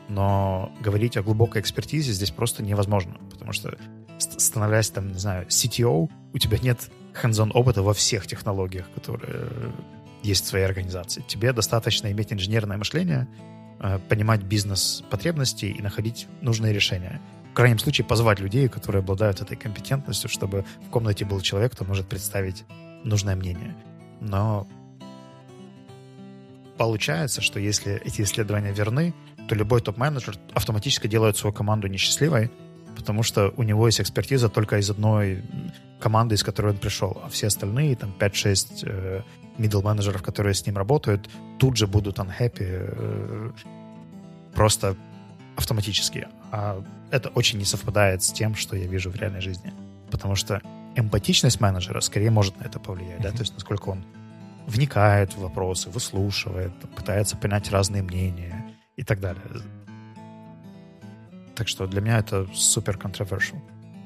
Но 0.08 0.72
говорить 0.82 1.18
о 1.18 1.24
глубокой 1.24 1.62
экспертизе 1.62 2.12
здесь 2.12 2.32
просто 2.32 2.64
невозможно, 2.64 3.16
потому 3.32 3.53
что 3.53 3.78
становясь 4.18 4.89
там, 4.89 5.12
не 5.12 5.20
знаю, 5.20 5.47
CTO, 5.47 6.10
у 6.34 6.38
тебя 6.38 6.58
нет 6.60 6.89
hands-on 7.22 7.51
опыта 7.53 7.82
во 7.82 7.93
всех 7.93 8.28
технологиях, 8.28 8.89
которые 8.93 9.74
есть 10.24 10.45
в 10.45 10.47
своей 10.47 10.66
организации. 10.66 11.24
Тебе 11.28 11.53
достаточно 11.53 12.12
иметь 12.12 12.34
инженерное 12.34 12.78
мышление, 12.78 13.28
э, 13.80 13.99
понимать 14.10 14.43
бизнес-потребности 14.43 15.66
и 15.66 15.82
находить 15.82 16.28
нужные 16.41 16.74
решения 16.74 17.22
крайнем 17.56 17.80
случае 17.80 18.06
позвать 18.06 18.39
людей, 18.39 18.68
которые 18.68 18.99
обладают 18.99 19.41
этой 19.41 19.58
компетентностью, 19.58 20.30
чтобы 20.30 20.66
в 20.86 20.89
комнате 20.89 21.26
был 21.26 21.41
человек, 21.41 21.72
кто 21.72 21.86
может 21.86 22.08
представить 22.08 22.66
нужное 23.03 23.36
мнение. 23.36 23.74
Но 24.22 24.68
получается, 26.78 27.41
что 27.41 27.60
если 27.60 27.95
эти 28.06 28.22
исследования 28.22 28.74
верны, 28.74 29.14
то 29.47 29.56
любой 29.56 29.82
топ-менеджер 29.82 30.38
автоматически 30.53 31.08
делает 31.08 31.38
свою 31.38 31.53
команду 31.53 31.88
несчастливой, 31.88 32.51
потому 32.95 33.24
что 33.24 33.53
у 33.58 33.64
него 33.64 33.88
есть 33.88 34.01
экспертиза 34.01 34.49
только 34.49 34.78
из 34.78 34.89
одной 34.89 35.43
команды, 35.99 36.36
из 36.36 36.43
которой 36.43 36.74
он 36.74 36.78
пришел, 36.78 37.22
а 37.24 37.30
все 37.30 37.47
остальные, 37.47 37.95
там 37.95 38.14
5-6 38.20 38.84
э, 38.84 39.22
middle 39.58 39.84
менеджеров, 39.84 40.22
которые 40.22 40.53
с 40.53 40.66
ним 40.66 40.78
работают, 40.78 41.30
тут 41.60 41.78
же 41.78 41.88
будут 41.88 42.20
unhappy 42.20 42.51
э, 42.60 43.51
просто 44.53 44.95
автоматически. 45.56 46.28
А 46.56 46.82
это 47.12 47.28
очень 47.30 47.60
не 47.60 47.66
совпадает 47.66 48.24
с 48.24 48.32
тем, 48.32 48.56
что 48.56 48.78
я 48.78 48.88
вижу 48.88 49.12
в 49.12 49.16
реальной 49.18 49.41
жизни. 49.41 49.74
Потому 50.10 50.36
что 50.36 50.62
эмпатичность 50.95 51.60
менеджера 51.60 51.99
скорее 51.99 52.32
может 52.32 52.58
на 52.58 52.64
это 52.64 52.80
повлиять, 52.80 53.20
mm-hmm. 53.20 53.24
да, 53.24 53.32
то 53.32 53.39
есть 53.39 53.53
насколько 53.56 53.89
он 53.89 54.06
вникает 54.66 55.34
в 55.34 55.39
вопросы, 55.39 55.89
выслушивает, 55.89 56.72
пытается 56.95 57.36
понять 57.36 57.70
разные 57.72 58.03
мнения 58.03 58.74
и 58.95 59.03
так 59.03 59.20
далее. 59.20 59.43
Так 61.56 61.68
что 61.68 61.88
для 61.88 61.99
меня 61.99 62.20
это 62.20 62.47
супер 62.53 62.95
controversial. 62.95 63.60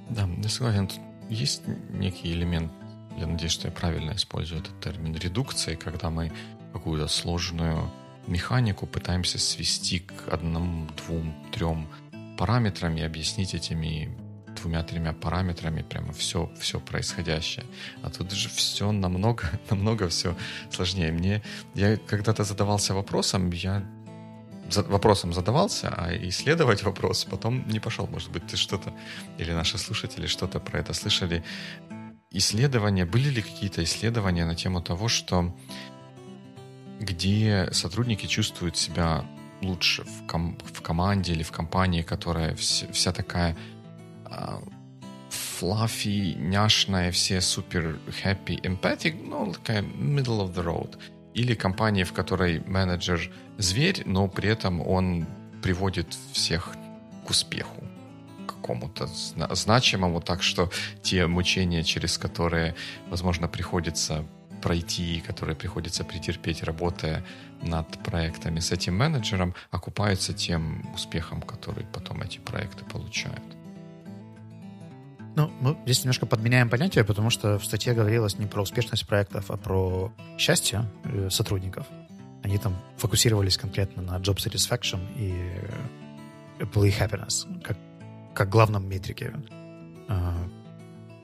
Да, 0.09 0.27
я 0.41 0.49
согласен. 0.49 0.87
Тут 0.87 0.99
есть 1.29 1.61
некий 1.91 2.31
элемент, 2.31 2.71
я 3.15 3.27
надеюсь, 3.27 3.51
что 3.51 3.67
я 3.67 3.71
правильно 3.71 4.13
использую 4.13 4.61
этот 4.61 4.79
термин, 4.79 5.15
редукции, 5.15 5.75
когда 5.75 6.09
мы 6.09 6.31
какую-то 6.73 7.07
сложную 7.07 7.91
механику 8.25 8.87
пытаемся 8.87 9.37
свести 9.37 9.99
к 9.99 10.33
одному, 10.33 10.87
двум, 10.97 11.35
трем 11.51 11.87
параметрам 12.39 12.95
и 12.95 13.01
объяснить 13.01 13.53
этими 13.53 14.09
двумя-тремя 14.55 15.11
параметрами 15.11 15.81
прямо 15.81 16.13
все, 16.13 16.49
все 16.57 16.79
происходящее. 16.79 17.65
А 18.01 18.09
тут 18.09 18.31
же 18.31 18.47
все 18.47 18.93
намного, 18.93 19.43
намного 19.69 20.07
все 20.07 20.35
сложнее. 20.71 21.11
Мне, 21.11 21.43
я 21.75 21.97
когда-то 21.97 22.45
задавался 22.45 22.93
вопросом, 22.93 23.51
я 23.51 23.83
за, 24.71 24.83
вопросом 24.83 25.33
задавался, 25.33 25.89
а 25.89 26.15
исследовать 26.29 26.83
вопрос 26.89 27.25
потом 27.25 27.67
не 27.67 27.81
пошел. 27.81 28.07
Может 28.07 28.31
быть, 28.31 28.47
ты 28.47 28.55
что-то, 28.55 28.93
или 29.37 29.51
наши 29.51 29.77
слушатели 29.77 30.27
что-то 30.27 30.61
про 30.61 30.79
это 30.79 30.93
слышали. 30.93 31.43
Исследования, 32.31 33.05
были 33.05 33.29
ли 33.29 33.41
какие-то 33.41 33.83
исследования 33.83 34.45
на 34.45 34.55
тему 34.55 34.81
того, 34.81 35.09
что 35.09 35.53
где 37.01 37.67
сотрудники 37.73 38.27
чувствуют 38.27 38.77
себя 38.77 39.25
лучше 39.61 40.03
в, 40.03 40.27
ком- 40.27 40.57
в 40.73 40.81
команде 40.81 41.33
или 41.33 41.43
в 41.43 41.51
компании, 41.51 42.01
которая 42.01 42.55
вся, 42.55 42.87
вся 42.91 43.11
такая 43.11 43.55
э, 44.25 44.59
fluffy, 45.29 46.35
няшная, 46.35 47.11
все 47.11 47.41
супер 47.41 47.99
happy, 48.23 48.61
empathic, 48.61 49.27
ну, 49.27 49.53
такая 49.53 49.81
middle 49.81 50.41
of 50.45 50.53
the 50.53 50.63
road. 50.63 50.97
Или 51.33 51.53
компания, 51.53 52.05
в 52.05 52.13
которой 52.13 52.61
менеджер 52.65 53.31
зверь, 53.57 54.03
но 54.05 54.27
при 54.27 54.49
этом 54.49 54.81
он 54.81 55.27
приводит 55.61 56.17
всех 56.33 56.75
к 57.25 57.29
успеху 57.29 57.83
какому-то 58.47 59.07
значимому, 59.55 60.21
так 60.21 60.43
что 60.43 60.69
те 61.01 61.27
мучения, 61.27 61.83
через 61.83 62.17
которые, 62.17 62.75
возможно, 63.09 63.47
приходится 63.47 64.25
пройти, 64.61 65.21
которые 65.21 65.55
приходится 65.55 66.03
претерпеть, 66.03 66.63
работая 66.63 67.23
над 67.61 67.87
проектами 68.03 68.59
с 68.59 68.71
этим 68.71 68.97
менеджером, 68.97 69.53
окупаются 69.71 70.33
тем 70.33 70.85
успехом, 70.93 71.41
который 71.41 71.85
потом 71.93 72.21
эти 72.21 72.39
проекты 72.39 72.85
получают. 72.85 73.43
Ну, 75.35 75.51
мы 75.61 75.77
здесь 75.85 76.03
немножко 76.03 76.25
подменяем 76.25 76.69
понятие, 76.69 77.03
потому 77.03 77.29
что 77.29 77.59
в 77.59 77.65
статье 77.65 77.93
говорилось 77.93 78.37
не 78.37 78.45
про 78.45 78.61
успешность 78.61 79.07
проектов, 79.07 79.51
а 79.51 79.57
про 79.57 80.11
счастье 80.37 80.85
э, 81.03 81.29
сотрудников. 81.29 81.85
Они 82.43 82.57
там 82.57 82.75
фокусировались 82.97 83.57
конкретно 83.57 84.01
на 84.01 84.17
job 84.17 84.37
satisfaction 84.37 84.99
и 85.17 85.33
employee 86.61 86.93
happiness, 86.97 87.61
как, 87.63 87.77
как 88.33 88.49
главном 88.49 88.87
метрике. 88.89 89.33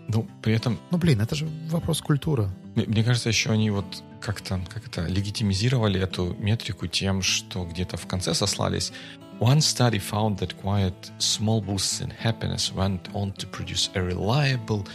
Ну, 0.07 0.27
при 0.41 0.53
этом... 0.53 0.79
Ну, 0.91 0.97
блин, 0.97 1.21
это 1.21 1.35
же 1.35 1.47
вопрос 1.69 2.01
культуры. 2.01 2.49
Мне, 2.75 2.85
мне 2.85 3.03
кажется, 3.03 3.29
еще 3.29 3.51
они 3.51 3.71
вот 3.71 4.03
как-то 4.21 4.59
как 4.69 4.87
это, 4.87 5.05
легитимизировали 5.07 5.99
эту 5.99 6.35
метрику 6.39 6.87
тем, 6.87 7.21
что 7.21 7.65
где-то 7.65 7.97
в 7.97 8.05
конце 8.07 8.33
сослались. 8.33 8.91
One 9.39 9.59
study 9.59 9.99
found 9.99 10.37
that 10.39 10.55
quite 10.61 11.11
small 11.19 11.61
boosts 11.61 12.01
in 12.01 12.11
happiness 12.23 12.73
went 12.73 13.01
on 13.13 13.33
to 13.33 13.47
produce 13.47 13.89
a 13.95 14.01
reliable 14.01 14.85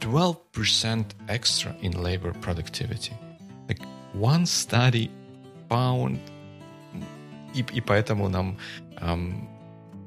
12% 0.00 1.04
extra 1.28 1.74
in 1.80 1.92
labor 1.92 2.32
productivity. 2.40 3.12
Like 3.68 3.80
one 4.12 4.46
study 4.46 5.10
found... 5.68 6.18
И, 7.54 7.64
и 7.72 7.80
поэтому 7.80 8.28
нам 8.28 8.58
эм, 9.00 9.48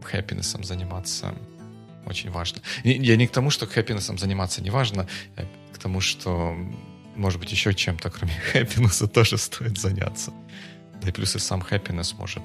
happiness 0.01 0.63
заниматься 0.63 1.33
очень 2.09 2.31
важно. 2.31 2.61
Я 2.83 3.15
не 3.15 3.27
к 3.27 3.31
тому, 3.31 3.49
что 3.49 3.65
хэппинесом 3.65 4.17
заниматься 4.17 4.61
не 4.61 4.69
важно, 4.69 5.07
а 5.37 5.45
к 5.73 5.77
тому, 5.77 6.01
что, 6.01 6.55
может 7.15 7.39
быть, 7.39 7.51
еще 7.51 7.73
чем-то, 7.73 8.09
кроме 8.09 8.33
хэппинеса, 8.51 9.07
тоже 9.07 9.37
стоит 9.37 9.77
заняться. 9.79 10.33
Да 11.01 11.09
и 11.09 11.11
плюс 11.11 11.35
и 11.35 11.39
сам 11.39 11.61
хэппинес 11.61 12.13
может 12.13 12.43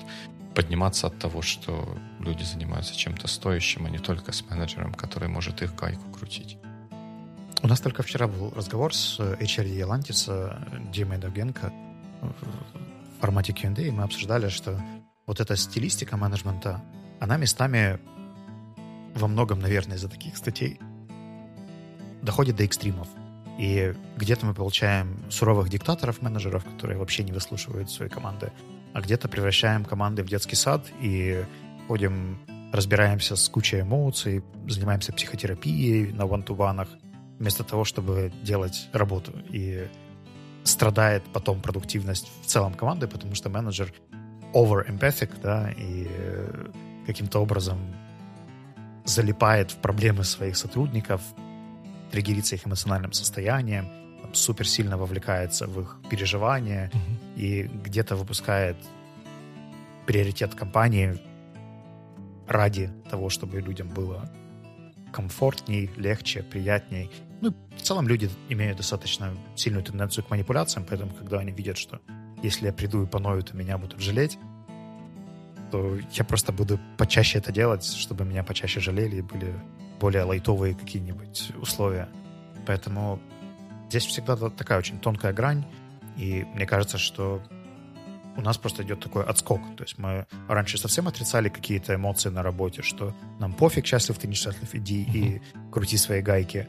подниматься 0.55 1.09
от 1.09 1.19
того, 1.19 1.43
что 1.43 1.99
люди 2.21 2.45
занимаются 2.45 2.97
чем-то 2.97 3.27
стоящим, 3.27 3.87
а 3.87 3.91
не 3.91 3.99
только 3.99 4.33
с 4.33 4.43
менеджером, 4.49 4.95
который 4.95 5.29
может 5.29 5.63
их 5.63 5.75
гайку 5.75 6.09
крутить. 6.11 6.59
У 7.63 7.67
нас 7.67 7.81
только 7.81 8.03
вчера 8.03 8.29
был 8.29 8.51
разговор 8.55 8.95
с 8.95 9.19
HRD 9.19 9.75
Ялантиса 9.75 10.69
Димой 10.93 11.19
Довгенко 11.19 11.73
формате 13.25 13.55
Q&A 13.55 13.91
мы 13.91 14.03
обсуждали, 14.03 14.51
что 14.51 14.79
вот 15.27 15.41
эта 15.41 15.57
стилистика 15.57 16.19
менеджмента, 16.19 16.83
она 17.21 17.39
местами 17.39 17.99
во 19.15 19.29
многом, 19.29 19.61
наверное, 19.61 19.97
из-за 19.97 20.09
таких 20.09 20.37
статей 20.37 20.79
доходит 22.23 22.57
до 22.57 22.65
экстримов. 22.65 23.09
И 23.59 23.95
где-то 24.17 24.47
мы 24.47 24.55
получаем 24.55 25.25
суровых 25.31 25.69
диктаторов-менеджеров, 25.69 26.65
которые 26.65 26.99
вообще 26.99 27.23
не 27.23 27.33
выслушивают 27.33 27.91
свои 27.91 28.09
команды, 28.09 28.53
а 28.93 29.01
где-то 29.01 29.29
превращаем 29.29 29.85
команды 29.85 30.23
в 30.23 30.29
детский 30.29 30.57
сад 30.57 30.87
и 31.01 31.45
ходим, 31.87 32.39
разбираемся 32.73 33.37
с 33.37 33.49
кучей 33.49 33.83
эмоций, 33.83 34.43
занимаемся 34.67 35.13
психотерапией 35.13 36.13
на 36.13 36.27
вантуванах, 36.27 36.89
вместо 37.39 37.63
того, 37.63 37.85
чтобы 37.85 38.33
делать 38.43 38.89
работу. 38.93 39.33
И 39.51 39.87
страдает 40.65 41.23
потом 41.33 41.61
продуктивность 41.61 42.31
в 42.43 42.47
целом 42.47 42.75
команды, 42.75 43.07
потому 43.07 43.35
что 43.35 43.51
менеджер 43.51 43.93
over 44.53 44.89
empathic, 44.89 45.31
да, 45.43 45.71
и 45.77 46.09
каким-то 47.07 47.41
образом 47.41 47.79
залипает 49.05 49.71
в 49.71 49.77
проблемы 49.77 50.25
своих 50.25 50.57
сотрудников, 50.57 51.21
триггерится 52.11 52.55
их 52.55 52.67
эмоциональным 52.67 53.13
состоянием, 53.13 53.89
там, 54.23 54.35
супер 54.35 54.67
сильно 54.67 54.97
вовлекается 54.97 55.67
в 55.67 55.81
их 55.81 56.01
переживания 56.09 56.91
mm-hmm. 56.91 57.37
и 57.37 57.63
где-то 57.63 58.17
выпускает 58.17 58.77
приоритет 60.07 60.55
компании 60.55 61.19
ради 62.47 62.91
того, 63.11 63.31
чтобы 63.31 63.61
людям 63.61 63.89
было 63.89 64.31
комфортней, 65.13 65.91
легче, 65.97 66.43
приятней. 66.43 67.11
Ну, 67.41 67.55
в 67.77 67.83
целом 67.83 68.09
люди 68.09 68.31
имеют 68.49 68.79
достаточно 68.79 69.35
сильную 69.55 69.85
тенденцию 69.85 70.25
к 70.25 70.31
манипуляциям, 70.31 70.87
поэтому, 70.89 71.13
когда 71.13 71.39
они 71.39 71.53
видят, 71.53 71.79
что 71.79 72.01
если 72.43 72.67
я 72.67 72.73
приду 72.73 73.03
и 73.05 73.07
поною, 73.07 73.43
то 73.43 73.57
меня 73.57 73.79
будут 73.79 74.01
жалеть, 74.01 74.39
то 75.75 75.99
я 76.13 76.23
просто 76.23 76.53
буду 76.53 76.79
почаще 76.97 77.39
это 77.39 77.51
делать, 77.51 77.85
чтобы 77.85 78.25
меня 78.25 78.45
почаще 78.45 78.79
жалели 78.79 79.17
и 79.17 79.23
были 79.23 79.53
более 79.99 80.23
лайтовые 80.23 80.77
какие-нибудь 80.77 81.51
условия. 81.61 82.09
Поэтому 82.65 83.19
здесь 83.89 84.07
всегда 84.07 84.37
такая 84.37 84.79
очень 84.79 85.01
тонкая 85.01 85.33
грань, 85.33 85.65
и 86.17 86.47
мне 86.55 86.65
кажется, 86.65 86.97
что 86.97 87.43
у 88.37 88.41
нас 88.41 88.57
просто 88.57 88.85
идет 88.85 89.01
такой 89.01 89.25
отскок. 89.25 89.63
То 89.77 89.83
есть 89.83 89.99
мы 89.99 90.27
раньше 90.47 90.79
совсем 90.79 91.09
отрицали 91.09 91.49
какие-то 91.49 91.97
эмоции 91.97 92.29
на 92.29 92.45
работе, 92.45 92.83
что 92.83 93.13
нам 93.41 93.53
пофиг, 93.53 93.85
счастлив 93.85 94.17
ты, 94.17 94.29
несчастлив, 94.29 94.73
иди 94.77 95.05
mm-hmm. 95.05 95.17
и 95.17 95.43
крути 95.73 95.97
свои 95.97 96.23
гайки. 96.23 96.69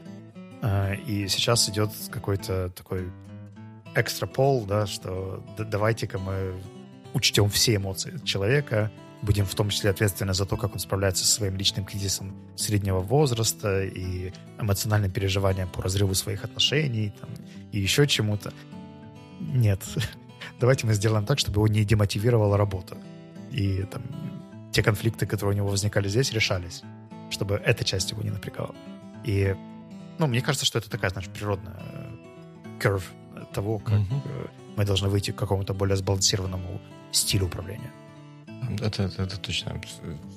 А, 0.62 0.94
и 0.94 1.28
сейчас 1.28 1.68
идет 1.68 1.92
какой-то 2.10 2.70
такой 2.70 3.08
экстра 3.94 4.26
пол, 4.26 4.66
да, 4.66 4.88
что 4.88 5.44
давайте-ка 5.56 6.18
мы 6.18 6.54
учтем 7.16 7.48
все 7.48 7.76
эмоции 7.76 8.18
человека, 8.24 8.90
будем 9.22 9.46
в 9.46 9.54
том 9.54 9.70
числе 9.70 9.90
ответственны 9.90 10.34
за 10.34 10.44
то, 10.44 10.56
как 10.56 10.74
он 10.74 10.78
справляется 10.78 11.24
со 11.24 11.32
своим 11.32 11.56
личным 11.56 11.84
кризисом 11.84 12.36
среднего 12.56 13.00
возраста 13.00 13.82
и 13.82 14.32
эмоциональным 14.60 15.10
переживанием 15.10 15.68
по 15.68 15.82
разрыву 15.82 16.14
своих 16.14 16.44
отношений 16.44 17.12
там, 17.20 17.30
и 17.72 17.80
еще 17.80 18.06
чему-то. 18.06 18.52
Нет. 19.40 19.82
Давайте 20.60 20.86
мы 20.86 20.94
сделаем 20.94 21.24
так, 21.24 21.38
чтобы 21.38 21.56
его 21.56 21.68
не 21.68 21.84
демотивировала 21.84 22.56
работа. 22.56 22.98
И 23.50 23.82
там, 23.84 24.02
те 24.72 24.82
конфликты, 24.82 25.26
которые 25.26 25.54
у 25.54 25.56
него 25.56 25.68
возникали 25.68 26.08
здесь, 26.08 26.32
решались, 26.32 26.82
чтобы 27.30 27.54
эта 27.54 27.84
часть 27.84 28.10
его 28.10 28.22
не 28.22 28.30
напрягала. 28.30 28.74
И, 29.24 29.56
ну, 30.18 30.26
мне 30.26 30.42
кажется, 30.42 30.66
что 30.66 30.78
это 30.78 30.90
такая, 30.90 31.10
знаешь, 31.10 31.28
природная 31.28 31.82
curve 32.78 33.04
того, 33.54 33.78
как 33.78 33.94
mm-hmm. 33.94 34.50
мы 34.76 34.84
должны 34.84 35.08
выйти 35.08 35.30
к 35.30 35.36
какому-то 35.36 35.72
более 35.72 35.96
сбалансированному 35.96 36.80
стилю 37.12 37.46
управления. 37.46 37.90
Это, 38.80 39.04
это, 39.04 39.22
это 39.22 39.38
точно. 39.38 39.80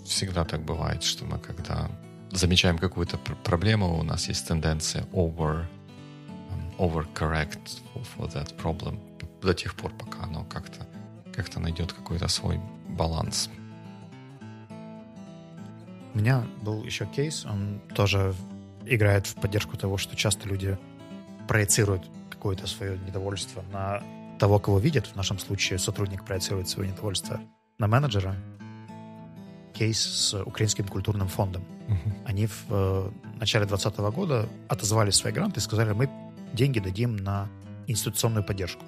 Всегда 0.05 0.45
так 0.45 0.61
бывает, 0.61 1.03
что 1.03 1.25
мы 1.25 1.39
когда 1.39 1.89
замечаем 2.31 2.77
какую-то 2.77 3.17
пр- 3.17 3.35
проблему, 3.43 3.97
у 3.99 4.03
нас 4.03 4.27
есть 4.27 4.47
тенденция 4.47 5.03
over, 5.13 5.65
um, 6.49 6.77
overcorrect 6.77 7.81
for, 8.17 8.31
that 8.33 8.55
problem 8.57 8.99
до 9.41 9.53
тех 9.53 9.75
пор, 9.75 9.91
пока 9.93 10.23
оно 10.23 10.43
как-то 10.43 10.85
как-то 11.33 11.59
найдет 11.59 11.93
какой-то 11.93 12.27
свой 12.27 12.59
баланс. 12.89 13.49
У 16.13 16.17
меня 16.17 16.43
был 16.61 16.83
еще 16.83 17.05
кейс, 17.05 17.45
он 17.45 17.79
тоже 17.95 18.35
играет 18.85 19.27
в 19.27 19.35
поддержку 19.35 19.77
того, 19.77 19.97
что 19.97 20.15
часто 20.15 20.49
люди 20.49 20.77
проецируют 21.47 22.03
какое-то 22.29 22.67
свое 22.67 22.97
недовольство 22.97 23.63
на 23.71 24.03
того, 24.39 24.59
кого 24.59 24.79
видят. 24.79 25.05
В 25.07 25.15
нашем 25.15 25.37
случае 25.37 25.77
сотрудник 25.77 26.25
проецирует 26.25 26.67
свое 26.67 26.89
недовольство 26.89 27.39
на 27.77 27.87
менеджера 27.87 28.35
кейс 29.73 29.99
с 29.99 30.41
Украинским 30.43 30.87
культурным 30.87 31.27
фондом. 31.27 31.63
Uh-huh. 31.87 32.25
Они 32.25 32.47
в 32.47 32.65
э, 32.69 33.11
начале 33.39 33.65
2020 33.65 34.15
года 34.15 34.49
отозвали 34.67 35.11
свои 35.11 35.31
гранты 35.31 35.59
и 35.59 35.63
сказали, 35.63 35.93
мы 35.93 36.09
деньги 36.53 36.79
дадим 36.79 37.15
на 37.15 37.47
институционную 37.87 38.43
поддержку. 38.43 38.83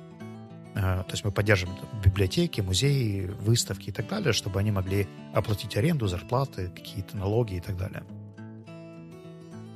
Э, 0.75 1.03
то 1.07 1.11
есть 1.11 1.23
мы 1.23 1.31
поддержим 1.31 1.69
библиотеки, 2.03 2.61
музеи, 2.61 3.25
выставки 3.39 3.89
и 3.89 3.91
так 3.93 4.07
далее, 4.07 4.33
чтобы 4.33 4.59
они 4.59 4.71
могли 4.71 5.07
оплатить 5.33 5.77
аренду, 5.77 6.07
зарплаты, 6.07 6.69
какие-то 6.69 7.15
налоги 7.15 7.55
и 7.55 7.61
так 7.61 7.77
далее. 7.77 8.03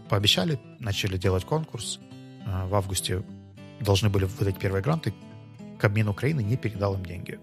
Пообещали, 0.10 0.60
начали 0.80 1.18
делать 1.18 1.46
конкурс. 1.46 2.00
Э, 2.46 2.68
в 2.68 2.76
августе 2.76 3.24
должны 3.80 4.10
были 4.10 4.26
выдать 4.26 4.58
первые 4.58 4.84
гранты. 4.84 5.14
Кабмин 5.80 6.08
Украины 6.08 6.42
не 6.42 6.58
передал 6.58 6.96
им 6.96 7.06
деньги. 7.06 7.40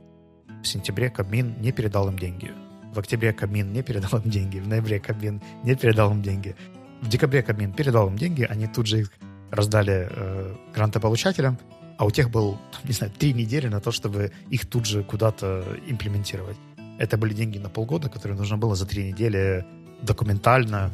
В 0.62 0.66
сентябре 0.66 1.10
Кабмин 1.10 1.60
не 1.60 1.72
передал 1.72 2.08
им 2.08 2.18
деньги. 2.18 2.52
В 2.94 2.98
октябре 2.98 3.32
Кабмин 3.32 3.72
не 3.72 3.82
передал 3.82 4.20
им 4.20 4.30
деньги. 4.30 4.58
В 4.58 4.68
ноябре 4.68 5.00
Кабмин 5.00 5.40
не 5.64 5.74
передал 5.74 6.12
им 6.12 6.22
деньги. 6.22 6.54
В 7.00 7.08
декабре 7.08 7.42
Кабмин 7.42 7.72
передал 7.72 8.08
им 8.08 8.16
деньги. 8.16 8.44
Они 8.44 8.66
тут 8.66 8.86
же 8.86 9.00
их 9.00 9.12
раздали 9.50 10.08
э, 10.10 10.54
грантополучателям. 10.74 11.58
А 11.98 12.04
у 12.04 12.10
тех 12.10 12.30
был, 12.30 12.58
не 12.84 12.92
знаю, 12.92 13.12
три 13.18 13.32
недели 13.32 13.68
на 13.68 13.80
то, 13.80 13.92
чтобы 13.92 14.32
их 14.50 14.66
тут 14.66 14.86
же 14.86 15.02
куда-то 15.02 15.64
имплементировать. 15.86 16.56
Это 16.98 17.16
были 17.16 17.34
деньги 17.34 17.58
на 17.58 17.68
полгода, 17.68 18.08
которые 18.08 18.36
нужно 18.36 18.56
было 18.56 18.74
за 18.74 18.86
три 18.86 19.10
недели 19.10 19.64
документально, 20.02 20.92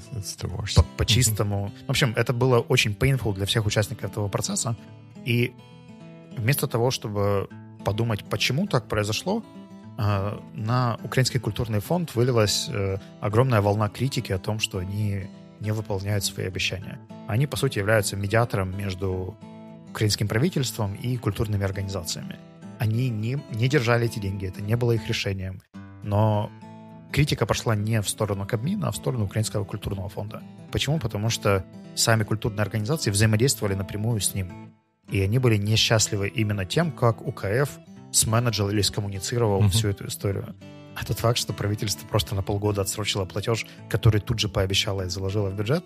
по, 0.77 0.83
по-чистому. 0.97 1.67
Mm-hmm. 1.67 1.87
В 1.87 1.91
общем, 1.91 2.13
это 2.17 2.33
было 2.33 2.61
очень 2.61 2.93
painful 2.93 3.35
для 3.35 3.47
всех 3.47 3.67
участников 3.67 4.11
этого 4.11 4.29
процесса. 4.29 4.77
И 5.25 5.53
вместо 6.39 6.67
того, 6.67 6.91
чтобы 6.91 7.49
подумать, 7.85 8.25
почему 8.25 8.67
так 8.67 8.89
произошло, 8.89 9.43
э, 9.99 10.39
на 10.55 10.99
Украинский 11.05 11.41
культурный 11.41 11.81
фонд 11.81 12.15
вылилась 12.15 12.69
э, 12.69 12.99
огромная 13.21 13.61
волна 13.61 13.89
критики 13.89 14.33
о 14.33 14.39
том, 14.39 14.61
что 14.61 14.79
они 14.79 15.27
не 15.61 15.73
выполняют 15.73 16.25
свои 16.25 16.47
обещания. 16.47 16.99
Они, 17.27 17.47
по 17.47 17.57
сути, 17.57 17.79
являются 17.79 18.17
медиатором 18.17 18.77
между 18.77 19.37
украинским 19.91 20.29
правительством 20.29 20.95
и 20.95 21.17
культурными 21.17 21.65
организациями. 21.65 22.39
Они 22.79 23.11
не, 23.11 23.43
не 23.51 23.69
держали 23.69 24.07
эти 24.07 24.21
деньги, 24.21 24.47
это 24.47 24.63
не 24.63 24.77
было 24.77 24.93
их 24.93 25.09
решением. 25.09 25.61
Но 26.03 26.51
критика 27.13 27.47
пошла 27.47 27.75
не 27.75 28.01
в 28.01 28.09
сторону 28.09 28.47
Кабмина, 28.47 28.89
а 28.89 28.91
в 28.93 28.97
сторону 28.97 29.25
Украинского 29.25 29.65
культурного 29.65 30.09
фонда. 30.09 30.43
Почему? 30.71 30.99
Потому 30.99 31.31
что 31.31 31.65
сами 31.95 32.23
культурные 32.23 32.63
организации 32.63 33.11
взаимодействовали 33.11 33.75
напрямую 33.75 34.21
с 34.21 34.35
ним. 34.35 34.73
И 35.11 35.21
они 35.21 35.39
были 35.39 35.57
несчастливы 35.57 36.29
именно 36.29 36.65
тем, 36.65 36.93
как 36.93 37.27
УКФ 37.27 37.79
сменеджил 38.13 38.71
или 38.71 38.83
скоммуницировал 38.83 39.63
mm-hmm. 39.63 39.69
всю 39.71 39.89
эту 39.89 40.07
историю. 40.07 40.55
А 40.95 41.05
тот 41.05 41.19
факт, 41.19 41.39
что 41.39 41.53
правительство 41.53 42.07
просто 42.07 42.35
на 42.35 42.43
полгода 42.43 42.83
отсрочило 42.83 43.25
платеж, 43.25 43.67
который 43.89 44.21
тут 44.21 44.39
же 44.39 44.49
пообещало 44.49 45.03
и 45.03 45.09
заложило 45.09 45.49
в 45.49 45.55
бюджет. 45.55 45.85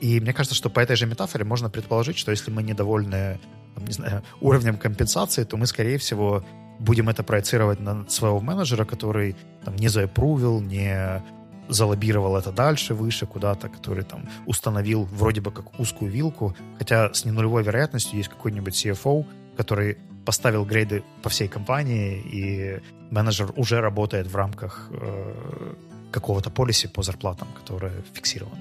И 0.00 0.20
мне 0.20 0.32
кажется, 0.32 0.56
что 0.56 0.68
по 0.68 0.80
этой 0.80 0.96
же 0.96 1.06
метафоре 1.06 1.44
можно 1.44 1.70
предположить, 1.70 2.18
что 2.18 2.32
если 2.32 2.50
мы 2.50 2.64
недовольны 2.64 3.38
там, 3.74 3.84
не 3.84 3.92
знаю, 3.92 4.22
уровнем 4.40 4.76
компенсации, 4.76 5.44
то 5.44 5.56
мы, 5.56 5.66
скорее 5.66 5.98
всего, 5.98 6.44
будем 6.80 7.08
это 7.08 7.22
проецировать 7.22 7.78
на 7.78 8.08
своего 8.08 8.40
менеджера, 8.40 8.84
который 8.84 9.36
там, 9.64 9.76
не 9.76 9.88
заапрувил, 9.88 10.60
не 10.60 11.22
залоббировал 11.68 12.36
это 12.36 12.52
дальше, 12.52 12.94
выше 12.94 13.26
куда-то, 13.26 13.68
который 13.68 14.04
там 14.04 14.28
установил 14.46 15.04
вроде 15.04 15.40
бы 15.40 15.50
как 15.50 15.78
узкую 15.78 16.10
вилку, 16.10 16.54
хотя 16.78 17.12
с 17.12 17.24
ненулевой 17.24 17.62
вероятностью 17.62 18.18
есть 18.18 18.28
какой-нибудь 18.28 18.74
CFO, 18.74 19.24
который 19.56 19.98
поставил 20.24 20.64
грейды 20.64 21.02
по 21.22 21.28
всей 21.28 21.48
компании, 21.48 22.20
и 22.32 22.80
менеджер 23.10 23.52
уже 23.56 23.80
работает 23.80 24.26
в 24.26 24.36
рамках 24.36 24.88
э, 24.90 25.74
какого-то 26.12 26.50
полиси 26.50 26.88
по 26.88 27.02
зарплатам, 27.02 27.48
который 27.60 27.90
фиксирован. 28.12 28.58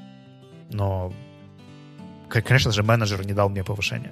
Но, 0.71 1.13
конечно 2.29 2.71
же, 2.71 2.83
менеджер 2.83 3.25
не 3.25 3.33
дал 3.33 3.49
мне 3.49 3.63
повышения. 3.63 4.11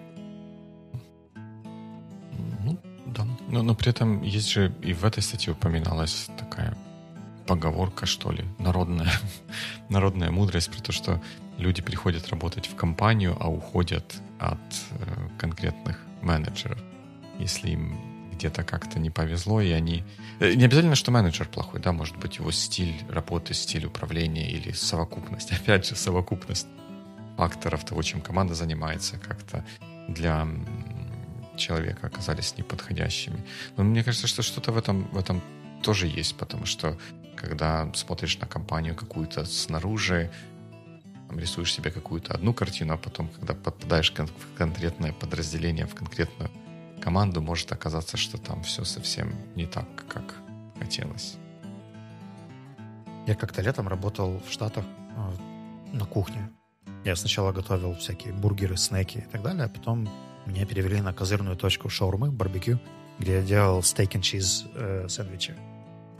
Ну, 2.63 2.77
да. 3.07 3.25
Но, 3.47 3.63
но 3.63 3.75
при 3.75 3.89
этом 3.89 4.21
есть 4.21 4.49
же 4.49 4.73
и 4.83 4.93
в 4.93 5.05
этой 5.05 5.23
статье 5.23 5.53
упоминалась 5.53 6.29
такая 6.37 6.77
поговорка, 7.49 8.05
что 8.05 8.31
ли, 8.31 8.45
народная, 8.59 9.11
народная 9.89 10.29
мудрость 10.29 10.69
про 10.71 10.81
то, 10.81 10.91
что 10.91 11.19
люди 11.57 11.81
приходят 11.81 12.29
работать 12.29 12.67
в 12.67 12.75
компанию, 12.75 13.35
а 13.39 13.49
уходят 13.49 14.05
от 14.37 14.59
э, 14.91 15.29
конкретных 15.39 15.97
менеджеров. 16.21 16.77
Если 17.39 17.71
им 17.71 17.97
где-то 18.33 18.63
как-то 18.63 18.99
не 18.99 19.09
повезло, 19.09 19.61
и 19.61 19.71
они... 19.71 20.03
Э, 20.39 20.53
не 20.53 20.65
обязательно, 20.65 20.93
что 20.93 21.09
менеджер 21.11 21.47
плохой, 21.47 21.81
да, 21.81 21.91
может 21.91 22.17
быть, 22.17 22.37
его 22.37 22.51
стиль 22.51 22.93
работы, 23.09 23.55
стиль 23.55 23.87
управления 23.87 24.51
или 24.51 24.71
совокупность, 24.71 25.51
опять 25.61 25.87
же, 25.87 25.95
совокупность 25.95 26.67
факторов 27.35 27.83
того, 27.83 28.03
чем 28.03 28.21
команда 28.21 28.53
занимается, 28.53 29.17
как-то 29.17 29.65
для 30.07 30.47
человека 31.57 32.05
оказались 32.05 32.57
неподходящими. 32.57 33.43
Но 33.75 33.83
мне 33.83 34.03
кажется, 34.03 34.27
что 34.27 34.43
что-то 34.43 34.71
в 34.71 34.77
этом, 34.77 35.07
в 35.11 35.17
этом 35.17 35.41
тоже 35.81 36.07
есть, 36.07 36.37
потому 36.37 36.65
что 36.65 36.97
когда 37.39 37.91
смотришь 37.93 38.37
на 38.39 38.47
компанию 38.47 38.95
какую-то 38.95 39.45
снаружи, 39.45 40.31
там, 41.27 41.39
рисуешь 41.39 41.73
себе 41.73 41.91
какую-то 41.91 42.33
одну 42.33 42.53
картину, 42.53 42.93
а 42.93 42.97
потом, 42.97 43.29
когда 43.29 43.53
попадаешь 43.53 44.11
в 44.11 44.57
конкретное 44.57 45.13
подразделение, 45.13 45.85
в 45.85 45.95
конкретную 45.95 46.49
команду, 47.01 47.41
может 47.41 47.71
оказаться, 47.71 48.17
что 48.17 48.37
там 48.37 48.63
все 48.63 48.83
совсем 48.83 49.33
не 49.55 49.65
так, 49.65 49.87
как 50.07 50.35
хотелось. 50.79 51.37
Я 53.27 53.35
как-то 53.35 53.61
летом 53.61 53.87
работал 53.87 54.41
в 54.47 54.51
Штатах 54.51 54.85
э, 54.85 55.95
на 55.95 56.05
кухне. 56.05 56.49
Я 57.05 57.15
сначала 57.15 57.51
готовил 57.51 57.93
всякие 57.93 58.33
бургеры, 58.33 58.75
снеки 58.75 59.19
и 59.19 59.31
так 59.31 59.43
далее, 59.43 59.65
а 59.65 59.69
потом 59.69 60.09
меня 60.45 60.65
перевели 60.65 60.99
на 60.99 61.13
козырную 61.13 61.55
точку 61.55 61.89
шаурмы, 61.89 62.31
барбекю, 62.31 62.79
где 63.19 63.35
я 63.35 63.41
делал 63.43 63.83
стейк 63.83 64.15
и 64.15 64.19
э, 64.19 65.07
сэндвичи. 65.07 65.55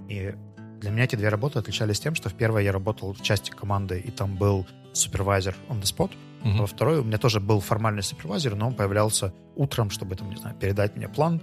И 0.07 0.35
для 0.79 0.91
меня 0.91 1.03
эти 1.03 1.15
две 1.15 1.29
работы 1.29 1.59
отличались 1.59 1.99
тем, 1.99 2.15
что 2.15 2.29
в 2.29 2.33
первой 2.33 2.63
я 2.63 2.71
работал 2.71 3.13
в 3.13 3.21
части 3.21 3.51
команды, 3.51 3.99
и 3.99 4.11
там 4.11 4.35
был 4.35 4.65
супервайзер 4.93 5.55
on 5.69 5.81
the 5.81 5.83
spot, 5.83 6.11
uh-huh. 6.43 6.57
а 6.57 6.61
во 6.61 6.67
второй 6.67 6.99
у 6.99 7.03
меня 7.03 7.17
тоже 7.17 7.39
был 7.39 7.59
формальный 7.59 8.03
супервайзер, 8.03 8.55
но 8.55 8.67
он 8.67 8.73
появлялся 8.73 9.33
утром, 9.55 9.89
чтобы, 9.89 10.15
там, 10.15 10.29
не 10.29 10.37
знаю, 10.37 10.55
передать 10.55 10.95
мне 10.95 11.07
план, 11.07 11.41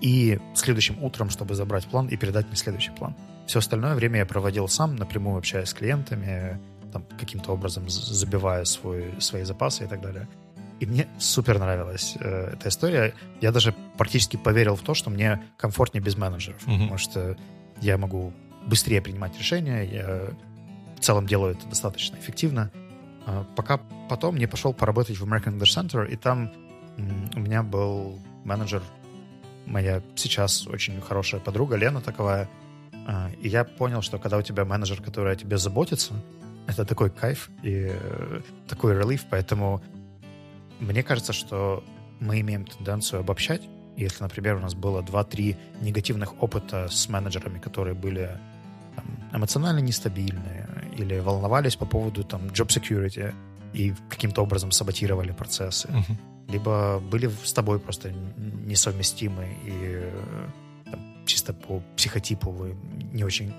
и 0.00 0.38
следующим 0.54 1.02
утром, 1.02 1.30
чтобы 1.30 1.54
забрать 1.54 1.86
план 1.86 2.06
и 2.06 2.16
передать 2.16 2.46
мне 2.46 2.56
следующий 2.56 2.92
план. 2.92 3.16
Все 3.46 3.58
остальное 3.58 3.94
время 3.94 4.18
я 4.18 4.26
проводил 4.26 4.68
сам, 4.68 4.94
напрямую 4.96 5.38
общаясь 5.38 5.70
с 5.70 5.74
клиентами, 5.74 6.60
там, 6.92 7.04
каким-то 7.18 7.52
образом 7.52 7.88
забивая 7.88 8.64
свой, 8.64 9.14
свои 9.18 9.42
запасы 9.42 9.84
и 9.84 9.86
так 9.86 10.00
далее. 10.00 10.28
И 10.80 10.86
мне 10.86 11.08
супер 11.18 11.58
нравилась 11.58 12.16
э, 12.20 12.52
эта 12.52 12.68
история. 12.68 13.12
Я 13.40 13.50
даже 13.50 13.74
практически 13.96 14.36
поверил 14.36 14.76
в 14.76 14.82
то, 14.82 14.94
что 14.94 15.10
мне 15.10 15.42
комфортнее 15.56 16.02
без 16.02 16.16
менеджеров, 16.16 16.62
mm-hmm. 16.66 16.78
потому 16.78 16.98
что 16.98 17.36
я 17.80 17.98
могу 17.98 18.32
быстрее 18.68 19.00
принимать 19.00 19.36
решения, 19.38 19.82
я 19.82 20.30
в 20.96 21.00
целом 21.00 21.26
делаю 21.26 21.54
это 21.54 21.66
достаточно 21.66 22.16
эффективно. 22.16 22.70
А 23.26 23.44
пока 23.56 23.78
потом 24.08 24.36
не 24.36 24.46
пошел 24.46 24.72
поработать 24.72 25.18
в 25.18 25.24
American 25.24 25.58
English 25.58 25.76
Center, 25.76 26.08
и 26.08 26.16
там 26.16 26.52
у 27.34 27.40
меня 27.40 27.62
был 27.62 28.18
менеджер, 28.44 28.82
моя 29.66 30.02
сейчас 30.16 30.66
очень 30.66 31.00
хорошая 31.00 31.40
подруга 31.40 31.76
Лена 31.76 32.00
таковая, 32.00 32.48
а, 33.06 33.30
и 33.40 33.48
я 33.48 33.64
понял, 33.64 34.02
что 34.02 34.18
когда 34.18 34.38
у 34.38 34.42
тебя 34.42 34.64
менеджер, 34.64 35.00
который 35.00 35.32
о 35.32 35.36
тебе 35.36 35.58
заботится, 35.58 36.14
это 36.66 36.84
такой 36.84 37.10
кайф 37.10 37.48
и 37.62 37.88
э, 37.90 38.40
такой 38.68 38.94
релиф, 38.94 39.24
поэтому 39.30 39.82
мне 40.80 41.02
кажется, 41.02 41.32
что 41.32 41.82
мы 42.20 42.40
имеем 42.40 42.66
тенденцию 42.66 43.20
обобщать. 43.20 43.62
Если, 43.96 44.22
например, 44.22 44.56
у 44.56 44.60
нас 44.60 44.74
было 44.74 45.00
2-3 45.00 45.56
негативных 45.80 46.42
опыта 46.42 46.88
с 46.88 47.08
менеджерами, 47.08 47.58
которые 47.58 47.94
были 47.94 48.38
эмоционально 49.32 49.80
нестабильные 49.80 50.68
или 50.96 51.18
волновались 51.18 51.76
по 51.76 51.86
поводу 51.86 52.24
там, 52.24 52.46
job 52.46 52.68
security 52.68 53.34
и 53.72 53.94
каким-то 54.08 54.42
образом 54.42 54.70
саботировали 54.70 55.32
процессы, 55.32 55.88
uh-huh. 55.88 56.16
либо 56.48 57.00
были 57.00 57.30
с 57.44 57.52
тобой 57.52 57.78
просто 57.78 58.12
несовместимы 58.66 59.46
и 59.64 60.10
там, 60.90 61.26
чисто 61.26 61.52
по 61.52 61.82
психотипу 61.96 62.50
вы 62.50 62.76
не 63.12 63.24
очень 63.24 63.52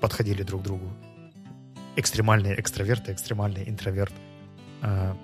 подходили 0.00 0.42
друг 0.42 0.62
другу. 0.62 0.86
Экстремальный 1.96 2.58
экстраверт 2.58 3.08
и 3.08 3.12
экстремальный 3.12 3.68
интроверт 3.68 4.14
а, 4.80 5.16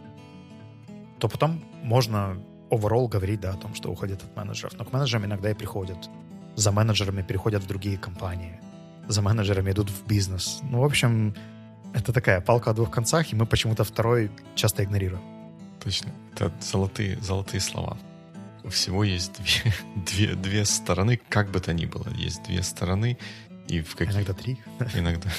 то 1.19 1.29
потом 1.29 1.65
можно 1.83 2.39
overall 2.71 3.09
говорить, 3.09 3.41
да, 3.41 3.51
о 3.51 3.57
том, 3.57 3.75
что 3.75 3.91
уходит 3.91 4.23
от 4.23 4.37
менеджеров. 4.37 4.75
Но 4.79 4.85
к 4.85 4.93
менеджерам 4.93 5.27
иногда 5.27 5.51
и 5.51 5.55
приходят. 5.55 6.09
За 6.55 6.73
менеджерами 6.73 7.23
переходят 7.23 7.63
в 7.63 7.67
другие 7.67 7.99
компании. 7.99 8.61
За 9.09 9.23
менеджерами 9.23 9.71
идут 9.71 9.91
в 9.91 10.07
бизнес. 10.07 10.61
Ну, 10.63 10.81
в 10.81 10.85
общем, 10.85 11.35
это 11.95 12.13
такая 12.13 12.41
палка 12.41 12.71
о 12.71 12.75
двух 12.75 12.91
концах, 12.91 13.33
и 13.33 13.37
мы 13.37 13.47
почему-то 13.47 13.85
второй 13.85 14.31
часто 14.55 14.85
игнорируем. 14.85 15.23
Точно. 15.83 16.11
Это 16.35 16.53
золотые, 16.61 17.19
золотые 17.21 17.61
слова. 17.61 17.99
Всего 18.69 19.05
есть 19.05 19.33
две, 19.43 19.75
две, 20.07 20.35
две 20.35 20.65
стороны, 20.65 21.21
как 21.29 21.51
бы 21.51 21.61
то 21.61 21.73
ни 21.73 21.87
было. 21.87 22.07
Есть 22.15 22.43
две 22.45 22.63
стороны, 22.63 23.17
и 23.69 23.81
в 23.81 23.95
каких... 23.97 24.15
Иногда 24.15 24.33
три. 24.33 24.59
Иногда, 24.95 25.31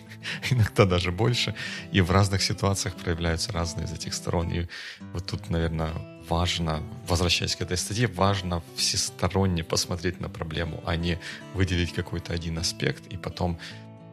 иногда 0.50 0.84
даже 0.84 1.10
больше. 1.10 1.54
И 1.92 2.00
в 2.00 2.10
разных 2.10 2.42
ситуациях 2.42 2.94
проявляются 2.96 3.52
разные 3.52 3.86
из 3.86 3.92
этих 3.92 4.14
сторон. 4.14 4.50
И 4.50 4.66
вот 5.12 5.26
тут, 5.26 5.50
наверное, 5.50 5.92
важно, 6.28 6.82
возвращаясь 7.06 7.56
к 7.56 7.60
этой 7.60 7.76
статье, 7.76 8.06
важно 8.06 8.62
всесторонне 8.76 9.64
посмотреть 9.64 10.20
на 10.20 10.28
проблему, 10.28 10.82
а 10.86 10.96
не 10.96 11.18
выделить 11.54 11.92
какой-то 11.92 12.32
один 12.32 12.58
аспект 12.58 13.06
и 13.06 13.16
потом, 13.16 13.58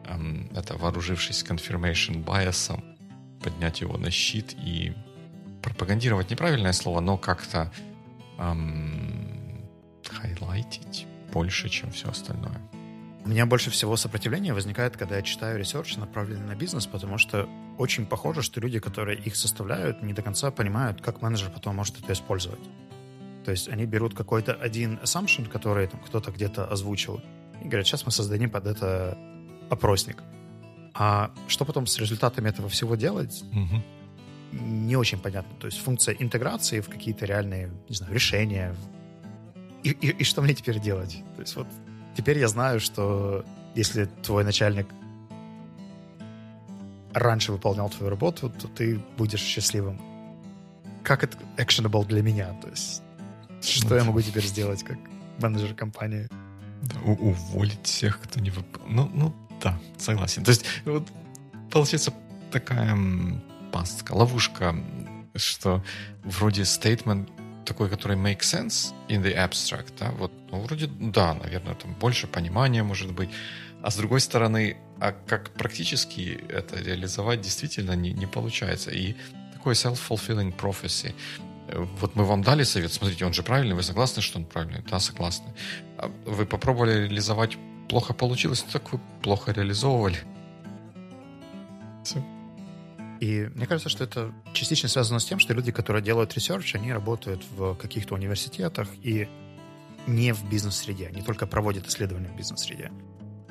эм, 0.04 0.50
это 0.54 0.76
вооружившись 0.76 1.44
confirmation 1.44 2.24
bias, 2.24 2.82
поднять 3.42 3.80
его 3.80 3.98
на 3.98 4.10
щит 4.10 4.54
и 4.54 4.94
пропагандировать 5.62 6.30
неправильное 6.30 6.72
слово, 6.72 7.00
но 7.00 7.18
как-то 7.18 7.72
эм, 8.38 9.68
highlight 10.08 10.82
ить 10.82 11.06
больше, 11.32 11.68
чем 11.68 11.90
все 11.90 12.08
остальное. 12.08 12.60
У 13.26 13.28
меня 13.28 13.44
больше 13.44 13.72
всего 13.72 13.96
сопротивления 13.96 14.54
возникает, 14.54 14.96
когда 14.96 15.16
я 15.16 15.22
читаю 15.22 15.58
research, 15.58 15.96
направленный 15.96 16.46
на 16.46 16.54
бизнес, 16.54 16.86
потому 16.86 17.18
что 17.18 17.48
очень 17.76 18.06
похоже, 18.06 18.40
что 18.40 18.60
люди, 18.60 18.78
которые 18.78 19.18
их 19.18 19.34
составляют, 19.34 20.00
не 20.00 20.12
до 20.12 20.22
конца 20.22 20.52
понимают, 20.52 21.02
как 21.02 21.22
менеджер 21.22 21.50
потом 21.50 21.74
может 21.74 22.00
это 22.00 22.12
использовать. 22.12 22.60
То 23.44 23.50
есть 23.50 23.68
они 23.68 23.84
берут 23.84 24.14
какой-то 24.14 24.52
один 24.54 25.00
assumption, 25.02 25.48
который 25.48 25.88
там 25.88 25.98
кто-то 26.06 26.30
где-то 26.30 26.66
озвучил, 26.66 27.20
и 27.60 27.66
говорят, 27.66 27.88
сейчас 27.88 28.06
мы 28.06 28.12
создадим 28.12 28.48
под 28.48 28.64
это 28.68 29.18
опросник. 29.70 30.22
А 30.94 31.32
что 31.48 31.64
потом 31.64 31.88
с 31.88 31.98
результатами 31.98 32.48
этого 32.48 32.68
всего 32.68 32.94
делать, 32.94 33.42
угу. 33.50 33.82
не 34.52 34.94
очень 34.94 35.18
понятно. 35.18 35.52
То 35.58 35.66
есть 35.66 35.80
функция 35.80 36.14
интеграции 36.14 36.78
в 36.78 36.88
какие-то 36.88 37.26
реальные, 37.26 37.72
не 37.88 37.96
знаю, 37.96 38.14
решения. 38.14 38.76
И, 39.82 39.90
и, 39.90 40.10
и 40.10 40.22
что 40.22 40.42
мне 40.42 40.54
теперь 40.54 40.78
делать? 40.78 41.24
То 41.34 41.40
есть 41.40 41.56
вот 41.56 41.66
Теперь 42.16 42.38
я 42.38 42.48
знаю, 42.48 42.80
что 42.80 43.44
если 43.74 44.06
твой 44.22 44.42
начальник 44.42 44.86
раньше 47.12 47.52
выполнял 47.52 47.90
твою 47.90 48.10
работу, 48.10 48.50
то 48.50 48.68
ты 48.68 49.00
будешь 49.16 49.40
счастливым. 49.40 50.00
Как 51.02 51.24
это 51.24 51.38
actionable 51.56 52.06
для 52.06 52.22
меня? 52.22 52.54
То 52.62 52.68
есть, 52.68 53.02
что 53.60 53.96
я 53.96 54.04
могу 54.04 54.20
теперь 54.22 54.44
сделать 54.44 54.82
как 54.82 54.98
менеджер 55.38 55.74
компании? 55.74 56.28
Да, 56.82 57.00
уволить 57.00 57.84
всех, 57.84 58.20
кто 58.20 58.40
не 58.40 58.50
выполнял. 58.50 59.08
Ну, 59.08 59.10
ну, 59.14 59.34
да, 59.62 59.78
согласен. 59.98 60.44
То 60.44 60.50
есть, 60.50 60.64
вот, 60.84 61.06
получается 61.70 62.12
такая 62.50 62.96
пастка, 63.72 64.12
ловушка, 64.12 64.74
что 65.34 65.82
вроде 66.24 66.62
statement 66.62 67.28
такой, 67.66 67.90
который 67.90 68.16
make 68.16 68.40
sense 68.40 68.94
in 69.08 69.22
the 69.22 69.34
abstract, 69.34 69.92
да, 69.98 70.10
вот, 70.12 70.32
ну, 70.50 70.60
вроде, 70.60 70.86
да, 70.86 71.34
наверное, 71.34 71.74
там 71.74 71.94
больше 72.00 72.26
понимания 72.26 72.82
может 72.82 73.12
быть, 73.12 73.30
а 73.82 73.90
с 73.90 73.96
другой 73.96 74.20
стороны, 74.20 74.76
а 75.00 75.12
как 75.12 75.50
практически 75.50 76.40
это 76.48 76.80
реализовать 76.82 77.40
действительно 77.40 77.92
не, 77.92 78.12
не 78.12 78.26
получается. 78.26 78.90
И 78.90 79.14
такой 79.52 79.74
self-fulfilling 79.74 80.56
prophecy. 80.56 81.14
Вот 82.00 82.16
мы 82.16 82.24
вам 82.24 82.42
дали 82.42 82.64
совет, 82.64 82.92
смотрите, 82.92 83.24
он 83.26 83.32
же 83.32 83.42
правильный, 83.42 83.74
вы 83.74 83.82
согласны, 83.82 84.22
что 84.22 84.38
он 84.38 84.44
правильный? 84.44 84.82
Да, 84.90 84.98
согласны. 85.00 85.52
А 85.98 86.10
вы 86.24 86.46
попробовали 86.46 87.02
реализовать, 87.02 87.58
плохо 87.88 88.14
получилось, 88.14 88.64
так 88.72 88.92
вы 88.92 89.00
плохо 89.22 89.52
реализовывали. 89.52 90.18
Все. 92.04 92.24
И 93.20 93.48
мне 93.54 93.66
кажется, 93.66 93.88
что 93.88 94.04
это 94.04 94.32
частично 94.52 94.88
связано 94.88 95.20
с 95.20 95.24
тем, 95.24 95.38
что 95.38 95.54
люди, 95.54 95.72
которые 95.72 96.02
делают 96.02 96.34
research, 96.34 96.74
они 96.74 96.92
работают 96.92 97.42
в 97.56 97.74
каких-то 97.74 98.14
университетах 98.14 98.88
и 99.02 99.28
не 100.06 100.32
в 100.32 100.48
бизнес-среде, 100.48 101.08
они 101.08 101.22
только 101.22 101.46
проводят 101.46 101.86
исследования 101.86 102.28
в 102.28 102.36
бизнес-среде. 102.36 102.92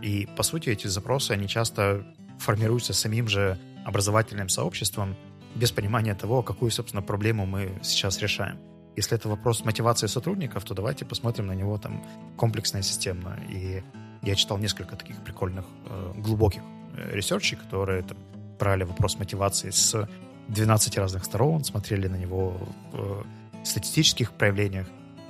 И, 0.01 0.27
по 0.37 0.43
сути, 0.43 0.69
эти 0.69 0.87
запросы, 0.87 1.31
они 1.31 1.47
часто 1.47 2.05
формируются 2.39 2.93
самим 2.93 3.27
же 3.27 3.57
образовательным 3.85 4.49
сообществом 4.49 5.15
без 5.55 5.71
понимания 5.71 6.13
того, 6.15 6.43
какую, 6.43 6.71
собственно, 6.71 7.01
проблему 7.01 7.45
мы 7.45 7.79
сейчас 7.83 8.19
решаем. 8.19 8.59
Если 8.95 9.17
это 9.17 9.27
вопрос 9.29 9.65
мотивации 9.65 10.07
сотрудников, 10.07 10.63
то 10.63 10.73
давайте 10.73 11.05
посмотрим 11.05 11.47
на 11.47 11.53
него 11.53 11.77
там 11.77 12.05
комплексно 12.37 12.79
и 12.79 12.81
системно. 12.81 13.39
И 13.49 13.83
я 14.21 14.35
читал 14.35 14.57
несколько 14.57 14.95
таких 14.95 15.21
прикольных, 15.23 15.65
э, 15.85 16.13
глубоких 16.17 16.61
э, 16.97 17.15
research 17.15 17.46
ей, 17.46 17.57
которые 17.57 18.03
там, 18.03 18.17
брали 18.59 18.83
вопрос 18.83 19.17
мотивации 19.17 19.69
с 19.69 20.07
12 20.47 20.97
разных 20.97 21.25
сторон, 21.25 21.63
смотрели 21.63 22.07
на 22.07 22.15
него 22.15 22.57
в 22.91 23.25
статистических 23.63 24.31
проявлениях. 24.31 24.87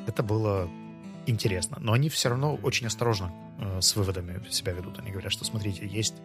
Это 0.07 0.23
было 0.23 0.69
интересно. 1.25 1.77
Но 1.79 1.93
они 1.93 2.09
все 2.09 2.29
равно 2.29 2.55
очень 2.55 2.87
осторожно 2.87 3.31
э, 3.59 3.81
с 3.81 3.95
выводами 3.95 4.41
себя 4.49 4.73
ведут. 4.73 4.99
Они 4.99 5.11
говорят, 5.11 5.31
что, 5.31 5.45
смотрите, 5.45 5.87
есть 5.87 6.15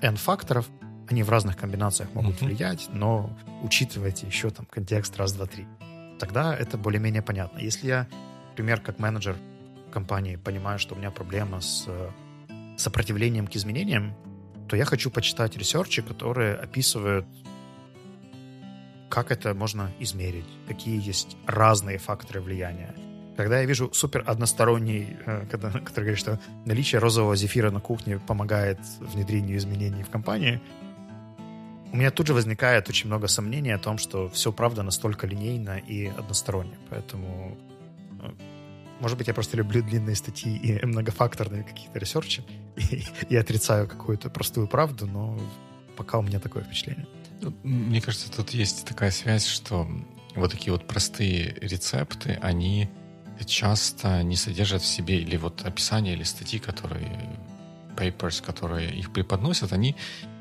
N 0.00 0.16
факторов, 0.16 0.68
они 1.08 1.22
в 1.22 1.30
разных 1.30 1.56
комбинациях 1.56 2.12
могут 2.14 2.36
mm-hmm. 2.36 2.44
влиять, 2.44 2.88
но 2.92 3.36
учитывайте 3.62 4.26
еще 4.26 4.50
там 4.50 4.66
контекст 4.66 5.16
раз, 5.16 5.32
два, 5.32 5.46
три. 5.46 5.66
Тогда 6.18 6.54
это 6.54 6.78
более-менее 6.78 7.22
понятно. 7.22 7.58
Если 7.58 7.88
я, 7.88 8.06
например, 8.50 8.80
как 8.80 8.98
менеджер 8.98 9.36
компании 9.92 10.36
понимаю, 10.36 10.78
что 10.78 10.94
у 10.94 10.98
меня 10.98 11.10
проблема 11.10 11.60
с 11.60 11.84
э, 11.88 12.10
сопротивлением 12.76 13.46
к 13.46 13.56
изменениям, 13.56 14.14
то 14.70 14.76
я 14.76 14.84
хочу 14.84 15.10
почитать 15.10 15.56
ресерчи, 15.56 16.00
которые 16.00 16.54
описывают, 16.54 17.26
как 19.08 19.32
это 19.32 19.52
можно 19.52 19.90
измерить, 19.98 20.46
какие 20.68 21.04
есть 21.08 21.36
разные 21.44 21.98
факторы 21.98 22.40
влияния. 22.40 22.94
Когда 23.36 23.58
я 23.58 23.64
вижу 23.64 23.90
супер 23.92 24.22
односторонний, 24.26 25.16
э, 25.26 25.46
когда, 25.50 25.70
который 25.86 26.04
говорит, 26.04 26.18
что 26.18 26.38
наличие 26.66 27.00
розового 27.00 27.34
зефира 27.34 27.72
на 27.72 27.80
кухне 27.80 28.20
помогает 28.20 28.78
внедрению 29.00 29.56
изменений 29.56 30.04
в 30.04 30.08
компании, 30.08 30.60
у 31.92 31.96
меня 31.96 32.12
тут 32.12 32.28
же 32.28 32.34
возникает 32.34 32.88
очень 32.88 33.08
много 33.08 33.26
сомнений 33.26 33.72
о 33.72 33.78
том, 33.78 33.98
что 33.98 34.28
все 34.28 34.52
правда 34.52 34.84
настолько 34.84 35.26
линейно 35.26 35.78
и 35.78 36.06
односторонне. 36.06 36.78
Поэтому, 36.90 37.56
э, 38.22 38.30
может 39.00 39.18
быть, 39.18 39.28
я 39.28 39.34
просто 39.34 39.56
люблю 39.56 39.82
длинные 39.82 40.14
статьи 40.14 40.56
и 40.56 40.84
многофакторные 40.84 41.64
какие-то 41.64 41.98
ресерчи 41.98 42.42
и, 42.76 43.04
и 43.28 43.36
отрицаю 43.36 43.88
какую-то 43.88 44.30
простую 44.30 44.68
правду, 44.68 45.06
но 45.06 45.38
пока 45.96 46.18
у 46.18 46.22
меня 46.22 46.38
такое 46.38 46.62
впечатление. 46.62 47.06
Ну, 47.40 47.52
мне 47.62 48.00
кажется, 48.00 48.30
тут 48.30 48.50
есть 48.50 48.84
такая 48.84 49.10
связь, 49.10 49.46
что 49.46 49.88
вот 50.34 50.52
такие 50.52 50.72
вот 50.72 50.86
простые 50.86 51.56
рецепты, 51.60 52.38
они 52.42 52.88
часто 53.46 54.22
не 54.22 54.36
содержат 54.36 54.82
в 54.82 54.86
себе 54.86 55.18
или 55.20 55.36
вот 55.36 55.62
описания, 55.64 56.12
или 56.12 56.24
статьи, 56.24 56.58
которые 56.58 57.38
papers, 57.96 58.44
которые 58.44 58.90
их 58.90 59.12
преподносят, 59.12 59.72
они 59.72 59.96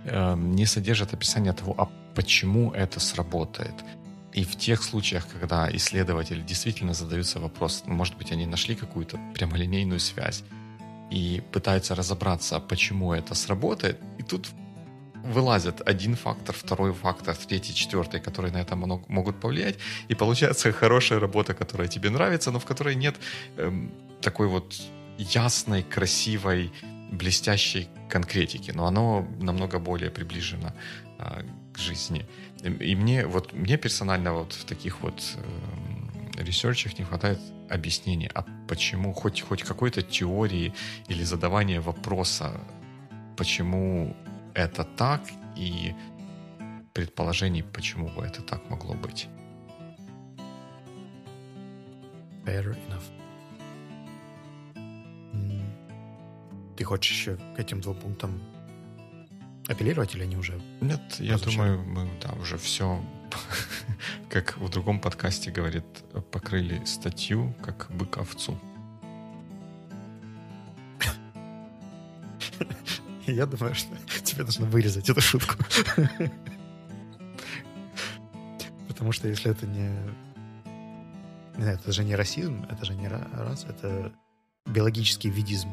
э, 0.05 0.35
не 0.35 0.65
содержат 0.65 1.13
описания 1.13 1.53
того, 1.53 1.75
а 1.77 1.89
почему 2.15 2.71
это 2.71 2.99
сработает. 2.99 3.73
И 4.33 4.43
в 4.43 4.55
тех 4.55 4.83
случаях, 4.83 5.27
когда 5.27 5.69
исследователи 5.71 6.41
действительно 6.41 6.93
задаются 6.93 7.39
вопрос, 7.39 7.83
может 7.85 8.17
быть, 8.17 8.31
они 8.31 8.45
нашли 8.45 8.75
какую-то 8.75 9.19
прямолинейную 9.33 9.99
связь 9.99 10.43
и 11.11 11.41
пытаются 11.51 11.95
разобраться, 11.95 12.59
почему 12.59 13.13
это 13.13 13.33
сработает, 13.33 13.99
и 14.19 14.23
тут 14.23 14.49
вылазят 15.23 15.81
один 15.89 16.15
фактор, 16.15 16.55
второй 16.55 16.93
фактор, 16.93 17.35
третий, 17.35 17.73
четвертый, 17.73 18.19
которые 18.19 18.51
на 18.51 18.61
это 18.61 18.75
могут 18.75 19.39
повлиять, 19.39 19.77
и 20.07 20.15
получается 20.15 20.71
хорошая 20.79 21.19
работа, 21.19 21.53
которая 21.53 21.87
тебе 21.87 22.09
нравится, 22.09 22.51
но 22.51 22.59
в 22.59 22.65
которой 22.65 22.95
нет 22.95 23.15
эм, 23.57 23.91
такой 24.21 24.47
вот 24.47 24.75
ясной, 25.17 25.83
красивой 25.83 26.71
блестящей 27.11 27.89
конкретики, 28.09 28.71
но 28.71 28.85
оно 28.85 29.27
намного 29.41 29.79
более 29.79 30.11
приближено 30.11 30.73
а, 31.17 31.41
к 31.73 31.77
жизни. 31.77 32.25
И 32.63 32.95
мне 32.95 33.25
вот 33.25 33.53
мне 33.53 33.77
персонально 33.77 34.33
вот 34.33 34.53
в 34.53 34.65
таких 34.65 35.01
вот 35.01 35.21
э, 35.35 36.43
ресерчах 36.43 36.99
не 36.99 37.05
хватает 37.05 37.39
объяснения, 37.69 38.29
а 38.33 38.45
почему 38.67 39.13
хоть 39.13 39.41
хоть 39.41 39.63
какой-то 39.63 40.01
теории 40.01 40.73
или 41.07 41.23
задавания 41.23 41.81
вопроса, 41.81 42.59
почему 43.37 44.15
это 44.53 44.83
так 44.83 45.21
и 45.55 45.93
предположений, 46.93 47.63
почему 47.63 48.09
бы 48.09 48.23
это 48.23 48.41
так 48.41 48.69
могло 48.69 48.93
быть. 48.93 49.27
Fair 52.45 52.75
enough. 52.87 53.03
Ты 56.75 56.83
хочешь 56.83 57.11
еще 57.11 57.37
к 57.55 57.59
этим 57.59 57.81
двум 57.81 57.95
пунктам 57.95 58.41
апеллировать 59.69 60.15
или 60.15 60.23
они 60.23 60.35
уже? 60.35 60.59
Нет, 60.81 61.01
я 61.19 61.37
думаю, 61.37 61.81
мы 61.83 62.09
да, 62.21 62.31
уже 62.41 62.57
все, 62.57 63.01
как 64.29 64.57
в 64.57 64.67
другом 64.69 64.99
подкасте 64.99 65.51
говорит, 65.51 65.85
покрыли 66.31 66.83
статью, 66.85 67.55
как 67.63 67.87
бык 67.91 68.17
овцу. 68.17 68.59
Я 73.27 73.45
думаю, 73.45 73.75
что 73.75 73.95
тебе 74.23 74.43
нужно 74.43 74.65
вырезать 74.65 75.07
эту 75.07 75.21
шутку. 75.21 75.55
Потому 78.87 79.11
что 79.11 79.27
если 79.27 79.51
это 79.51 79.67
не... 79.67 79.91
Нет, 81.57 81.79
это 81.81 81.91
же 81.91 82.03
не 82.03 82.15
расизм, 82.15 82.65
это 82.69 82.85
же 82.85 82.95
не 82.95 83.07
рас, 83.07 83.65
это 83.65 84.11
биологический 84.65 85.29
видизм. 85.29 85.69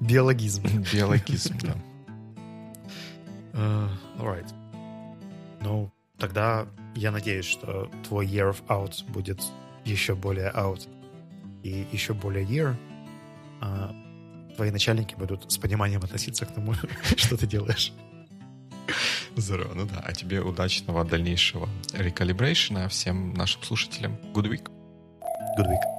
Биологизм. 0.00 0.62
Биологизм, 0.92 1.58
да. 1.62 1.76
Uh, 3.54 3.88
alright. 4.18 4.48
Ну, 5.60 5.90
тогда 6.18 6.66
я 6.94 7.10
надеюсь, 7.10 7.46
что 7.46 7.90
твой 8.06 8.26
year 8.26 8.50
of 8.50 8.64
out 8.68 9.04
будет 9.10 9.40
еще 9.84 10.14
более 10.14 10.50
out 10.52 10.88
и 11.62 11.86
еще 11.90 12.14
более 12.14 12.44
year. 12.44 12.76
А 13.60 13.94
твои 14.56 14.70
начальники 14.70 15.14
будут 15.14 15.50
с 15.50 15.58
пониманием 15.58 16.02
относиться 16.02 16.46
к 16.46 16.54
тому, 16.54 16.74
что 17.16 17.36
ты 17.36 17.46
делаешь. 17.46 17.92
Здорово, 19.36 19.74
ну 19.74 19.86
да. 19.86 20.02
А 20.04 20.12
тебе 20.12 20.40
удачного 20.40 21.04
дальнейшего 21.04 21.68
рекалибрейшена. 21.92 22.88
Всем 22.88 23.34
нашим 23.34 23.62
слушателям 23.62 24.16
good 24.34 24.48
week. 24.48 24.68
Good 25.56 25.68
week. 25.68 25.97